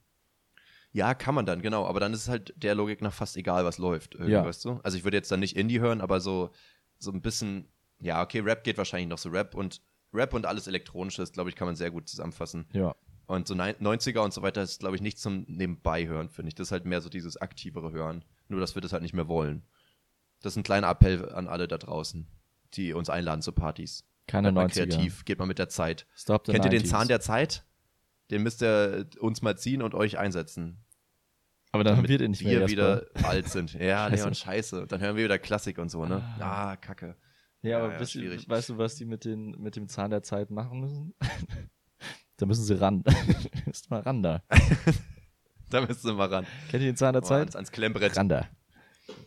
[0.93, 1.86] Ja, kann man dann, genau.
[1.86, 4.16] Aber dann ist es halt der Logik nach fast egal, was läuft.
[4.16, 4.43] Ja.
[4.45, 4.80] Weißt du?
[4.84, 6.51] Also ich würde jetzt dann nicht Indie hören, aber so,
[6.97, 7.68] so ein bisschen,
[8.01, 9.82] ja, okay, Rap geht wahrscheinlich noch so Rap und
[10.14, 12.68] Rap und alles Elektronisches, glaube ich, kann man sehr gut zusammenfassen.
[12.74, 12.95] Ja.
[13.28, 16.49] Und so nein- 90er und so weiter ist, glaube ich, nicht zum Nebenbei hören, finde
[16.49, 16.55] ich.
[16.55, 18.26] Das ist halt mehr so dieses aktivere Hören.
[18.49, 19.64] Nur, dass wir das halt nicht mehr wollen.
[20.41, 22.28] Das ist ein kleiner Appell an alle da draußen,
[22.74, 24.05] die uns einladen zu Partys.
[24.28, 24.88] Keine Bleibt mal 90er.
[24.89, 26.05] kreativ, geht mal mit der Zeit.
[26.15, 26.88] Stop the Kennt ihr den 90s.
[26.89, 27.65] Zahn der Zeit?
[28.30, 30.84] Den müsst ihr uns mal ziehen und euch einsetzen.
[31.74, 32.67] Aber dann haben wir damit den nicht wir mehr.
[32.69, 33.74] wieder alt sind.
[33.74, 34.24] Ja, Scheiße.
[34.24, 34.88] Leon, scheiße.
[34.88, 36.22] Dann hören wir wieder Klassik und so, ne?
[36.39, 37.15] Ah, kacke.
[37.61, 38.49] Ja, Ja, aber ja, ihr- schwierig.
[38.49, 41.13] weißt du, was die mit, den, mit dem Zahn der Zeit machen müssen?
[42.38, 43.03] da müssen sie ran.
[43.65, 44.41] Müsst mal ran da.
[45.69, 46.45] Da müssen wir mal ran.
[46.69, 47.39] Kennt ihr den Zahn der Oh, Zeit?
[47.41, 48.17] ans, ans Klemmbrett.
[48.17, 48.47] Ran da.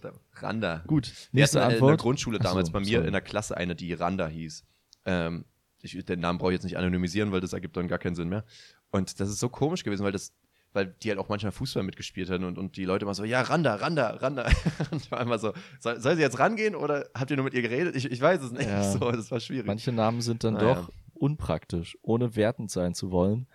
[0.01, 0.85] Da- Randa.
[0.87, 1.91] Gut, Wir nächste hatten äh, in Antwort.
[1.91, 3.07] der Grundschule Ach so, damals bei mir sorry.
[3.07, 4.65] in der Klasse eine, die Randa hieß.
[5.07, 5.45] Ähm,
[5.83, 8.29] ich, den Namen brauche ich jetzt nicht anonymisieren, weil das ergibt dann gar keinen Sinn
[8.29, 8.45] mehr.
[8.91, 10.33] Und das ist so komisch gewesen, weil das,
[10.73, 13.43] weil die halt auch manchmal Fußball mitgespielt hatten und, und die Leute immer so, ja,
[13.43, 14.47] Randa, Randa, Randa.
[14.91, 17.55] und ich war immer so, soll, soll sie jetzt rangehen oder habt ihr nur mit
[17.55, 17.95] ihr geredet?
[17.97, 18.67] Ich, ich weiß es nicht.
[18.69, 18.83] Ja.
[18.93, 19.67] So, das war schwierig.
[19.67, 20.75] Manche Namen sind dann Naja.
[20.75, 23.47] doch unpraktisch, ohne wertend sein zu wollen.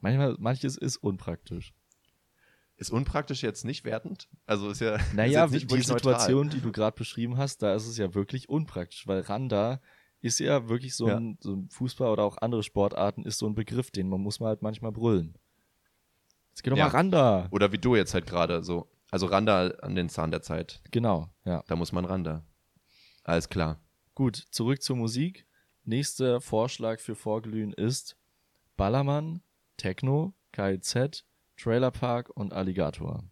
[0.00, 1.72] Manchmal, manches ist unpraktisch.
[2.76, 4.28] Ist unpraktisch jetzt nicht wertend?
[4.44, 4.98] Also ist ja.
[5.14, 8.48] Naja, ist nicht die Situation, die du gerade beschrieben hast, da ist es ja wirklich
[8.48, 9.80] unpraktisch, weil Randa
[10.20, 11.16] ist ja wirklich so, Ja.
[11.16, 14.40] Ein, so ein Fußball oder auch andere Sportarten ist so ein Begriff, den man muss
[14.40, 15.38] man halt manchmal brüllen.
[16.50, 16.86] Jetzt geh doch Ja.
[16.86, 17.48] mal Randa.
[17.50, 18.88] Oder wie du jetzt halt gerade so.
[19.10, 20.82] Also Randa an den Zahn der Zeit.
[20.90, 21.62] Genau, ja.
[21.68, 22.44] Da muss man Randa.
[23.24, 23.80] Alles klar.
[24.14, 25.46] Gut, zurück zur Musik.
[25.84, 28.16] Nächster Vorschlag für Vorglühen ist
[28.76, 29.42] Ballermann,
[29.76, 31.24] Techno, KIZ,
[31.56, 33.24] Trailer Park und Alligator.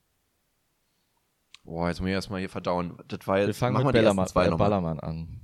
[1.65, 2.99] Boah, jetzt muss ich erstmal hier verdauen.
[3.09, 3.47] Das war jetzt.
[3.47, 4.51] Wir fangen mit Ballermann, zwei äh.
[4.51, 5.41] Ballermann an.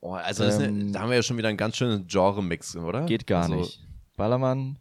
[0.00, 2.76] Oh, also ist eine, Ähm, da haben wir ja schon wieder einen ganz schönen Genre-Mix,
[2.76, 3.04] oder?
[3.04, 3.86] Geht gar also, nicht.
[4.16, 4.78] Ballermann,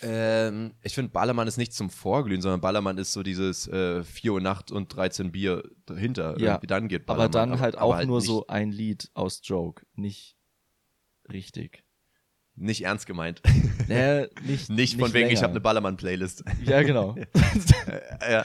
[0.00, 4.32] Ähm, ich finde, Ballermann ist nicht zum Vorglühen, sondern Ballermann ist so dieses äh, 4
[4.34, 6.38] Uhr Nacht und 13 Bier dahinter.
[6.38, 7.50] Ja, Irgendwie dann geht aber Ballermann.
[7.50, 9.86] dann halt aber auch nur nicht, so ein Lied aus Joke.
[9.94, 10.36] Nicht
[11.30, 11.84] richtig.
[12.56, 13.42] Nicht ernst gemeint.
[13.88, 15.42] Naja, nicht, nicht von wegen, ich länger.
[15.42, 16.44] habe eine Ballermann-Playlist.
[16.64, 17.16] Ja, genau.
[18.30, 18.44] Ja.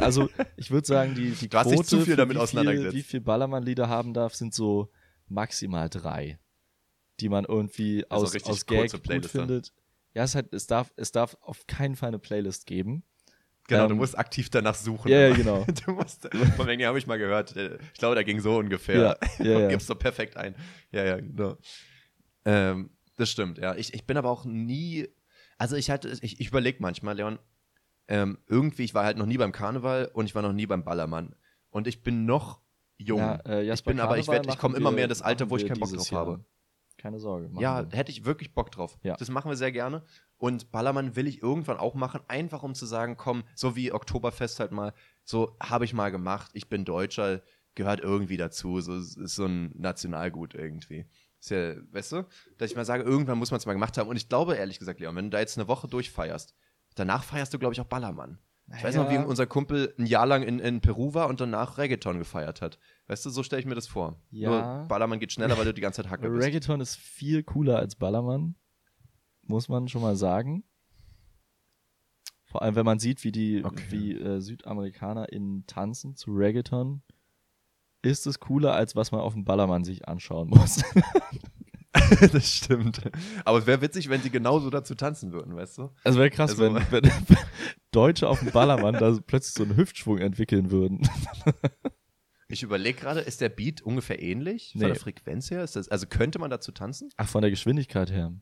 [0.00, 2.92] Also ich würde sagen, die, die Du hast Quote, zu viel damit wie auseinandergesetzt.
[2.92, 4.90] Viel, wie viel Ballermann-Lieder haben darf, sind so
[5.28, 6.38] maximal drei,
[7.20, 9.42] die man irgendwie Also aus, aus Gag gut Playlist dann.
[9.46, 9.72] findet.
[10.14, 13.04] Ja, es, hat, es, darf, es darf auf keinen Fall eine Playlist geben.
[13.68, 15.10] Genau, du Ähm, musst aktiv danach suchen.
[15.10, 15.66] Ja, aber genau.
[15.86, 17.56] Du musst, von wegen habe ich mal gehört.
[17.56, 19.18] äh, Ich glaube, da ging so ungefähr.
[19.38, 19.68] Ja, ja, ja.
[19.68, 20.54] Gibst du perfekt ein.
[20.92, 21.56] Ja, ja, genau.
[22.44, 23.74] Ähm, das stimmt, ja.
[23.74, 25.08] Ich, ich bin aber auch nie,
[25.58, 27.38] also ich hatte, ich, ich überlege manchmal, Leon,
[28.08, 30.84] ähm, irgendwie, ich war halt noch nie beim Karneval und ich war noch nie beim
[30.84, 31.34] Ballermann.
[31.70, 32.60] Und ich bin noch
[32.98, 33.18] jung.
[33.18, 35.50] Ja, äh, ich bin aber, ich, Karneval werd- ich komme immer mehr in das Alter,
[35.50, 36.20] wo ich keinen Bock drauf Jahr.
[36.26, 36.44] habe.
[36.98, 37.50] Keine Sorge.
[37.60, 37.96] Ja, wir.
[37.98, 38.96] hätte ich wirklich Bock drauf.
[39.02, 39.16] Ja.
[39.16, 40.02] Das machen wir sehr gerne.
[40.38, 44.60] Und Ballermann will ich irgendwann auch machen, einfach um zu sagen, komm, so wie Oktoberfest
[44.60, 44.94] halt mal,
[45.24, 47.42] so habe ich mal gemacht, ich bin Deutscher,
[47.74, 51.06] gehört irgendwie dazu, so ist so ein Nationalgut irgendwie.
[51.40, 52.22] Ist ja, weißt du,
[52.58, 54.08] dass ich mal sage, irgendwann muss man es mal gemacht haben.
[54.08, 56.54] Und ich glaube, ehrlich gesagt, Leon, wenn du da jetzt eine Woche durchfeierst,
[56.94, 58.38] danach feierst du, glaube ich, auch Ballermann.
[58.76, 61.78] Ich weiß noch, wie unser Kumpel ein Jahr lang in, in Peru war und danach
[61.78, 62.80] Reggaeton gefeiert hat.
[63.06, 64.20] Weißt du, so stelle ich mir das vor.
[64.30, 64.48] Ja.
[64.80, 66.44] Nur Ballermann geht schneller, weil du die ganze Zeit Hacke bist.
[66.44, 68.56] Reggaeton ist viel cooler als Ballermann,
[69.42, 70.64] muss man schon mal sagen.
[72.46, 73.84] Vor allem, wenn man sieht, wie die Okay.
[73.90, 77.02] wie äh, SüdamerikanerInnen tanzen zu Reggaeton,
[78.06, 80.82] ist es cooler, als was man auf dem Ballermann sich anschauen muss.
[82.32, 83.00] das stimmt.
[83.44, 85.90] Aber es wäre witzig, wenn sie genauso dazu tanzen würden, weißt du?
[86.04, 87.10] Also wäre krass, Also- wenn, wenn
[87.90, 91.08] Deutsche auf dem Ballermann da plötzlich so einen Hüftschwung entwickeln würden.
[92.48, 94.86] Ich überlege gerade, ist der Beat ungefähr ähnlich von Nee.
[94.88, 95.64] der Frequenz her?
[95.64, 97.08] Ist das, also könnte man dazu tanzen?
[97.16, 98.32] Ach, von der Geschwindigkeit her.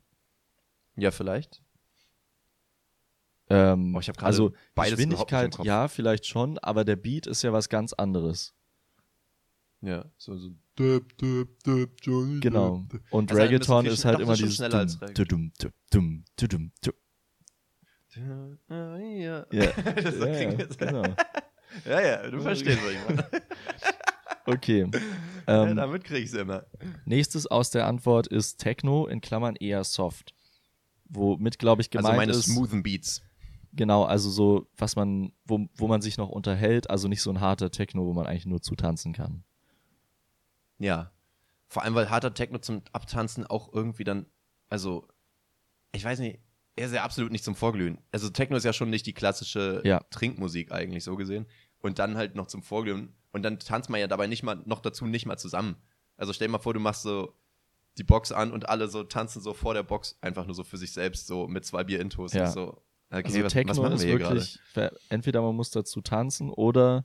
[0.96, 1.62] Ja, vielleicht.
[3.48, 7.52] Ähm, Oh, ich hab gerade also Geschwindigkeit, ja, vielleicht schon, aber der Beat ist ja
[7.52, 8.54] was ganz anderes.
[9.85, 10.51] Ja, so, so.
[10.78, 12.85] Dip, dip, dip, Johnny, Genau.
[13.11, 15.53] Und Also, Reggaeton ist halt immer ist dieses schneller als dum, dum,
[15.91, 16.95] dum, dum, dum, dum.
[18.68, 19.47] Ja.
[19.51, 19.66] Ja,
[20.03, 21.03] Das ja, ja, genau.
[21.85, 23.24] ja, ja, du verstehst, was ich meine.
[24.47, 24.87] Okay.
[25.49, 26.64] Ja, Ähm, damit krieg ich's immer.
[27.07, 30.35] nächstes aus der Antwort ist Techno in Klammern eher soft.
[31.07, 33.22] Womit, glaube ich, Also gemeint meine ist, smoothen Beats.
[33.72, 37.41] genau, also so, was man, wo, wo man sich noch unterhält, also nicht so ein
[37.41, 39.45] harter Techno, wo man eigentlich nur zu tanzen kann.
[40.85, 41.11] Ja.
[41.66, 44.26] Vor allem, weil harter Techno zum Abtanzen auch irgendwie dann,
[44.68, 45.09] also,
[45.93, 46.41] ich weiß nicht,
[46.76, 47.99] er ist ja absolut nicht zum Vorglühen.
[48.12, 50.01] Also Techno ist ja schon nicht die klassische Ja.
[50.11, 51.47] Trinkmusik eigentlich so gesehen.
[51.78, 53.14] Und dann halt noch zum Vorglühen.
[53.32, 55.76] Und dann tanzt man ja dabei nicht mal, noch dazu nicht mal zusammen.
[56.16, 57.35] Also stell dir mal vor, du machst so
[57.99, 60.76] die Box an und alle so tanzen so vor der Box, einfach nur so für
[60.76, 62.32] sich selbst, so mit zwei Bier-Intos.
[62.32, 62.51] Ja.
[62.51, 64.59] So, okay, Also was, Techno was ist wirklich,
[65.11, 67.05] entweder man muss dazu tanzen oder,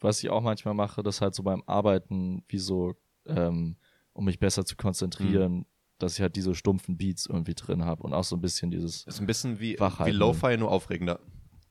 [0.00, 2.94] was ich auch manchmal mache, das halt so beim Arbeiten, wie so,
[3.26, 3.76] ähm,
[4.12, 5.66] um mich besser zu konzentrieren, Mhm.
[5.98, 9.04] dass ich halt diese stumpfen Beats irgendwie drin habe und auch so ein bisschen dieses,
[9.04, 10.10] Ist ein bisschen wie, wie.
[10.12, 11.20] Lo-Fi, nur aufregender.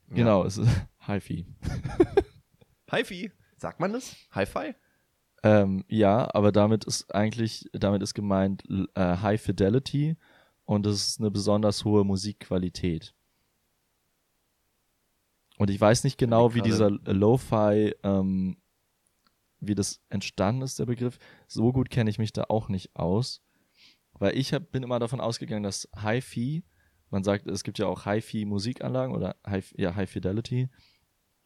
[0.09, 0.69] genau, es ist
[1.07, 1.45] Hi-Fi.
[2.91, 3.31] Hi-Fi.
[3.57, 4.15] Sagt man das?
[4.31, 4.75] Hi-Fi?
[5.43, 8.63] Ähm, ja, aber damit ist eigentlich, damit ist gemeint
[8.95, 10.17] äh, High Fidelity
[10.65, 13.13] und es ist eine besonders hohe Musikqualität.
[15.57, 18.57] Und ich weiß nicht genau, wie dieser Lo-Fi, ähm,
[19.59, 21.17] wie das entstanden ist, der Begriff.
[21.47, 23.41] So gut kenne ich mich da auch nicht aus.
[24.13, 26.63] Weil ich hab, bin immer davon ausgegangen, dass Hi-Fi,
[27.09, 30.69] man sagt, es gibt ja auch Hi-Fi-Musikanlagen oder High, ja, High Fidelity,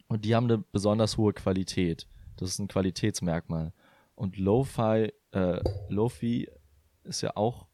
[0.08, 2.08] und die haben eine besonders hohe Qualität.
[2.36, 3.74] Das ist ein Qualitätsmerkmal.
[4.16, 6.50] Und Lo-Fi, äh, Lo-Fi
[7.04, 7.68] ist ja auch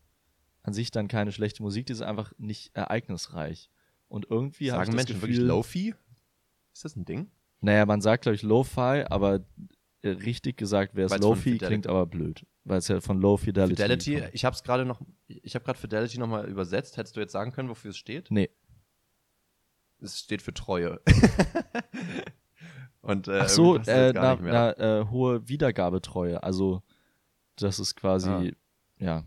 [0.61, 3.71] an sich dann keine schlechte Musik, die ist einfach nicht ereignisreich.
[4.07, 5.95] Und irgendwie habe ich das Menschen Gefühl, wirklich Lo-Fi?
[6.78, 7.32] Ist das ein Ding?
[7.61, 9.39] Naja, man sagt, glaube ich, Lo-Fi, aber
[10.03, 12.45] äh, richtig gesagt wäre es Weil's von Lo-Fi, Fidelity- klingt aber blöd.
[12.65, 14.36] Weil es ja von Low Fidelity Fidelity, kommt.
[14.36, 16.97] ich habe es gerade noch, ich habe gerade Fidelity nochmal übersetzt.
[16.97, 18.30] Hättest du jetzt sagen können, wofür es steht?
[18.30, 18.51] Nee.
[20.01, 21.01] Es steht für Treue.
[23.01, 26.43] Und, äh, Ach so, äh, na, na, äh, hohe Wiedergabetreue.
[26.43, 26.84] Also,
[27.55, 28.43] das ist quasi, Ah.
[28.99, 29.23] ja,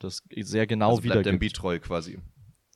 [0.00, 1.38] das sehr genau also wiedergibt.
[1.38, 2.18] Beat treu quasi.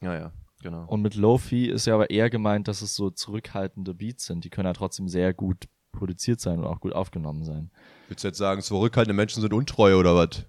[0.01, 0.33] Ja, ja,
[0.71, 0.85] genau.
[0.87, 4.45] Und mit Lo-Fi ist ja aber eher gemeint, dass es so zurückhaltende Beats sind.
[4.45, 7.71] Die können ja trotzdem sehr gut produziert sein und auch gut aufgenommen sein.
[8.09, 10.45] Willst du jetzt sagen, zurückhaltende Menschen sind untreu oder was?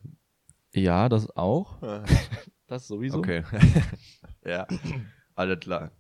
[0.74, 1.78] Ja, das auch.
[2.70, 3.20] Das sowieso.
[3.20, 3.44] Okay.
[4.46, 4.68] ja,
[5.36, 5.92] alles klar.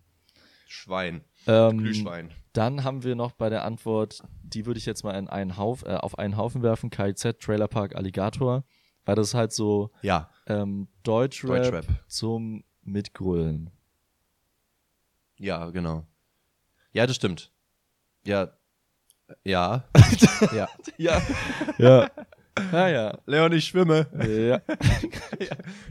[0.67, 1.23] Schwein.
[1.47, 2.33] Ähm, Glühschwein.
[2.51, 5.83] Dann haben wir noch bei der Antwort, die würde ich jetzt mal in einen Hauf,
[5.83, 8.65] äh, auf einen Haufen werfen, KIZ, Trailer Park, Alligator,
[9.05, 11.85] weil das ist halt so Ja, ähm, Deutschrap, Deutschrap.
[12.09, 13.69] zum Mitgrölen.
[15.37, 16.05] Ja, genau.
[16.93, 17.51] Ja, das stimmt.
[18.25, 18.51] Ja.
[19.43, 19.85] Ja.
[20.53, 20.67] ja.
[20.97, 21.21] Ja.
[21.77, 22.09] Ja.
[22.71, 23.17] ja, ja.
[23.25, 24.07] Leon, ich schwimme.
[24.27, 24.61] ja.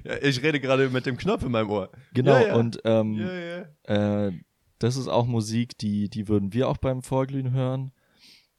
[0.04, 1.90] Ja, ich rede gerade mit dem Knopf in meinem Ohr.
[2.14, 2.56] Genau, Ja, ja.
[2.56, 4.26] und ähm, Ja, ja.
[4.26, 4.32] Äh,
[4.78, 7.92] das ist auch Musik, die, die würden wir auch beim Vorglühen hören.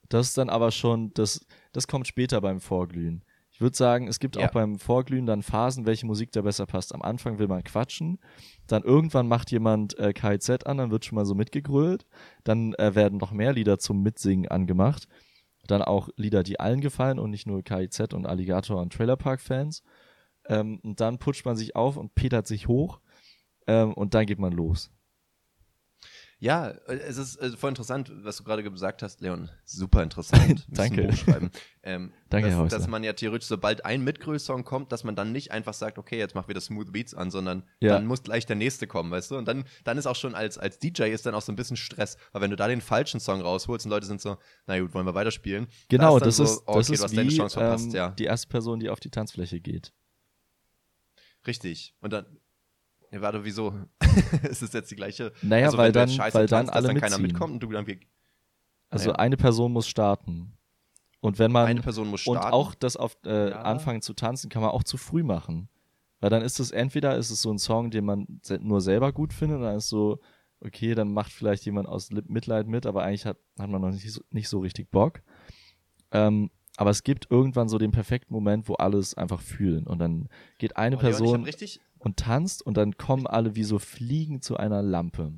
[0.10, 3.24] Das ist dann aber schon, das, das kommt später beim Vorglühen.
[3.58, 4.46] Ich würde sagen, es gibt Ja.
[4.48, 6.94] auch beim Vorglühen dann Phasen, welche Musik da besser passt.
[6.94, 8.20] Am Anfang will man quatschen,
[8.68, 12.06] dann irgendwann macht jemand äh, KIZ an, dann wird schon mal so mitgegrölt,
[12.44, 15.08] dann äh, werden noch mehr Lieder zum Mitsingen angemacht.
[15.66, 19.42] Dann auch Lieder, die allen gefallen und nicht nur KIZ und Alligator und Trailer Park
[19.42, 19.82] Fans.
[20.48, 23.00] Ähm, und dann putscht man sich auf und petert sich hoch
[23.66, 24.92] ähm, und dann geht man los.
[26.40, 29.50] Ja, äh, es ist äh, voll interessant, was du gerade gesagt hast, Leon.
[29.66, 30.68] Super interessant.
[30.70, 31.10] Danke.
[31.82, 32.78] Ähm, Danke, Herr dass, Häusler.
[32.78, 36.20] dass man ja theoretisch, sobald ein Mitgrößsong kommt, dass man dann nicht einfach sagt, okay,
[36.20, 37.94] jetzt machen wir das Smooth Beats an, sondern Ja.
[37.94, 39.38] dann muss gleich der nächste kommen, weißt du?
[39.38, 41.76] Und dann, dann ist auch schon als, als DJ ist dann auch so ein bisschen
[41.78, 44.94] Stress, weil wenn du da den falschen Song rausholst und Leute sind so, na gut,
[44.94, 45.66] wollen wir weiterspielen?
[45.90, 48.10] Genau, Da das dann ist, so, okay, das du ist wie Chance verpasst, ähm, ja.
[48.12, 49.92] die erste Person, die auf die Tanzfläche geht.
[51.48, 51.96] Richtig.
[52.02, 52.26] Und dann,
[53.12, 53.74] ja, warte, wieso?
[54.50, 55.32] ist es jetzt die gleiche?
[55.42, 57.22] Naja, also, weil dann, weil dann tanzt, dass alle dann keiner mitziehen.
[57.22, 58.00] mitkommt und du dann wie,
[58.90, 59.20] Also Naja.
[59.20, 60.54] eine Person muss starten.
[61.20, 62.54] Und wenn man eine Person muss und starten.
[62.54, 63.62] auch das auf äh, Ja.
[63.64, 65.68] anfangen zu tanzen, kann man auch zu früh machen.
[66.20, 69.12] Weil dann ist es entweder ist es so ein Song, den man se nur selber
[69.14, 70.20] gut findet, und dann ist so,
[70.62, 73.92] okay, dann macht vielleicht jemand aus Lip- Mitleid mit, aber eigentlich hat, hat man noch
[73.92, 75.22] nicht so, nicht so richtig Bock.
[76.12, 79.86] Ähm, aber es gibt irgendwann so den perfekten Moment, wo alles einfach fühlen.
[79.88, 80.30] Und dann
[80.60, 83.64] geht eine Oh, Leon, ich Person hab richtig, und tanzt und dann kommen alle wie
[83.64, 85.34] so Fliegen zu einer Lampe.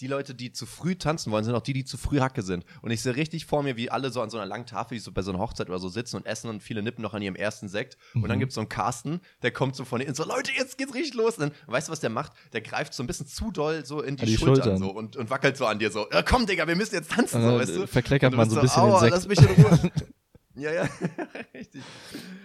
[0.00, 2.64] die Leute, die zu früh tanzen wollen, sind auch die, die zu früh Hacke sind.
[2.82, 5.00] Und ich sehe richtig vor mir, wie alle so an so einer langen Tafel, wie
[5.00, 7.22] so bei so einer Hochzeit oder so sitzen und essen und viele nippen noch an
[7.22, 7.96] ihrem ersten Sekt.
[8.14, 8.28] Und Mhm.
[8.28, 10.94] dann gibt es so einen Carsten, der kommt so von hinten so, Leute, jetzt geht's
[10.94, 11.36] richtig los.
[11.38, 12.32] Und dann, weißt du, was der macht?
[12.52, 14.78] Der greift so ein bisschen zu doll so in die, die Schultern, Schultern.
[14.78, 17.42] so und, und wackelt so an dir so, ja, komm, Digga, wir müssen jetzt tanzen,
[17.42, 17.86] so, Äh, weißt du?
[17.88, 19.12] verkleckert Und man so ein bisschen den aua, Sekt.
[19.14, 19.80] lass mich in Ruhe.
[20.58, 20.88] ja, ja,
[21.54, 21.82] richtig.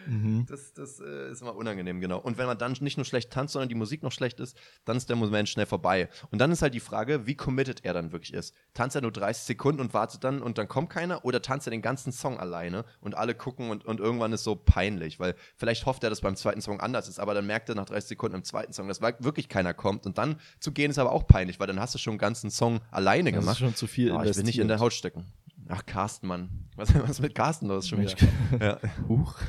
[0.08, 0.46] Mhm.
[0.48, 2.20] Das, das äh, ist immer unangenehm, genau.
[2.20, 4.98] Und wenn man dann nicht nur schlecht tanzt, sondern die Musik noch schlecht ist, dann
[4.98, 6.10] ist der Moment schnell vorbei.
[6.32, 8.54] Und dann ist halt die Frage, wie committed er dann wirklich ist.
[8.74, 11.26] Tanzt er nur 30 Sekunden und wartet dann und dann kommt keiner?
[11.26, 14.56] Oder tanzt er den ganzen Song alleine und alle gucken und, und irgendwann ist so
[14.56, 15.20] peinlich?
[15.20, 17.86] Weil vielleicht hofft er, dass beim zweiten Song anders ist, aber dann merkt er nach
[17.86, 20.06] 30 Sekunden im zweiten Song, dass wirklich keiner kommt.
[20.06, 22.52] Und dann zu gehen ist aber auch peinlich, weil dann hast du schon einen ganzen
[22.52, 23.60] Song alleine Das ist gemacht.
[23.60, 24.80] schon zu viel Oh, ich will nicht in der.
[24.84, 25.26] Haut stecken.
[25.70, 26.50] Ach, Carsten, Mann.
[26.76, 28.16] Was, was ist mit Carsten los schon wieder?
[28.60, 28.80] Ja.
[29.08, 29.36] Huch.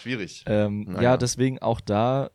[0.00, 0.44] Schwierig.
[0.46, 1.02] Ähm, Naja.
[1.02, 2.30] Ja, deswegen auch da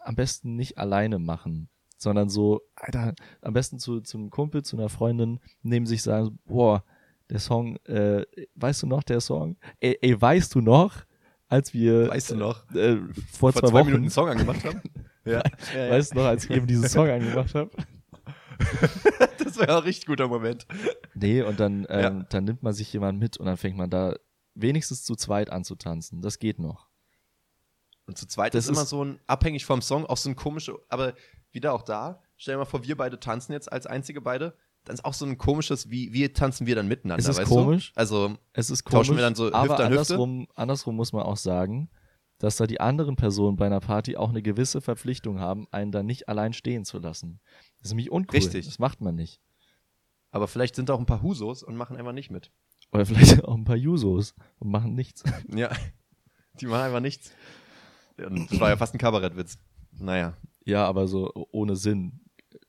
[0.00, 4.76] am besten nicht alleine machen, sondern so, Alter, am besten zu, zu einem Kumpel, zu
[4.76, 6.84] einer Freundin neben sich sagen, boah,
[7.28, 8.24] der Song, äh,
[8.54, 9.56] weißt du noch, der Song?
[9.78, 11.04] Ey, ey weißt du noch,
[11.48, 12.68] als wir Weißt du noch?
[12.74, 12.96] äh,
[13.30, 14.80] vor, vor zwei, zwei Wochen, einen Song angemacht haben?
[15.24, 15.42] ja.
[15.74, 17.70] weißt du noch, als ich eben diesen Song angemacht habe?
[19.42, 20.66] Das wäre ein richtig guter Moment.
[21.14, 22.10] Nee, und dann, ähm, Ja.
[22.28, 24.14] dann nimmt man sich jemand mit und dann fängt man da
[24.54, 26.22] wenigstens zu zweit an zu tanzen.
[26.22, 26.88] Das geht noch.
[28.06, 30.78] Und zu zweit Das ist immer so ein, abhängig vom Song, auch so ein komische,
[30.88, 31.14] aber
[31.52, 34.54] wieder auch da, stell dir mal vor, wir beide tanzen jetzt als einzige beide,
[34.84, 37.92] dann ist auch so ein komisches, wie, wie tanzen wir dann miteinander, Es ist komisch.
[37.92, 38.00] du?
[38.00, 40.14] Also, Es ist Tauschen komisch, wir dann so Hüfte aber an Hüfte?
[40.14, 41.90] andersrum, andersrum muss man auch sagen,
[42.38, 46.02] dass da die anderen Personen bei einer Party auch eine gewisse Verpflichtung haben, einen da
[46.02, 47.40] nicht allein stehen zu lassen.
[47.80, 48.36] Das ist nämlich uncool.
[48.38, 48.66] Richtig.
[48.66, 49.40] Das macht man nicht.
[50.30, 52.50] aber vielleicht sind da auch ein paar Husos und machen einfach nicht mit.
[52.92, 55.22] Oder vielleicht auch ein paar Jusos und machen nichts.
[55.54, 55.70] Ja,
[56.60, 57.32] die machen einfach nichts.
[58.18, 59.58] Und Das war ja fast ein Kabarettwitz.
[59.92, 62.20] Naja, Ja, aber so ohne Sinn.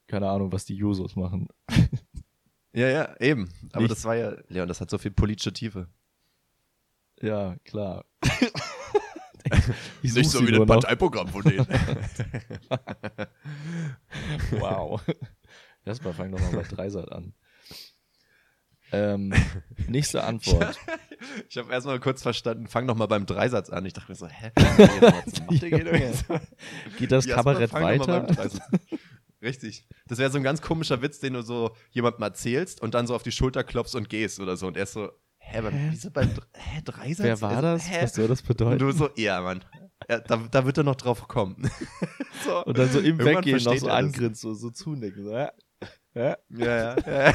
[0.08, 1.48] Keine Ahnung, was die Jusos machen.
[2.74, 3.50] ja, ja, eben.
[3.74, 5.88] Aber Nicht- das war ja, Leon, das hat so viel politische Tiefe.
[7.22, 8.06] Ja, klar.
[10.02, 10.66] Ich Nicht so wie das.
[10.66, 11.68] Parteiprogramm von denen.
[14.52, 15.02] Wow.
[15.86, 17.34] Erstmal fang doch mal bei Dreisat an.
[18.92, 19.34] Ähm,
[19.88, 20.78] nächste Antwort.
[21.50, 23.86] Ich habe erstmal kurz verstanden, fang doch mal beim Dreisatz an.
[23.86, 24.52] Ich dachte mir so, hä?
[26.28, 26.42] Mal?
[26.98, 28.28] Geht das Kabarett mal weiter?
[29.42, 29.88] Richtig.
[30.08, 33.16] Das wäre so ein ganz komischer Witz, den du so jemandem erzählst und dann so
[33.16, 34.68] auf die Schulter klopfst und gehst oder so.
[34.68, 35.10] Und er ist so,
[35.52, 35.88] hä, beim, Hä?
[35.92, 37.24] wieso beim hä, Dreisatz?
[37.26, 37.90] Wer war Also, das?
[37.90, 38.04] Hä?
[38.04, 38.80] Was soll das Und bedeuten?
[38.80, 39.64] du so, ja, Mann.
[40.10, 41.70] Ja, da, da wird er noch drauf kommen.
[42.46, 42.64] so.
[42.66, 45.24] Und dann so im Irgendwann Weggehen noch so angrinst, so, so zunicken.
[45.26, 45.52] So, ja.
[46.14, 46.38] Ja.
[46.50, 46.96] Ja, ja.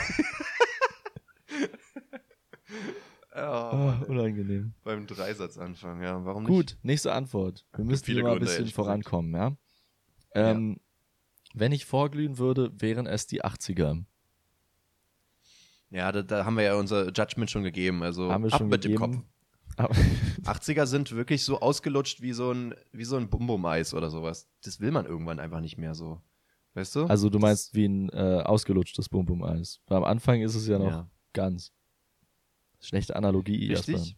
[3.34, 3.70] ja.
[3.70, 4.74] oh, Oh, unangenehm.
[4.82, 6.24] beim Dreisatz anfangen, ja.
[6.24, 6.52] Warum nicht?
[6.52, 7.66] Gut, nächste Antwort.
[7.76, 9.56] Wir müssen hier mal ein bisschen vorankommen, ja?
[10.34, 10.80] Ähm,
[11.54, 14.04] Wenn ich vorglühen würde, wären es die 80er.
[15.90, 18.02] Ja, da, da haben wir ja unser Judgment schon gegeben.
[18.02, 19.12] Also Haben wir ab schon mit dem gegeben.
[19.14, 19.24] Kopf.
[19.78, 19.94] Aber
[20.44, 24.48] 80er sind wirklich so ausgelutscht wie so ein, wie so ein Bum-Bum-Eis oder sowas.
[24.64, 26.20] Das will man irgendwann einfach nicht mehr so.
[26.74, 27.04] Weißt du?
[27.06, 29.80] also du meinst wie ein äh, ausgelutschtes Bum-Bum-Eis.
[29.86, 31.10] Weil am Anfang ist es ja noch Ja.
[31.32, 31.72] ganz.
[32.80, 33.94] Schlechte Analogie Richtig.
[33.94, 34.16] erstmal.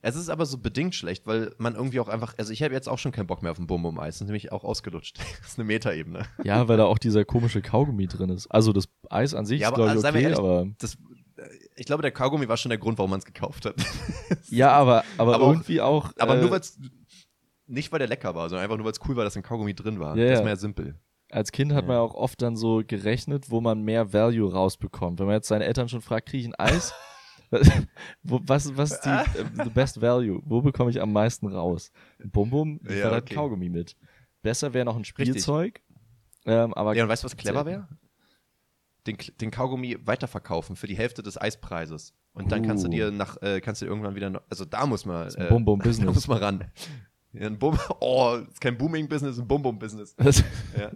[0.00, 2.88] Es ist aber so bedingt schlecht, weil man irgendwie auch einfach, also ich habe jetzt
[2.88, 4.14] auch schon keinen Bock mehr auf ein Bum-Bum-Eis.
[4.14, 5.18] Das ist nämlich auch ausgelutscht.
[5.42, 6.24] Das ist eine Metaebene.
[6.44, 8.46] Ja, weil da auch dieser komische Kaugummi drin ist.
[8.48, 10.66] Also das Eis an sich Ja, ist, aber, glaube ich, okay, ehrlich, aber.
[10.78, 10.94] Das,
[11.36, 11.42] äh,
[11.76, 13.74] ich glaube, der Kaugummi war schon der Grund, warum man es gekauft hat.
[14.50, 16.10] Ja, aber, aber, Aber auch- irgendwie auch.
[16.18, 16.78] aber äh, nur weil es,
[17.66, 19.74] nicht weil der lecker war, sondern einfach nur weil es cool war, dass ein Kaugummi
[19.74, 20.16] drin war.
[20.16, 20.44] Ja, das ist ja.
[20.44, 20.94] mehr simpel.
[21.30, 21.88] Als Kind hat Ja.
[21.88, 25.18] man ja auch oft dann so gerechnet, wo man mehr Value rausbekommt.
[25.18, 26.94] Wenn man jetzt seine Eltern schon fragt, kriege ich ein Eis?
[28.22, 29.24] was, was ist die äh,
[29.64, 30.40] the best value?
[30.44, 31.90] Wo bekomme ich am meisten raus?
[32.22, 33.34] Ein Bum-Bum, ich Ja, okay.
[33.34, 33.96] Kaugummi mit.
[34.42, 35.82] Besser wäre noch ein Spielzeug.
[36.46, 37.88] Ähm, aber Ja, und weißt du, was clever wäre?
[39.06, 42.14] Den, den Kaugummi weiterverkaufen für die Hälfte des Eispreises.
[42.32, 42.92] Und dann kannst du Uh.
[42.92, 46.06] dir nach, äh, kannst du irgendwann wieder, also da muss man, ist ein äh, Bum-Bum-Business.
[46.06, 46.64] da muss man ran.
[47.32, 50.14] Ja, ein Bum, oh, ist kein Booming-Business, ein Bum-Bum-Business.
[50.78, 50.92] Ja.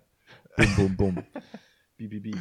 [0.57, 1.24] bum, bum, bum.
[1.97, 2.35] Bi.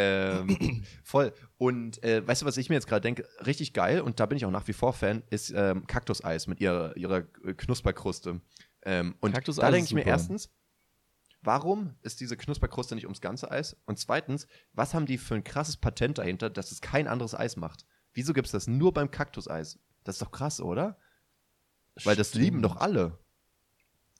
[0.00, 1.32] Ähm, voll.
[1.56, 3.26] Und äh, weißt du, was ich mir jetzt gerade denke?
[3.44, 6.60] Richtig geil, und da bin ich auch nach wie vor Fan, ist ähm, Kaktuseis mit
[6.60, 8.40] ihrer, ihrer äh, Knusperkruste.
[8.84, 10.50] Ähm, und Kaktuseis da denke ich mir erstens,
[11.42, 13.76] warum ist diese Knusperkruste nicht ums ganze Eis?
[13.86, 17.56] Und zweitens, was haben die für ein krasses Patent dahinter, dass es kein anderes Eis
[17.56, 17.84] macht?
[18.14, 19.80] Wieso gibt es das nur beim Kaktuseis?
[20.04, 20.96] Das ist doch krass, oder?
[22.04, 22.44] Weil das Stimmt.
[22.44, 23.18] lieben doch alle.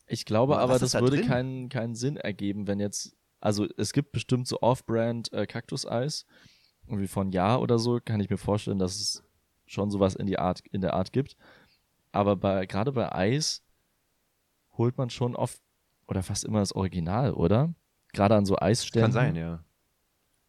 [0.07, 1.27] Ich glaube Aber das da würde drin?
[1.27, 6.25] keinen, keinen Sinn ergeben, wenn jetzt, also es gibt bestimmt so Off-Brand äh, Kaktuseis,
[6.87, 9.23] irgendwie von Ja oder so, kann ich mir vorstellen, dass es
[9.65, 11.35] schon sowas in die Art, in der Art gibt.
[12.11, 13.63] Aber bei, gerade bei Eis
[14.77, 15.61] holt man schon oft
[16.07, 17.73] oder fast immer das Original, oder?
[18.13, 19.03] Gerade an so Eisständen.
[19.03, 19.63] Kann sein, ja.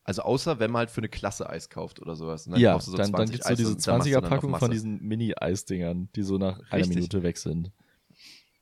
[0.02, 2.46] Also außer wenn man halt für eine Klasse Eis kauft oder sowas.
[2.46, 4.22] Und ja, so dann, dann 20 gibt es so diese und dann machst du dann
[4.22, 4.64] noch 20er-Packung Masse.
[4.64, 6.96] von diesen Mini-Eisdingern, die so nach einer Richtig.
[6.96, 7.70] Minute weg sind.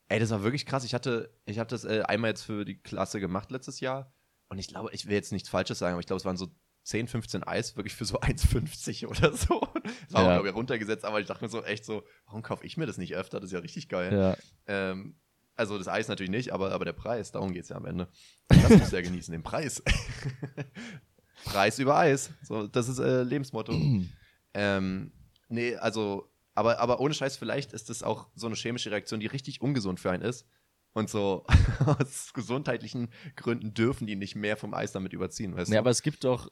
[0.08, 0.84] Ey, das war wirklich krass.
[0.84, 4.12] Ich hatte, ich habe das äh, einmal jetzt für die Klasse gemacht letztes Jahr.
[4.48, 6.48] Und ich glaube, ich will jetzt nichts Falsches sagen, aber ich glaube, es waren so
[6.84, 9.60] 10, 15 Eis, wirklich für so 1,50 oder so.
[9.84, 10.32] Das war Ja.
[10.34, 12.96] glaube ich, runtergesetzt, aber ich dachte mir so echt so, warum kaufe ich mir das
[12.98, 13.40] nicht öfter?
[13.40, 14.12] Das ist ja richtig geil.
[14.16, 15.16] Ja, Ähm,
[15.54, 18.08] also das Eis natürlich nicht, aber, aber der Preis, darum geht es ja am Ende.
[18.46, 19.82] Das musst du ja genießen, den Preis.
[21.44, 22.30] Preis über Eis.
[22.42, 23.72] So, das ist äh, Lebensmotto.
[24.54, 25.12] ähm,
[25.48, 29.26] nee, also, aber, aber ohne Scheiß, vielleicht ist das auch so eine chemische Reaktion, die
[29.26, 30.46] richtig ungesund für einen ist.
[30.94, 31.44] Und so
[31.86, 35.80] aus gesundheitlichen Gründen dürfen die nicht mehr vom Eis damit überziehen, weißt Nee, du?
[35.80, 36.50] aber es gibt doch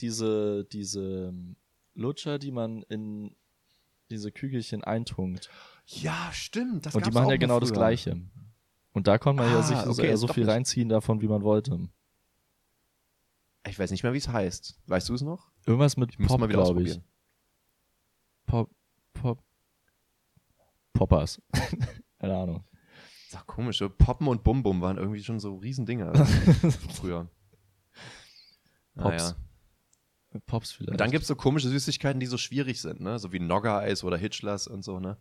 [0.00, 1.56] diese, diese ähm,
[1.94, 3.34] Lutscher, die man in
[4.10, 5.50] diese Kügelchen eintunkt.
[5.86, 6.86] ja, stimmt.
[6.86, 7.78] Das und die machen ja genau das früher.
[7.78, 8.20] Gleiche.
[8.92, 11.28] Und da konnte man ja Ah, sich okay, so, so viel nicht- reinziehen davon, wie
[11.28, 11.88] man wollte.
[13.68, 14.78] Ich weiß nicht mehr, wie es heißt.
[14.86, 15.50] Weißt du es noch?
[15.66, 17.00] Irgendwas mit Ich Pop, mal wieder glaube ich.
[18.46, 18.70] Pop,
[19.12, 19.42] Pop,
[20.92, 21.42] Poppers.
[22.20, 22.64] Keine Ahnung.
[23.28, 23.78] Ist auch komisch.
[23.78, 26.14] So Poppen und Bum Bum waren irgendwie schon so Riesendinger
[26.94, 27.28] früher.
[28.96, 29.22] Pops.
[29.22, 29.36] Naja.
[30.46, 30.90] Pops vielleicht.
[30.92, 33.18] Und dann gibt es so komische Süßigkeiten, die so schwierig sind, ne?
[33.18, 35.16] So wie Nogger-Eis oder Hitchlers und so, ne?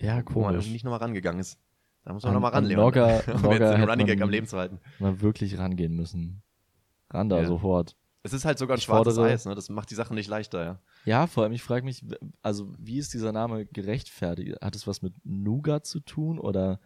[0.00, 0.52] ja, Wo man komisch.
[0.54, 1.58] irgendwie nicht nochmal rangegangen ist.
[2.04, 2.80] Da muss man An- nochmal ran, an Leon.
[2.80, 4.80] Nogger- um Nogger jetzt den Running Gag am Leben zu halten.
[4.98, 6.42] Mal wirklich rangehen müssen.
[7.10, 7.46] Ran da Ja.
[7.46, 7.96] sofort.
[8.22, 9.54] Es ist halt sogar ein Ich schwarzes fordere- Eis, ne?
[9.54, 10.80] Das macht die Sache nicht leichter, ja.
[11.04, 12.04] Ja, vor allem, ich frage mich,
[12.42, 14.56] also wie ist dieser Name gerechtfertigt?
[14.62, 16.80] Hat es was mit Nougat zu tun oder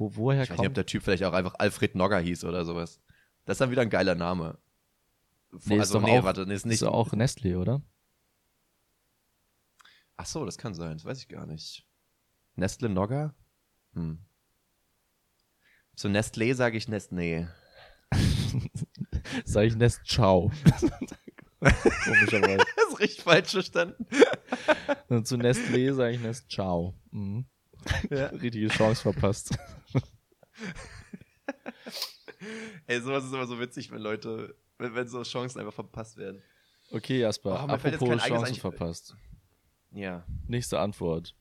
[0.00, 2.44] wo, woher Ich weiß nicht, ob kommt der Typ vielleicht auch einfach Alfred Nogger hieß
[2.44, 3.00] oder sowas.
[3.44, 4.58] Das ist dann wieder ein geiler Name.
[5.64, 6.82] Nee, ist also, doch nee, auch- warte, nee, ist nicht.
[6.82, 7.82] Ist auch Nestlé, oder?
[10.16, 10.94] Ach so, das kann sein.
[10.94, 11.86] Das weiß ich gar nicht.
[12.56, 13.34] Nestle Nogger?
[13.94, 14.18] Hm.
[15.96, 17.48] Zu Nestlé sage ich Nestlé.
[19.44, 20.50] Sag ich Nest Ciao.
[21.60, 22.56] Komischerweise.
[22.76, 24.06] Das ist richtig falsch verstanden.
[25.08, 26.94] Und zu Nestlé sage ich Nest Ciao.
[27.10, 27.46] Mhm.
[28.10, 28.26] Ja.
[28.26, 29.56] Richtige Chance verpasst.
[32.86, 36.42] Ey, sowas ist immer so witzig, wenn Leute, wenn, wenn so Chancen einfach verpasst werden.
[36.90, 39.14] Okay, Jasper, Oh, apropos Chancen verpasst.
[39.92, 41.34] Ja, Nächste Antwort.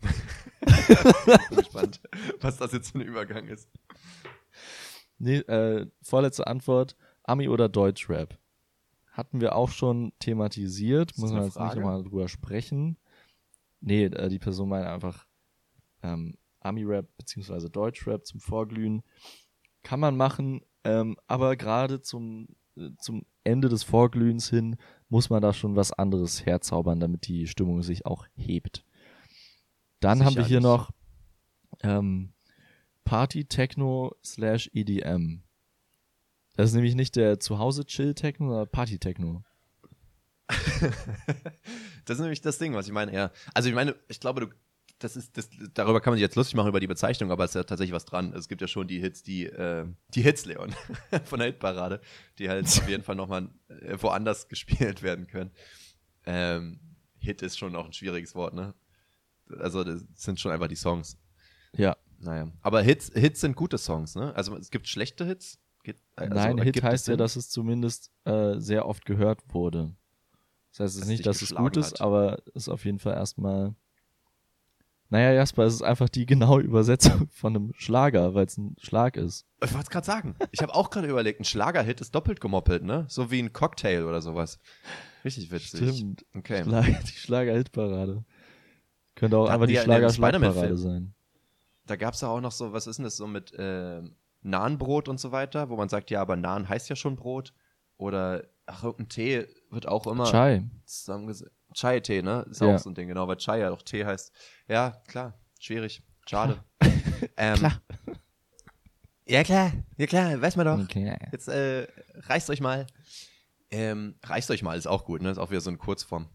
[0.00, 2.00] bin gespannt,
[2.40, 3.68] was das jetzt für ein Übergang ist.
[5.18, 6.96] Nee, äh, vorletzte Antwort.
[7.22, 8.38] Ami oder Deutschrap?
[9.10, 11.16] Hatten wir auch schon thematisiert.
[11.16, 12.98] Muss man jetzt nicht nochmal drüber sprechen.
[13.80, 15.26] Nee, äh, die Person meint einfach
[16.02, 16.36] ähm,
[16.66, 19.02] Ami-Rap beziehungsweise Deutschrap zum Vorglühen.
[19.82, 24.76] Kann man machen, ähm, aber gerade zum, äh, zum Ende des Vorglühens hin
[25.08, 28.84] muss man da schon was anderes herzaubern, damit die Stimmung sich auch hebt.
[30.00, 30.90] Dann haben wir hier noch
[31.82, 32.32] ähm,
[33.04, 35.42] Party Techno slash EDM.
[36.56, 39.44] Das ist nämlich nicht der Zuhause-Chill-Techno, sondern Party-Techno.
[42.04, 43.12] das ist nämlich das Ding, was ich meine.
[43.12, 43.30] Ja.
[43.52, 44.46] Also ich meine, ich glaube, du,
[44.98, 47.50] das ist, das, darüber kann man sich jetzt lustig machen über die Bezeichnung, aber es
[47.50, 48.32] ist ja tatsächlich was dran.
[48.32, 50.74] Es gibt ja schon die Hits, die, äh, die Hits, Leon,
[51.24, 52.00] von der Hitparade,
[52.38, 55.50] die halt auf jeden Fall nochmal äh, woanders gespielt werden können.
[56.24, 56.80] Ähm,
[57.18, 58.74] Hit ist schon auch ein schwieriges Wort, ne?
[59.58, 61.18] Also das sind schon einfach die Songs.
[61.76, 61.96] Ja.
[62.18, 62.50] Naja.
[62.62, 64.34] Aber Hits, Hits sind gute Songs, ne?
[64.34, 65.58] Also es gibt schlechte Hits.
[66.16, 69.94] Also, Nein, Hit heißt ja, dass es zumindest äh, sehr oft gehört wurde.
[70.72, 72.00] Das heißt es ist nicht, dass es gut ist, hat.
[72.00, 73.74] aber es ist auf jeden Fall erstmal.
[75.08, 79.16] Naja, Jasper, es ist einfach die genaue Übersetzung von einem Schlager, weil es ein Schlag
[79.16, 79.46] ist.
[79.62, 80.34] Ich wollte es gerade sagen.
[80.50, 83.06] Ich habe auch gerade überlegt, ein Schlagerhit ist doppelt gemoppelt, ne?
[83.08, 84.58] So wie ein Cocktail oder sowas.
[85.24, 85.96] Richtig witzig.
[85.96, 86.24] Stimmt.
[86.34, 86.64] Okay.
[86.64, 88.24] Schlag die Schlager-Hitparade.
[89.14, 91.14] Könnte auch da einfach die Schlager-Schlagparade sein.
[91.86, 94.02] Da gab es ja auch noch so, was ist denn das so mit äh,
[94.42, 97.54] Nahenbrot und so weiter, wo man sagt, ja, aber Nahen heißt ja schon Brot.
[97.96, 100.64] Oder, ach, irgendein Tee wird auch immer Chai.
[100.84, 101.55] zusammengesetzt.
[101.76, 102.46] Chai-Tee, ne?
[102.50, 102.74] Ist ja.
[102.74, 104.32] auch so ein Ding, genau, weil Chai ja auch Tee heißt.
[104.66, 106.02] Ja, klar, schwierig.
[106.26, 106.58] Schade.
[107.36, 107.82] ähm, klar.
[109.28, 110.78] Ja, klar, ja klar, weiß man doch.
[110.84, 111.16] Okay.
[111.32, 112.86] Jetzt äh, reißt euch mal.
[113.70, 115.30] Ähm, reißt euch mal, ist auch gut, ne?
[115.30, 116.28] Ist auch wieder so eine Kurzform.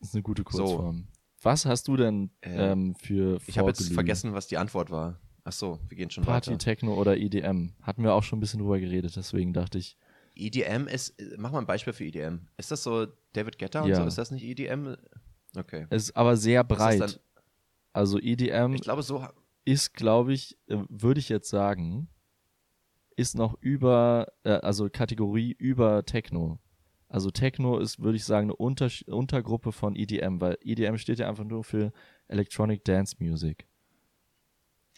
[0.00, 1.08] Ist eine gute Kurzform.
[1.08, 1.18] So.
[1.42, 5.18] Was hast du denn ähm, für Ich habe jetzt vergessen, was die Antwort war.
[5.44, 6.58] Ach so, wir gehen schon Party, weiter.
[6.58, 7.72] Techno oder EDM.
[7.82, 9.96] Hatten wir auch schon ein bisschen drüber geredet, deswegen dachte ich.
[10.38, 12.48] EDM ist, mach mal ein Beispiel für EDM.
[12.56, 13.96] Ist das so David Guetta und ja.
[13.96, 14.04] so?
[14.04, 14.96] Ist das nicht EDM?
[15.56, 15.86] Okay.
[15.90, 17.20] Es ist aber sehr breit.
[17.92, 19.26] Also EDM ich glaube, so
[19.64, 22.08] ist, glaube ich, äh, würde ich jetzt sagen,
[23.16, 26.58] ist noch über, äh, also Kategorie über Techno.
[27.08, 31.28] Also Techno ist, würde ich sagen, eine Unter Untergruppe von EDM, weil EDM steht ja
[31.28, 31.92] einfach nur für
[32.28, 33.66] Electronic Dance Music.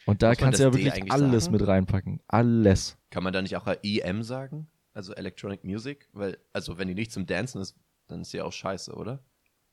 [0.07, 1.57] Und da kannst du ja wirklich alles sagen?
[1.57, 2.21] mit reinpacken.
[2.27, 2.99] Alles.
[3.11, 4.69] Kann man da nicht auch EM sagen?
[4.93, 6.09] Also Electronic Music?
[6.13, 7.77] Weil, also wenn die nicht zum Dancen ist,
[8.09, 9.23] dann ist sie auch scheiße, oder?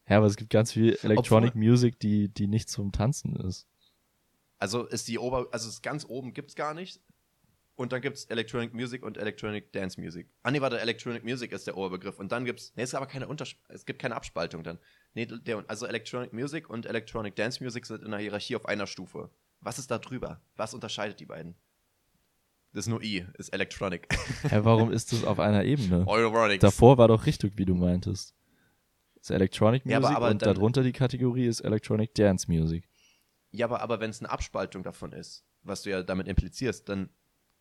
[0.08, 3.68] Ja, aber es gibt ganz viel Electronic Obwohl, Music, die, die nicht zum Tanzen ist.
[4.60, 7.02] Also ist die Ober, also ist ganz oben gibt's gar nicht.
[7.76, 10.28] Und dann gibt's Electronic Music und Electronic Dance Music.
[10.42, 12.18] Ah nee, warte, Electronic Music ist der Oberbegriff.
[12.18, 14.80] Und dann gibt's, nee, es ist aber keine Unters es gibt keine Abspaltung dann.
[15.14, 18.88] Nee, der, also Electronic Music und Electronic Dance Music sind in der Hierarchie auf einer
[18.88, 19.30] Stufe.
[19.62, 20.42] Was ist da drüber?
[20.56, 21.56] Was unterscheidet die beiden?
[22.78, 24.08] Das ist nur I, ist Electronic.
[24.52, 26.08] Ja, warum ist das auf einer Ebene?
[26.08, 26.62] Euronics.
[26.62, 28.36] Davor war doch richtig, wie du meintest.
[29.16, 32.46] Das ist Electronic Music ja, aber, aber und dann, darunter die Kategorie ist Electronic Dance
[32.48, 32.88] Music.
[33.50, 37.10] Ja, aber, aber wenn es eine Abspaltung davon ist, was du ja damit implizierst, dann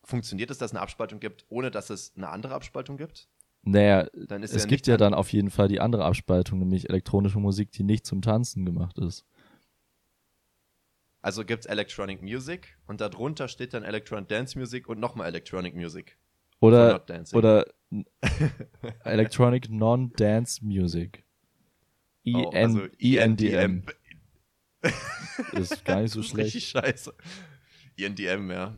[0.04, 3.26] funktioniert es, dass es eine Abspaltung gibt, ohne dass es eine andere Abspaltung gibt?
[3.62, 4.06] Naja,
[4.42, 7.84] es ja gibt ja dann auf jeden Fall die andere Abspaltung, nämlich elektronische Musik, die
[7.84, 9.24] nicht zum Tanzen gemacht ist.
[11.26, 15.74] Also gibt es Electronic Music und darunter steht dann Electronic Dance Music und nochmal Electronic
[15.74, 16.16] Music.
[16.60, 17.66] Oder, oder
[19.04, 21.24] Electronic Non-Dance Music.
[22.22, 23.82] EN, oh, also ENDM.
[25.54, 26.54] ist gar nicht so schlecht.
[26.54, 27.12] Richtig scheiße.
[27.98, 28.76] ENDM, ja.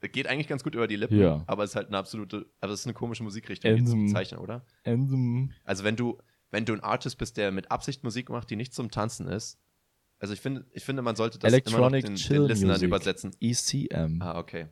[0.00, 1.44] Geht eigentlich ganz gut über die Lippen, ja.
[1.46, 4.66] aber es ist halt eine absolute, es ist eine komische Musikrichtung, die zu bezeichnen, oder?
[4.84, 5.52] Anthem.
[5.62, 6.18] Also wenn du,
[6.50, 9.60] wenn du ein Artist bist, der mit Absicht Musik macht, die nicht zum Tanzen ist,
[10.26, 12.72] also ich finde, ich finde, man sollte das Electronic immer noch den, Chill den Listenern
[12.72, 12.88] Music.
[12.88, 13.36] übersetzen.
[13.40, 14.20] ECM.
[14.20, 14.66] Ah, okay.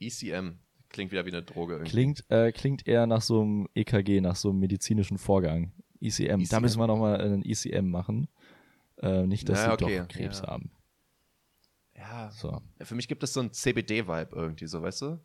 [0.00, 0.58] ECM.
[0.88, 1.90] Klingt wieder wie eine Droge irgendwie.
[1.90, 5.72] Klingt, äh, klingt eher nach so einem EKG, nach so einem medizinischen Vorgang.
[6.00, 6.40] ECM.
[6.40, 6.48] ECM.
[6.48, 8.28] Da müssen wir nochmal einen ECM machen.
[8.96, 9.98] Äh, nicht, dass naja, sie okay.
[9.98, 10.46] doch Krebs ja.
[10.46, 10.70] haben.
[11.94, 12.30] Ja.
[12.32, 12.62] So.
[12.80, 15.20] Für mich gibt es so einen CBD-Vibe irgendwie, so, weißt du?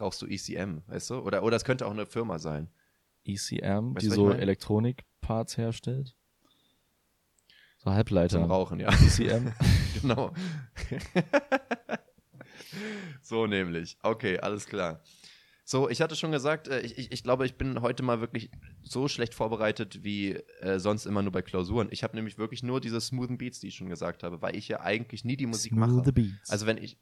[0.00, 1.18] Rauchst du ECM, weißt du?
[1.20, 2.68] Oder, oder es könnte auch eine Firma sein.
[3.24, 6.17] ECM, weißt die so Elektronik-Parts herstellt?
[7.88, 8.40] So Halbleiter.
[8.40, 8.90] Zum Rauchen, ja.
[8.90, 9.52] ECM.
[10.02, 10.32] genau.
[13.22, 13.96] so nämlich.
[14.02, 15.02] Okay, alles klar.
[15.64, 18.50] So, ich hatte schon gesagt, äh, ich, ich, ich, glaube, ich bin heute mal wirklich
[18.82, 21.88] so schlecht vorbereitet wie äh, sonst immer nur bei Klausuren.
[21.90, 24.68] Ich habe nämlich wirklich nur diese smoothen Beats, die ich schon gesagt habe, weil ich
[24.68, 26.12] ja eigentlich nie die Musik Smooth mache.
[26.12, 26.50] Beats.
[26.50, 26.98] Also wenn ich,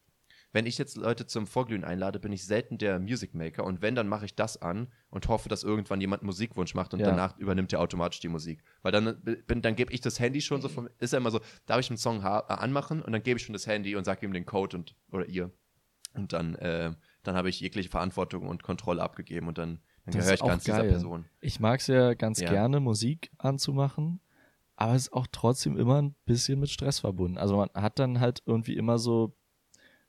[0.52, 3.94] wenn ich jetzt Leute zum Vorglühen einlade, bin ich selten der Music Maker und wenn,
[3.94, 7.06] dann mache ich das an und hoffe, dass irgendwann jemand Musikwunsch macht und ja.
[7.06, 8.62] danach übernimmt er automatisch die Musik.
[8.82, 11.40] Weil dann, bin, dann gebe ich das Handy schon so, vom, ist ja immer so,
[11.66, 14.24] darf ich einen Song äh, anmachen und dann gebe ich schon das Handy und sage
[14.24, 15.50] ihm den Code und, oder ihr.
[16.14, 20.34] Und dann, äh, dann habe ich jegliche Verantwortung und Kontrolle abgegeben und dann, dann gehöre
[20.34, 20.80] ich ganz geil.
[20.80, 21.26] dieser Person.
[21.40, 22.50] Ich mag es ja ganz ja.
[22.50, 24.20] gerne, Musik anzumachen,
[24.76, 27.36] aber es ist auch trotzdem immer ein bisschen mit Stress verbunden.
[27.36, 29.36] Also man hat dann halt irgendwie immer so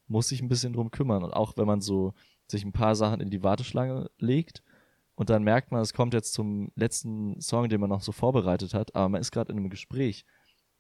[0.08, 1.24] muss sich ein bisschen drum kümmern.
[1.24, 2.14] Und auch wenn man so
[2.48, 4.64] sich ein paar Sachen in die Warteschlange legt
[5.16, 8.74] und dann merkt man, es kommt jetzt zum letzten Song, den man noch so vorbereitet
[8.74, 10.26] hat, aber man ist gerade in einem Gespräch,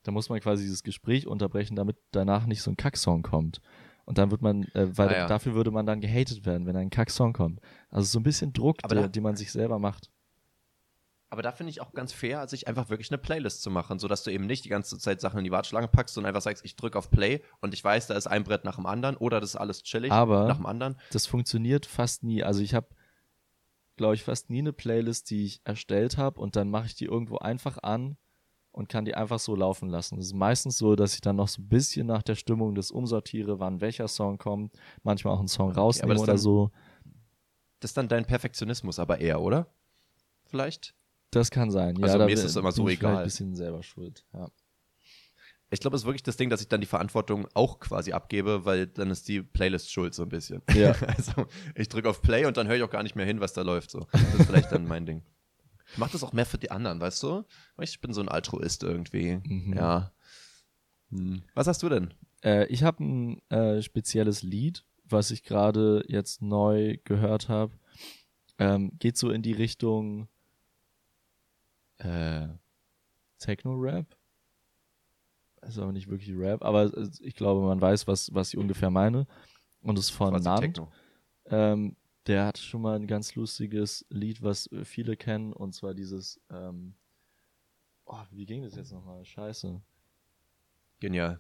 [0.04, 3.60] dann muss man quasi dieses Gespräch unterbrechen, damit danach nicht so ein Kacksong kommt.
[4.06, 5.26] Und dann wird man, äh, weil Ah, ja.
[5.28, 7.60] dafür würde man dann gehatet werden, wenn ein Kack-Song kommt.
[7.90, 10.10] Also so ein bisschen Druck, der, da- den man sich selber macht.
[11.30, 14.24] Aber da finde ich auch ganz fair, sich einfach wirklich eine Playlist zu machen, sodass
[14.24, 16.76] du eben nicht die ganze Zeit Sachen in die Warteschlange packst, sondern einfach sagst, ich
[16.78, 19.50] drücke auf Play und ich weiß, da ist ein Brett nach dem anderen oder das
[19.50, 20.98] ist alles chillig Aber- nach dem anderen.
[21.12, 22.44] Das funktioniert fast nie.
[22.44, 22.88] Also ich habe,
[23.98, 27.06] glaube ich, fast nie eine Playlist, die ich erstellt habe und dann mache ich die
[27.06, 28.16] irgendwo einfach an
[28.72, 30.20] und kann die einfach so laufen lassen.
[30.20, 32.90] Es ist meistens so, dass ich dann noch so ein bisschen nach der Stimmung das
[32.90, 34.74] umsortiere, wann welcher Song kommt,
[35.04, 36.72] manchmal auch einen Song rausnehme das oder dann- so.
[37.82, 39.68] Das ist dann dein Perfektionismus aber eher, oder?
[40.46, 40.96] Vielleicht?
[41.32, 42.02] Das kann sein.
[42.02, 43.18] Also ja, mir ist es immer so egal.
[43.18, 44.26] ein bisschen selber schuld.
[44.34, 44.50] Ja.
[45.70, 48.64] Ich glaube, es ist wirklich das Ding, dass ich dann die Verantwortung auch quasi abgebe,
[48.64, 50.62] weil dann ist die Playlist schuld so ein bisschen.
[50.74, 50.96] Ja.
[51.18, 53.54] Also ich drücke auf Play und dann höre ich auch gar nicht mehr hin, was
[53.54, 53.92] da läuft.
[53.92, 54.08] So.
[54.12, 55.24] Das ist vielleicht dann mein Ding.
[55.92, 57.44] Ich mache das auch mehr für die anderen, weißt du?
[57.82, 59.40] Ich bin so ein Altruist irgendwie.
[59.44, 59.74] Mhm.
[59.74, 60.12] Ja.
[61.12, 61.44] Hm.
[61.54, 62.14] Was hast du denn?
[62.44, 67.74] Äh, ich habe ein äh, spezielles Lied, was ich gerade jetzt neu gehört habe.
[68.60, 70.28] Ähm, geht so in die Richtung
[72.00, 72.48] äh,
[73.40, 74.06] Techno-Rap.
[75.62, 79.28] Ist aber nicht wirklich Rap, aber ich glaube, man weiß, was, was ich ungefähr meine.
[79.82, 80.42] Und es ist von.
[80.60, 80.92] Techno.
[81.46, 81.96] Ähm,
[82.28, 86.42] der hat schon mal ein ganz lustiges Lied, was äh, viele kennen, und zwar dieses,
[86.52, 86.94] ähm,
[88.06, 89.24] oh, wie ging das jetzt nochmal?
[89.26, 89.82] Scheiße.
[91.00, 91.40] Genial.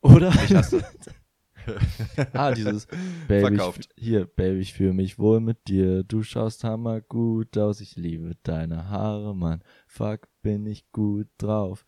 [0.00, 0.30] Oder?
[0.44, 0.84] Ich hasse.
[2.32, 2.86] Ah, dieses
[3.28, 3.88] Baby, Verkauft.
[3.96, 6.02] Ich, hier, Baby, ich fühle mich wohl mit dir.
[6.04, 7.80] Du schaust hammer gut aus.
[7.80, 9.62] Ich liebe deine Haare, Mann.
[9.86, 11.84] Fuck, bin ich gut drauf.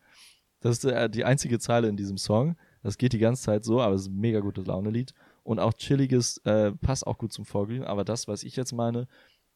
[0.59, 2.55] Das ist äh, die einzige Zeile in diesem Song.
[2.81, 5.13] Das geht die ganze Zeit so, aber es ist ein mega gutes Laune-Lied.
[5.43, 7.83] Und auch chilliges, äh, passt auch gut zum Vorglühen.
[7.83, 9.07] Aber das, was ich jetzt meine,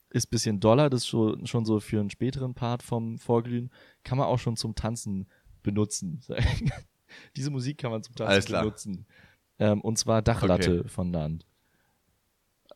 [0.09, 0.89] ist ein bisschen doller.
[0.89, 3.71] Das ist schon, schon so für einen späteren Part vom Vorglühen.
[4.03, 5.27] Kann man auch schon zum Tanzen
[5.63, 6.21] benutzen.
[7.35, 8.63] Diese Musik kann man zum Tanzen Alles klar.
[9.59, 11.45] Ähm, und zwar Dachlatte von Nand.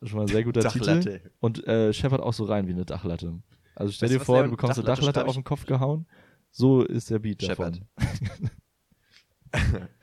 [0.02, 0.86] Schon mal ein sehr guter Titel.
[0.86, 1.32] Dachlatte.
[1.40, 3.42] Und äh, scheppert auch so rein wie eine Dachlatte.
[3.76, 6.06] Also stell Weißt dir vor, du bekommst eine Dachlatte auf den Kopf gehauen.
[6.52, 7.82] So ist der Beat Scheppert.
[7.98, 8.50] davon.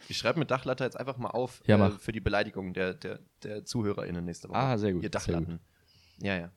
[0.09, 3.19] Ich schreibe mit Dachlatte jetzt einfach mal auf Ja, äh, für die Beleidigung der, der,
[3.43, 4.59] der ZuhörerInnen nächste Woche.
[4.59, 5.59] Ah, sehr gut, Ihr Dachlatten.
[6.19, 6.53] Ja, ja.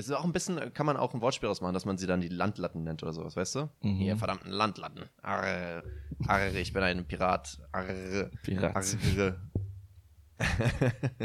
[0.00, 2.20] Es ist auch ein bisschen, kann man auch ein Wortspiel ausmachen, dass man sie dann
[2.20, 3.68] die Landlatten nennt oder sowas, weißt du?
[3.82, 4.00] Mhm.
[4.00, 5.02] Ihr verdammten Landlatten.
[5.22, 5.82] Arr,
[6.28, 7.58] arr, ich bin ein Pirat.
[7.72, 7.84] Arr,
[8.44, 8.76] Pirat.
[8.76, 9.36] arr.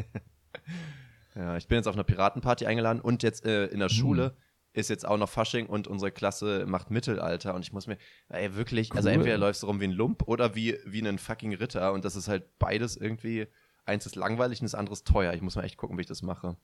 [1.35, 3.93] ja, ich bin jetzt auf einer Piratenparty eingeladen und jetzt äh, in der Mhm.
[3.93, 4.37] Schule
[4.73, 7.97] ist jetzt auch noch Fasching und unsere Klasse macht Mittelalter und ich muss mir,
[8.29, 9.13] ey, wirklich, also Cool.
[9.15, 12.15] entweder läufst du rum wie ein Lump oder wie, wie ein fucking Ritter und das
[12.15, 13.45] ist halt beides irgendwie,
[13.85, 15.33] eins ist langweilig und das andere ist teuer.
[15.33, 16.55] Ich muss mal echt gucken, wie ich das mache.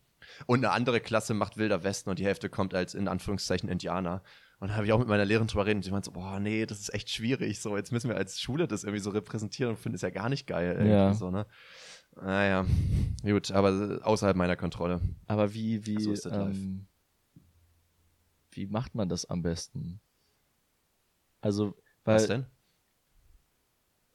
[0.46, 4.22] Und eine andere Klasse macht Wilder Westen und die Hälfte kommt als in Anführungszeichen Indianer.
[4.60, 6.40] Und da habe ich auch mit meiner Lehrerin drüber reden und sie meinte so, boah,
[6.40, 7.60] nee, das ist echt schwierig.
[7.60, 10.30] So, jetzt müssen wir als Schule das irgendwie so repräsentieren und finde es ja gar
[10.30, 10.86] nicht geil.
[10.88, 11.14] Ja.
[11.14, 11.46] So, ne?
[12.22, 12.66] Naja,
[13.24, 15.00] gut, aber außerhalb meiner Kontrolle.
[15.28, 16.56] Aber wie, wie, So ist das live.
[16.56, 16.88] ähm,
[18.52, 20.02] wie macht man das am besten?
[21.40, 22.46] Also, weil, Was denn?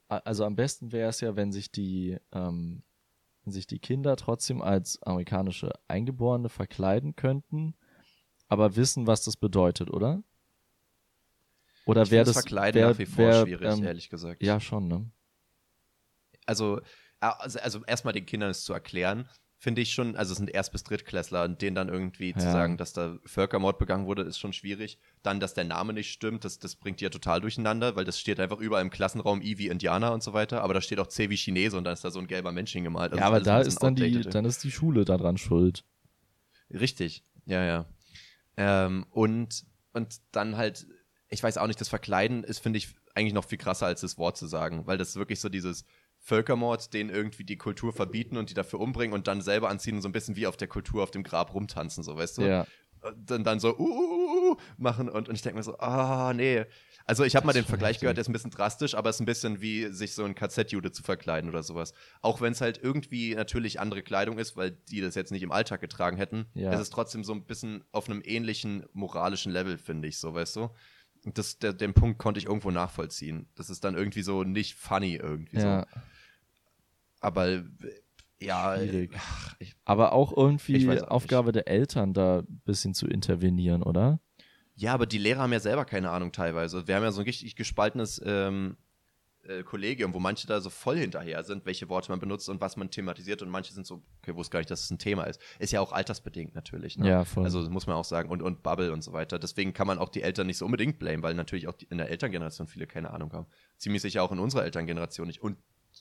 [0.08, 2.82] also am besten wäre es ja, wenn sich die, ähm,
[3.50, 7.74] sich die Kinder trotzdem als amerikanische Eingeborene verkleiden könnten,
[8.48, 10.22] aber wissen, was das bedeutet, oder?
[11.86, 14.42] Oder wäre das Verkleiden wär, nach wie vor wär, schwierig, ähm, ehrlich gesagt.
[14.42, 15.10] Ja, schon, ne?
[16.46, 16.80] also,
[17.20, 19.28] also, also erstmal den Kindern es zu erklären,
[19.64, 22.52] finde ich schon, also es sind Erst- bis Drittklässler und denen dann irgendwie zu Ja.
[22.52, 24.98] sagen, dass da Völkermord begangen wurde, ist schon schwierig.
[25.22, 28.20] Dann, dass der Name nicht stimmt, das, das bringt die ja total durcheinander, weil das
[28.20, 31.06] steht einfach überall im Klassenraum I wie Indianer und so weiter, aber da steht auch
[31.08, 33.12] C wie Chinese und dann ist da so ein gelber Mensch hingemalt.
[33.12, 35.82] Also ja, aber da ist dann die, dann ist die Schule daran schuld.
[36.70, 37.86] Richtig, ja, ja.
[38.56, 39.64] Ähm, und,
[39.94, 40.86] und dann halt,
[41.30, 44.18] ich weiß auch nicht, das Verkleiden ist, finde ich, eigentlich noch viel krasser, als das
[44.18, 45.84] Wort zu sagen, weil das wirklich so dieses
[46.26, 50.02] Völkermord, den irgendwie die Kultur verbieten und die dafür umbringen und dann selber anziehen und
[50.02, 52.42] so ein bisschen wie auf der Kultur auf dem Grab rumtanzen, so, weißt du?
[52.42, 52.66] Ja.
[53.02, 56.32] Und dann, dann so, uh, uh, uh, machen und, und ich denke mir so, ah,
[56.34, 56.64] nee.
[57.04, 59.20] Also ich habe mal den Vergleich gehört, der ist ein bisschen drastisch, aber es ist
[59.20, 61.92] ein bisschen wie sich so ein KZ-Jude zu verkleiden oder sowas.
[62.22, 65.52] Auch wenn es halt irgendwie natürlich andere Kleidung ist, weil die das jetzt nicht im
[65.52, 66.72] Alltag getragen hätten, Ja.
[66.72, 70.56] es ist trotzdem so ein bisschen auf einem ähnlichen moralischen Level, finde ich, so, weißt
[70.56, 70.70] du?
[71.26, 73.46] Und das, der, den Punkt konnte ich irgendwo nachvollziehen.
[73.54, 75.80] Das ist dann irgendwie so nicht funny irgendwie Ja.
[75.80, 76.00] so.
[77.24, 77.64] Aber äh,
[78.40, 78.76] ja,
[79.16, 84.20] ach, ich, Aber auch irgendwie auch Aufgabe der Eltern, da ein bisschen zu intervenieren, oder?
[84.76, 86.86] Ja, aber die Lehrer haben ja selber keine Ahnung teilweise.
[86.86, 88.76] Wir haben ja so ein richtig gespaltenes ähm,
[89.44, 92.76] äh, Kollegium, wo manche da so voll hinterher sind, welche Worte man benutzt und was
[92.76, 95.40] man thematisiert und manche sind so, okay, wusste gar nicht, dass es ein Thema ist.
[95.58, 96.98] Ist ja auch altersbedingt natürlich.
[96.98, 97.08] Ne?
[97.08, 97.44] Ja, voll.
[97.44, 99.38] Also muss man auch sagen und, und Bubble und so weiter.
[99.38, 101.98] Deswegen kann man auch die Eltern nicht so unbedingt blamen, weil natürlich auch die, in
[101.98, 103.46] der Elterngeneration viele keine Ahnung haben.
[103.78, 105.40] Ziemlich sicher auch in unserer Elterngeneration nicht.
[105.40, 105.56] Und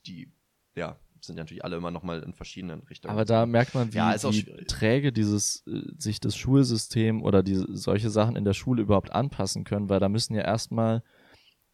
[0.07, 0.31] die,
[0.75, 3.13] ja, sind ja natürlich alle immer noch mal in verschiedenen Richtungen.
[3.13, 7.65] Aber da merkt man, wie, Ja, wie träge dieses, äh, sich das Schulsystem oder diese,
[7.75, 11.03] solche Sachen in der Schule überhaupt anpassen können, weil da müssen ja erstmal,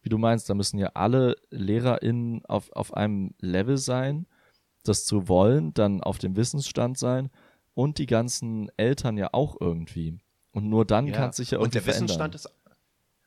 [0.01, 4.27] wie du meinst, da müssen ja alle LehrerInnen auf, auf einem Level sein,
[4.84, 7.30] das zu wollen, dann auf dem Wissensstand sein
[7.73, 10.17] und die ganzen Eltern ja auch irgendwie.
[10.51, 11.13] Und nur dann Ja.
[11.13, 12.35] kann es sich ja und irgendwie der Wissensstand verändern.
[12.35, 12.59] ist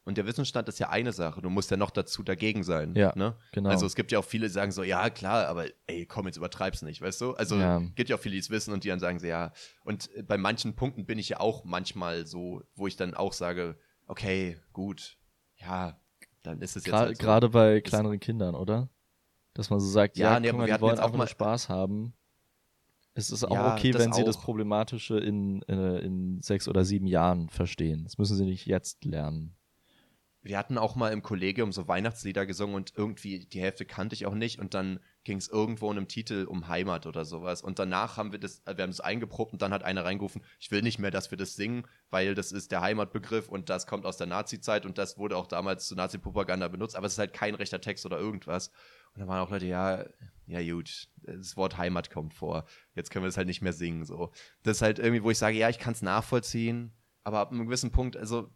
[0.04, 1.40] und der Wissensstand ist ja eine Sache.
[1.42, 2.94] Du musst ja noch dazu dagegen sein.
[2.96, 3.36] Ja, ne?
[3.52, 3.70] genau.
[3.70, 6.36] Also es gibt ja auch viele, die sagen so, ja klar, aber ey, komm, jetzt
[6.36, 7.34] übertreib's nicht, weißt du?
[7.34, 7.78] Also Ja.
[7.94, 9.52] gibt ja auch viele, die es wissen und die dann sagen so, ja.
[9.84, 13.32] Und äh, bei manchen Punkten bin ich ja auch manchmal so, wo ich dann auch
[13.32, 13.76] sage,
[14.06, 15.18] okay, gut,
[15.56, 16.00] ja,
[16.42, 17.22] dann ist es jetzt Gra halt so.
[17.22, 18.88] Gerade bei kleineren Kindern, oder?
[19.54, 21.68] Dass man so sagt, Ja, ja, nee, mal, wir die wollen jetzt auch mal- Spaß
[21.68, 22.14] haben.
[23.14, 24.42] Es ist auch Ja, okay, wenn sie das auch.
[24.44, 28.04] Problematische in, in, in sechs oder sieben Jahren verstehen.
[28.04, 29.54] Das müssen sie nicht jetzt lernen.
[30.42, 34.26] Wir hatten auch mal im Kollegium so Weihnachtslieder gesungen und irgendwie die Hälfte kannte ich
[34.26, 37.78] auch nicht und dann ging es irgendwo in einem Titel um Heimat oder sowas und
[37.78, 40.72] danach haben wir das, äh, wir haben das eingeprobt und dann hat einer reingerufen, ich
[40.72, 44.04] will nicht mehr, dass wir das singen, weil das ist der Heimatbegriff und das kommt
[44.04, 47.32] aus der Nazi-Zeit und das wurde auch damals zur Nazi-Propaganda benutzt, aber es ist halt
[47.34, 48.68] kein rechter Text oder irgendwas.
[49.14, 50.04] Und dann waren auch Leute, ja,
[50.46, 52.64] ja gut, das Wort Heimat kommt vor,
[52.94, 54.32] jetzt können wir das halt nicht mehr singen, so.
[54.62, 56.92] Das ist halt irgendwie, wo ich sage, ja, ich kann es nachvollziehen,
[57.22, 58.50] aber ab einem gewissen Punkt, also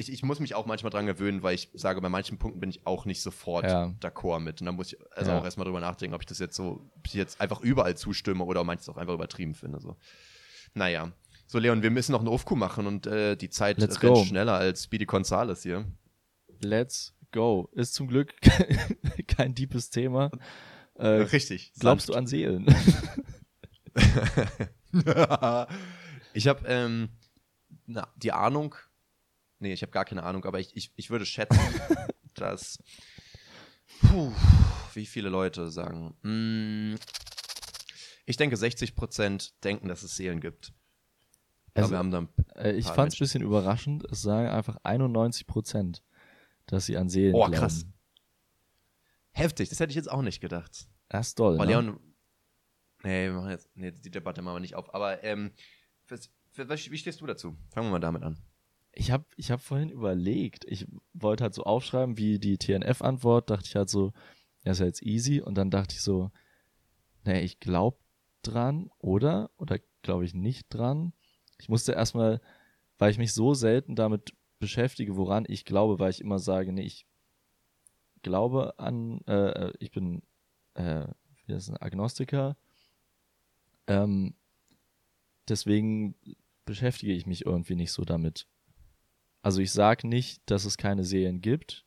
[0.00, 2.70] ich, ich muss mich auch manchmal dran gewöhnen, weil ich sage, bei manchen Punkten bin
[2.70, 3.94] ich auch nicht sofort Ja.
[4.00, 4.60] d'accord mit.
[4.60, 5.38] Und da muss ich also Ja.
[5.38, 8.44] auch erstmal drüber nachdenken, ob ich das jetzt so, ob ich jetzt einfach überall zustimme
[8.44, 9.80] oder manches auch einfach übertrieben finde.
[9.80, 9.96] So.
[10.74, 11.12] Naja.
[11.46, 14.24] So, Leon, wir müssen noch einen Aufkuh machen und äh, die Zeit Let's rennt go.
[14.24, 15.84] schneller als Speedy Gonzales hier.
[16.60, 17.68] Let's go.
[17.72, 18.34] Ist zum Glück
[19.26, 20.30] kein deepes Thema.
[20.94, 21.72] Äh, Richtig.
[21.78, 22.66] glaubst du an Seelen?
[26.34, 27.08] ich habe ähm,
[28.16, 28.74] die Ahnung,
[29.60, 31.58] nee, ich habe gar keine Ahnung, aber ich, ich, ich würde schätzen,
[32.34, 32.78] dass,
[34.00, 34.32] puh,
[34.94, 36.96] wie viele Leute sagen, mm,
[38.26, 40.72] ich denke 60% denken, dass es Seelen gibt.
[41.74, 44.04] Also, wir haben dann, Äh, ich fand es ein bisschen überraschend.
[44.10, 46.02] Es sagen einfach 91 Prozent,
[46.66, 47.54] dass sie an Seelen Oh, glauben.
[47.54, 47.86] krass.
[49.32, 50.86] heftig, das hätte ich jetzt auch nicht gedacht.
[51.08, 51.56] Das ist toll.
[51.58, 51.66] Oh, ne?
[51.70, 52.00] Leon,
[53.04, 55.52] nee, wir machen jetzt, nee, die Debatte machen wir nicht auf, aber ähm,
[56.04, 57.56] für, was, wie stehst du dazu?
[57.70, 58.36] Fangen wir mal damit an.
[58.92, 63.66] Ich habe ich hab vorhin überlegt, ich wollte halt so aufschreiben, wie die TNF-Antwort, dachte
[63.68, 64.12] ich halt so,
[64.64, 65.40] ja, ist ja jetzt easy.
[65.40, 66.30] Und dann dachte ich so,
[67.24, 67.98] nee, ich glaube
[68.42, 69.50] dran, oder?
[69.56, 71.12] Oder glaube ich nicht dran?
[71.58, 72.40] Ich musste erstmal,
[72.98, 76.82] weil ich mich so selten damit beschäftige, woran ich glaube, weil ich immer sage, nee,
[76.82, 77.06] ich
[78.22, 80.22] glaube an, äh, äh, ich bin,
[80.74, 81.06] äh,
[81.44, 82.56] wie das, ein Agnostiker.
[83.86, 84.34] Ähm,
[85.48, 86.14] deswegen
[86.64, 88.46] beschäftige ich mich irgendwie nicht so damit.
[89.42, 91.84] Also ich sage nicht, dass es keine Seelen gibt,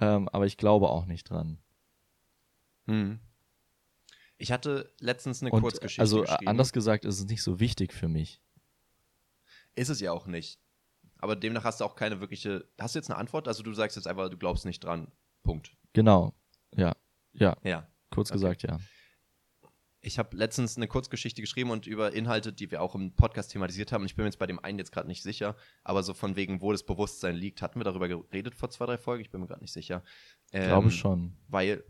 [0.00, 1.58] ähm, aber ich glaube auch nicht dran.
[2.86, 3.20] Hm.
[4.36, 6.48] Ich hatte letztens eine Und Kurzgeschichte also äh, geschrieben.
[6.48, 8.40] anders gesagt, ist es nicht so wichtig für mich.
[9.76, 10.58] Ist es ja auch nicht.
[11.18, 12.68] Aber demnach hast du auch keine wirkliche.
[12.78, 13.48] Hast du jetzt eine Antwort?
[13.48, 15.10] Also du sagst jetzt einfach, du glaubst nicht dran.
[15.42, 15.76] Punkt.
[15.92, 16.34] Genau.
[16.74, 16.94] Ja.
[17.32, 17.56] Ja.
[17.62, 17.88] Ja.
[18.10, 18.36] Kurz Okay.
[18.36, 18.78] gesagt, ja.
[20.06, 23.90] Ich habe letztens eine Kurzgeschichte geschrieben und über Inhalte, die wir auch im Podcast thematisiert
[23.90, 24.04] haben.
[24.04, 26.60] Ich bin mir jetzt bei dem einen jetzt gerade nicht sicher, aber so von wegen,
[26.60, 29.22] wo das Bewusstsein liegt, hatten wir darüber geredet vor zwei, drei Folgen.
[29.22, 30.02] Ich bin mir gerade nicht sicher.
[30.52, 31.36] Ich glaube Ähm, schon.
[31.48, 31.84] Weil,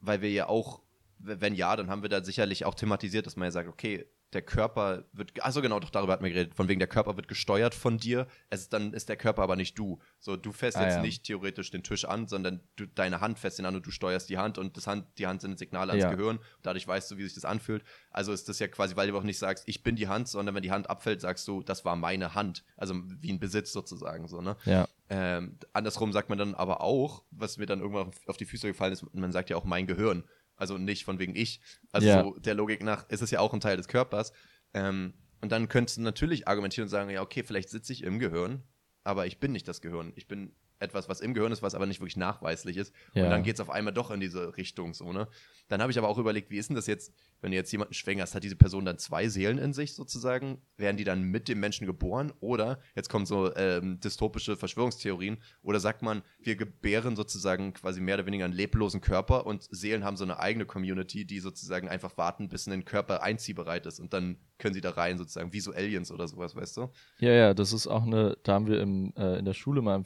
[0.00, 0.80] weil wir ja auch,
[1.18, 4.42] wenn ja, dann haben wir da sicherlich auch thematisiert, dass man ja sagt, okay, der
[4.42, 7.74] Körper wird, also genau, doch darüber hatten wir geredet, von wegen der Körper wird gesteuert
[7.74, 9.98] von dir, es, dann ist der Körper aber nicht du.
[10.18, 11.02] So, du fährst Ah, jetzt ja.
[11.02, 14.28] nicht theoretisch den Tisch an, sondern du, deine Hand fässt ihn an und du steuerst
[14.28, 16.12] die Hand und das Hand, die Hand sind Signale ans Ja.
[16.12, 17.82] Gehirn, dadurch weißt du, wie sich das anfühlt.
[18.10, 20.54] Also ist das ja quasi, weil du auch nicht sagst, ich bin die Hand, sondern
[20.54, 22.64] wenn die Hand abfällt, sagst du, das war meine Hand.
[22.76, 24.56] Also wie ein Besitz sozusagen, so, ne?
[24.64, 24.86] Ja.
[25.10, 28.92] Ähm, andersrum sagt man dann aber auch, was mir dann irgendwann auf die Füße gefallen
[28.92, 30.24] ist, man sagt ja auch mein Gehirn.
[30.58, 31.60] Also nicht von wegen ich.
[31.92, 32.22] Also Ja.
[32.22, 34.32] so der Logik nach ist es ja auch ein Teil des Körpers.
[34.74, 38.18] Ähm, und dann könntest du natürlich argumentieren und sagen, ja, okay, vielleicht sitze ich im
[38.18, 38.62] Gehirn,
[39.04, 40.12] aber ich bin nicht das Gehirn.
[40.16, 42.92] Ich bin etwas, was im Gehirn ist, was aber nicht wirklich nachweislich ist.
[43.14, 43.24] Ja.
[43.24, 45.28] Und dann geht es auf einmal doch in diese Richtung so, ne?
[45.68, 47.92] Dann habe ich aber auch überlegt, wie ist denn das jetzt, wenn du jetzt jemanden
[47.92, 50.62] schwängerst, hat diese Person dann zwei Seelen in sich sozusagen?
[50.76, 52.32] Werden die dann mit dem Menschen geboren?
[52.40, 58.14] Oder, jetzt kommen so ähm, dystopische Verschwörungstheorien, oder sagt man, wir gebären sozusagen quasi mehr
[58.14, 62.16] oder weniger einen leblosen Körper und Seelen haben so eine eigene Community, die sozusagen einfach
[62.16, 65.72] warten, bis ein Körper einziehbereit ist und dann können sie da rein sozusagen, wie so
[65.72, 66.90] Aliens oder sowas, weißt du?
[67.20, 69.94] Ja, ja, das ist auch eine, da haben wir im, äh, in der Schule mal
[69.94, 70.04] im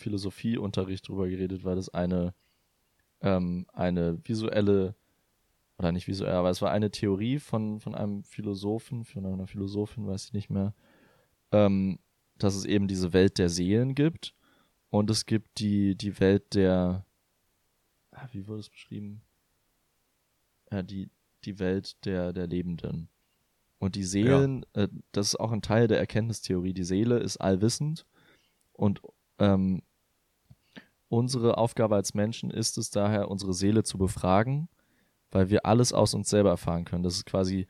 [0.62, 2.34] Philosophieunterricht drüber geredet, weil das eine,
[3.20, 4.94] ähm, eine visuelle,
[5.78, 10.06] oder nicht visuell, aber es war eine Theorie von, von einem Philosophen, von einer Philosophin,
[10.06, 10.74] weiß ich nicht mehr,
[11.50, 11.98] ähm,
[12.38, 14.34] dass es eben diese Welt der Seelen gibt
[14.90, 17.04] und es gibt die, die Welt der,
[18.12, 19.22] ah, wie wurde es beschrieben?
[20.70, 21.10] Ja, die,
[21.44, 23.08] die Welt der, der Lebenden.
[23.78, 24.84] Und die Seelen, ja.
[24.84, 28.06] äh, das ist auch ein Teil der Erkenntnistheorie, die Seele ist allwissend
[28.72, 29.02] und
[29.38, 29.82] ähm,
[31.12, 34.70] unsere Aufgabe als Menschen ist es daher, unsere Seele zu befragen,
[35.30, 37.02] weil wir alles aus uns selber erfahren können.
[37.02, 37.66] Das ist quasi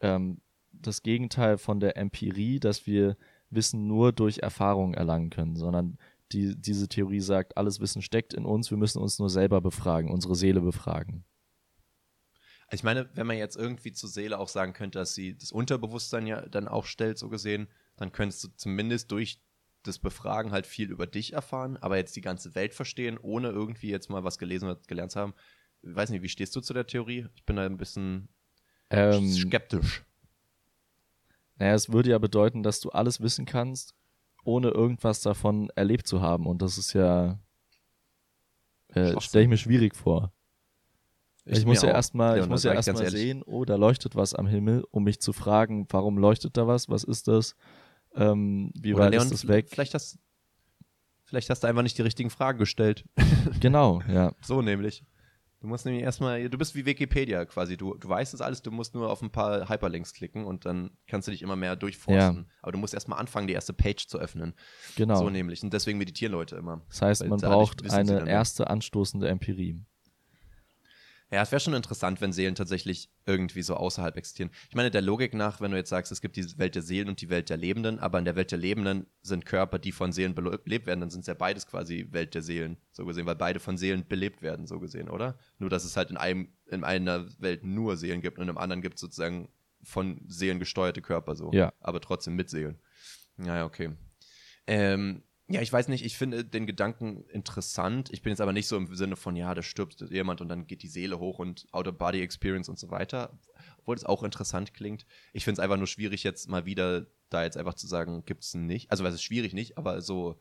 [0.00, 0.40] ähm,
[0.72, 3.18] das Gegenteil von der Empirie, dass wir
[3.50, 5.98] Wissen nur durch Erfahrung erlangen können, sondern
[6.32, 10.10] die, diese Theorie sagt, alles Wissen steckt in uns, wir müssen uns nur selber befragen,
[10.10, 11.24] unsere Seele befragen.
[12.72, 16.26] Ich meine, wenn man jetzt irgendwie zur Seele auch sagen könnte, dass sie das Unterbewusstsein
[16.26, 19.38] ja dann auch stellt, so gesehen, dann könntest du zumindest durch
[19.82, 23.90] das Befragen halt viel über dich erfahren, aber jetzt die ganze Welt verstehen, ohne irgendwie
[23.90, 25.34] jetzt mal was gelesen oder gelernt zu haben.
[25.82, 27.26] Ich weiß nicht, wie stehst du zu der Theorie?
[27.34, 28.28] Ich bin da ein bisschen
[28.90, 30.04] ähm, skeptisch.
[31.56, 33.94] Naja, es würde ja bedeuten, dass du alles wissen kannst,
[34.44, 36.46] ohne irgendwas davon erlebt zu haben.
[36.46, 37.38] Und das ist ja,
[38.88, 40.32] äh, stelle ich mir schwierig vor.
[41.44, 44.34] Ich, ich muss ja erstmal, ja, ich muss ja erstmal sehen, oh, da leuchtet was
[44.34, 47.56] am Himmel, um mich zu fragen, warum leuchtet da was, was ist das,
[48.14, 49.68] ähm, wie weit ist das weg?
[49.70, 50.18] Vielleicht hast,
[51.24, 53.04] vielleicht hast du einfach nicht die richtigen Fragen gestellt.
[53.60, 54.32] genau, ja.
[54.42, 55.04] So nämlich.
[55.60, 57.76] Du musst nämlich erstmal, du bist wie Wikipedia quasi.
[57.76, 60.90] Du, du weißt es alles, du musst nur auf ein paar Hyperlinks klicken und dann
[61.06, 62.36] kannst du dich immer mehr durchforsten.
[62.36, 62.44] Ja.
[62.62, 64.54] Aber du musst erstmal anfangen, die erste Page zu öffnen.
[64.96, 65.16] Genau.
[65.16, 65.62] So nämlich.
[65.62, 66.80] Und deswegen meditieren Leute immer.
[66.88, 69.78] Das heißt, man braucht eine erste anstoßende Empirie.
[71.32, 74.50] Ja, es wäre schon interessant, wenn Seelen tatsächlich irgendwie so außerhalb existieren.
[74.68, 77.08] Ich meine, der Logik nach, wenn du jetzt sagst, es gibt die Welt der Seelen
[77.08, 80.12] und die Welt der Lebenden, aber in der Welt der Lebenden sind Körper, die von
[80.12, 83.36] Seelen belebt werden, dann sind es ja beides quasi Welt der Seelen, so gesehen, weil
[83.36, 85.38] beide von Seelen belebt werden, so gesehen, oder?
[85.58, 88.82] Nur, dass es halt in einem, in einer Welt nur Seelen gibt und einem anderen
[88.82, 89.48] gibt es sozusagen
[89.82, 91.52] von Seelen gesteuerte Körper so.
[91.52, 91.72] Ja.
[91.80, 92.80] Aber trotzdem mit Seelen.
[93.36, 93.92] Naja, okay.
[94.66, 98.08] Ähm, ja, ich weiß nicht, ich finde den Gedanken interessant.
[98.12, 100.68] Ich bin jetzt aber nicht so im Sinne von, ja, da stirbt jemand und dann
[100.68, 103.36] geht die Seele hoch und Out-of-Body-Experience und so weiter.
[103.78, 105.06] Obwohl es auch interessant klingt.
[105.32, 108.44] Ich finde es einfach nur schwierig, jetzt mal wieder da jetzt einfach zu sagen, gibt
[108.44, 108.92] es nicht.
[108.92, 110.38] Also, weil es ist schwierig nicht, aber so,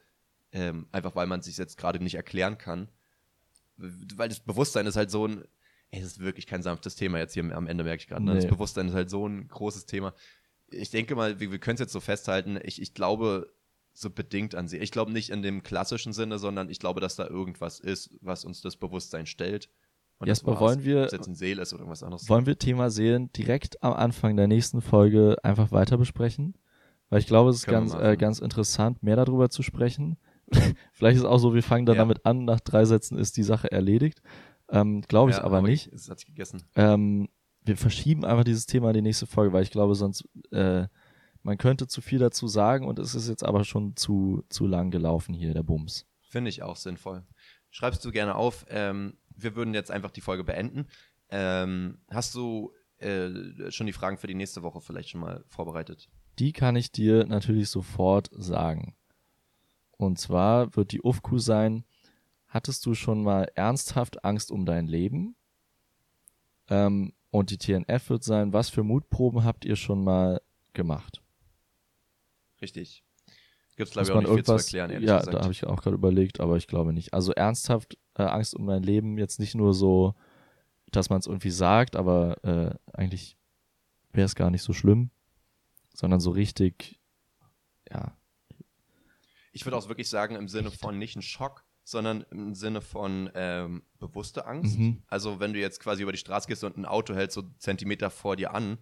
[0.52, 2.88] ähm, einfach weil man sich jetzt gerade nicht erklären kann.
[3.78, 5.44] Weil das Bewusstsein ist halt so ein,
[5.90, 8.24] ey, das ist wirklich kein sanftes Thema jetzt hier am Ende, merke ich gerade.
[8.24, 8.36] Ne?
[8.36, 8.42] Nee.
[8.42, 10.14] Das Bewusstsein ist halt so ein großes Thema.
[10.70, 12.60] Ich denke mal, wir, wir können es jetzt so festhalten.
[12.64, 13.52] Ich, ich glaube,
[14.00, 14.78] so bedingt an sie.
[14.78, 18.46] Ich glaube nicht in dem klassischen Sinne, sondern ich glaube, dass da irgendwas ist, was
[18.46, 19.70] uns das Bewusstsein stellt.
[20.20, 22.30] Und Jesper, wollen wir, jetzt ein Seele ist oder irgendwas anderes.
[22.30, 26.56] Wollen wir Thema Seelen direkt am Anfang der nächsten Folge einfach weiter besprechen?
[27.10, 30.18] Weil ich glaube, es ist ganz, äh, ganz interessant, mehr darüber zu sprechen.
[30.94, 32.02] Vielleicht ist es auch so, wir fangen dann ja.
[32.02, 34.22] damit an, nach drei Sätzen ist die Sache erledigt.
[34.70, 35.92] Ähm, glaube ich ja, aber, aber nicht.
[35.92, 36.64] Es hat sich gegessen.
[36.76, 37.30] Ähm,
[37.66, 40.88] wir verschieben einfach dieses Thema in die nächste Folge, weil ich glaube, sonst äh,
[41.44, 44.92] man könnte zu viel dazu sagen und es ist jetzt aber schon zu, zu lang
[44.92, 46.06] gelaufen hier, der Bums.
[46.22, 47.24] Finde ich auch sinnvoll.
[47.72, 48.66] Schreibst du gerne auf.
[48.70, 50.88] Ähm, wir würden jetzt einfach die Folge beenden.
[51.30, 56.10] Ähm, hast du äh, schon die Fragen für die nächste Woche vielleicht schon mal vorbereitet?
[56.40, 58.96] Die kann ich dir natürlich sofort sagen.
[59.98, 61.84] Und zwar wird die UFQ sein,
[62.48, 65.36] hattest du schon mal ernsthaft Angst um dein Leben?
[66.70, 70.42] Ähm, und die TNF wird sein, was für Mutproben habt ihr schon mal
[70.74, 71.22] gemacht?
[72.62, 73.04] Richtig.
[73.76, 75.36] Gibt es, glaube ich, auch nicht viel zu erklären, ehrlich ja, gesagt.
[75.36, 77.14] da habe ich auch gerade überlegt, aber ich glaube nicht.
[77.14, 80.16] Also ernsthaft äh, Angst um mein Leben, jetzt nicht nur so,
[80.92, 83.38] dass man es irgendwie sagt, aber äh, eigentlich
[84.12, 85.12] wäre es gar nicht so schlimm,
[85.94, 87.00] sondern so richtig,
[87.90, 88.18] ja.
[89.54, 93.30] Ich würde auch wirklich sagen, im Sinne von nicht ein Schock, sondern im Sinne von
[93.34, 94.78] ähm, bewusste Angst.
[94.78, 95.04] Mhm.
[95.08, 98.10] Also wenn du jetzt quasi über die Straße gehst und ein Auto hält so Zentimeter
[98.10, 98.78] vor dir an,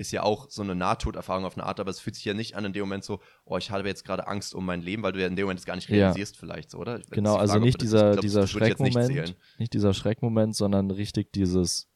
[0.00, 2.56] ist ja auch so eine Nahtoderfahrung auf eine Art, aber es fühlt sich ja nicht
[2.56, 5.12] an in dem Moment so, oh, ich habe jetzt gerade Angst um mein Leben, weil
[5.12, 6.40] du ja in dem Moment das gar nicht realisierst ja.
[6.40, 7.00] vielleicht, so, oder?
[7.10, 11.88] Genau, also Frage, nicht dieser, glaub, dieser Schreckmoment, nicht, nicht, dieser Schreckmoment, sondern richtig dieses,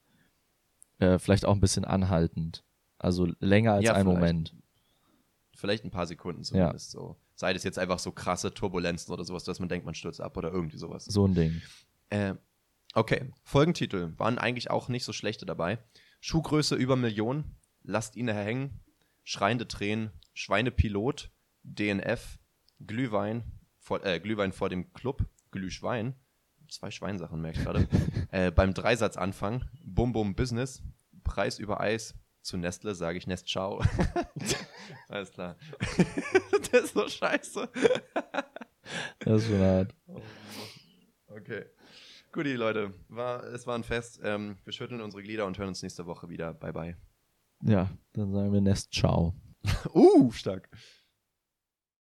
[0.99, 2.63] äh, vielleicht auch ein bisschen anhaltend.
[2.99, 4.07] Also länger als ja, ein.
[4.07, 4.55] Moment.
[5.57, 7.01] Vielleicht ein paar Sekunden zumindest ja.
[7.01, 7.17] so.
[7.35, 10.37] Sei das jetzt einfach so krasse Turbulenzen oder sowas, dass man denkt, man stürzt ab
[10.37, 11.05] oder irgendwie sowas.
[11.05, 11.63] So ein Ding.
[12.11, 12.35] Äh,
[12.95, 15.79] okay, Folgentitel waren eigentlich auch nicht so schlechte dabei.
[16.21, 18.81] Schuhgröße über Millionen, Lasst ihn hängen,
[19.23, 21.31] schreiende Tränen, Schweinepilot,
[21.63, 22.39] DNF,
[22.85, 23.45] Glühwein
[23.79, 26.15] vor, äh, Glühwein vor dem Club, Glühschwein,
[26.69, 27.89] zwei Schweinsachen merke ich gerade,
[28.31, 30.83] äh, beim Dreisatzanfang, Bum Bum Business,
[31.23, 33.83] Preis über Eis, zu Nestle sage ich Nest Ciao.
[35.09, 35.57] Alles klar.
[36.73, 37.69] das ist so scheiße.
[39.21, 39.95] das ist schon hart.
[41.29, 41.65] Okay.
[42.33, 42.93] Guti, Leute.
[43.09, 44.21] War, es war ein Fest.
[44.23, 46.53] Ähm, wir schütteln unsere Glieder und hören uns nächste Woche wieder.
[46.53, 46.97] Bye, bye.
[47.63, 49.35] Ja, dann sagen wir Nest Ciao.
[49.95, 50.69] uh, stark.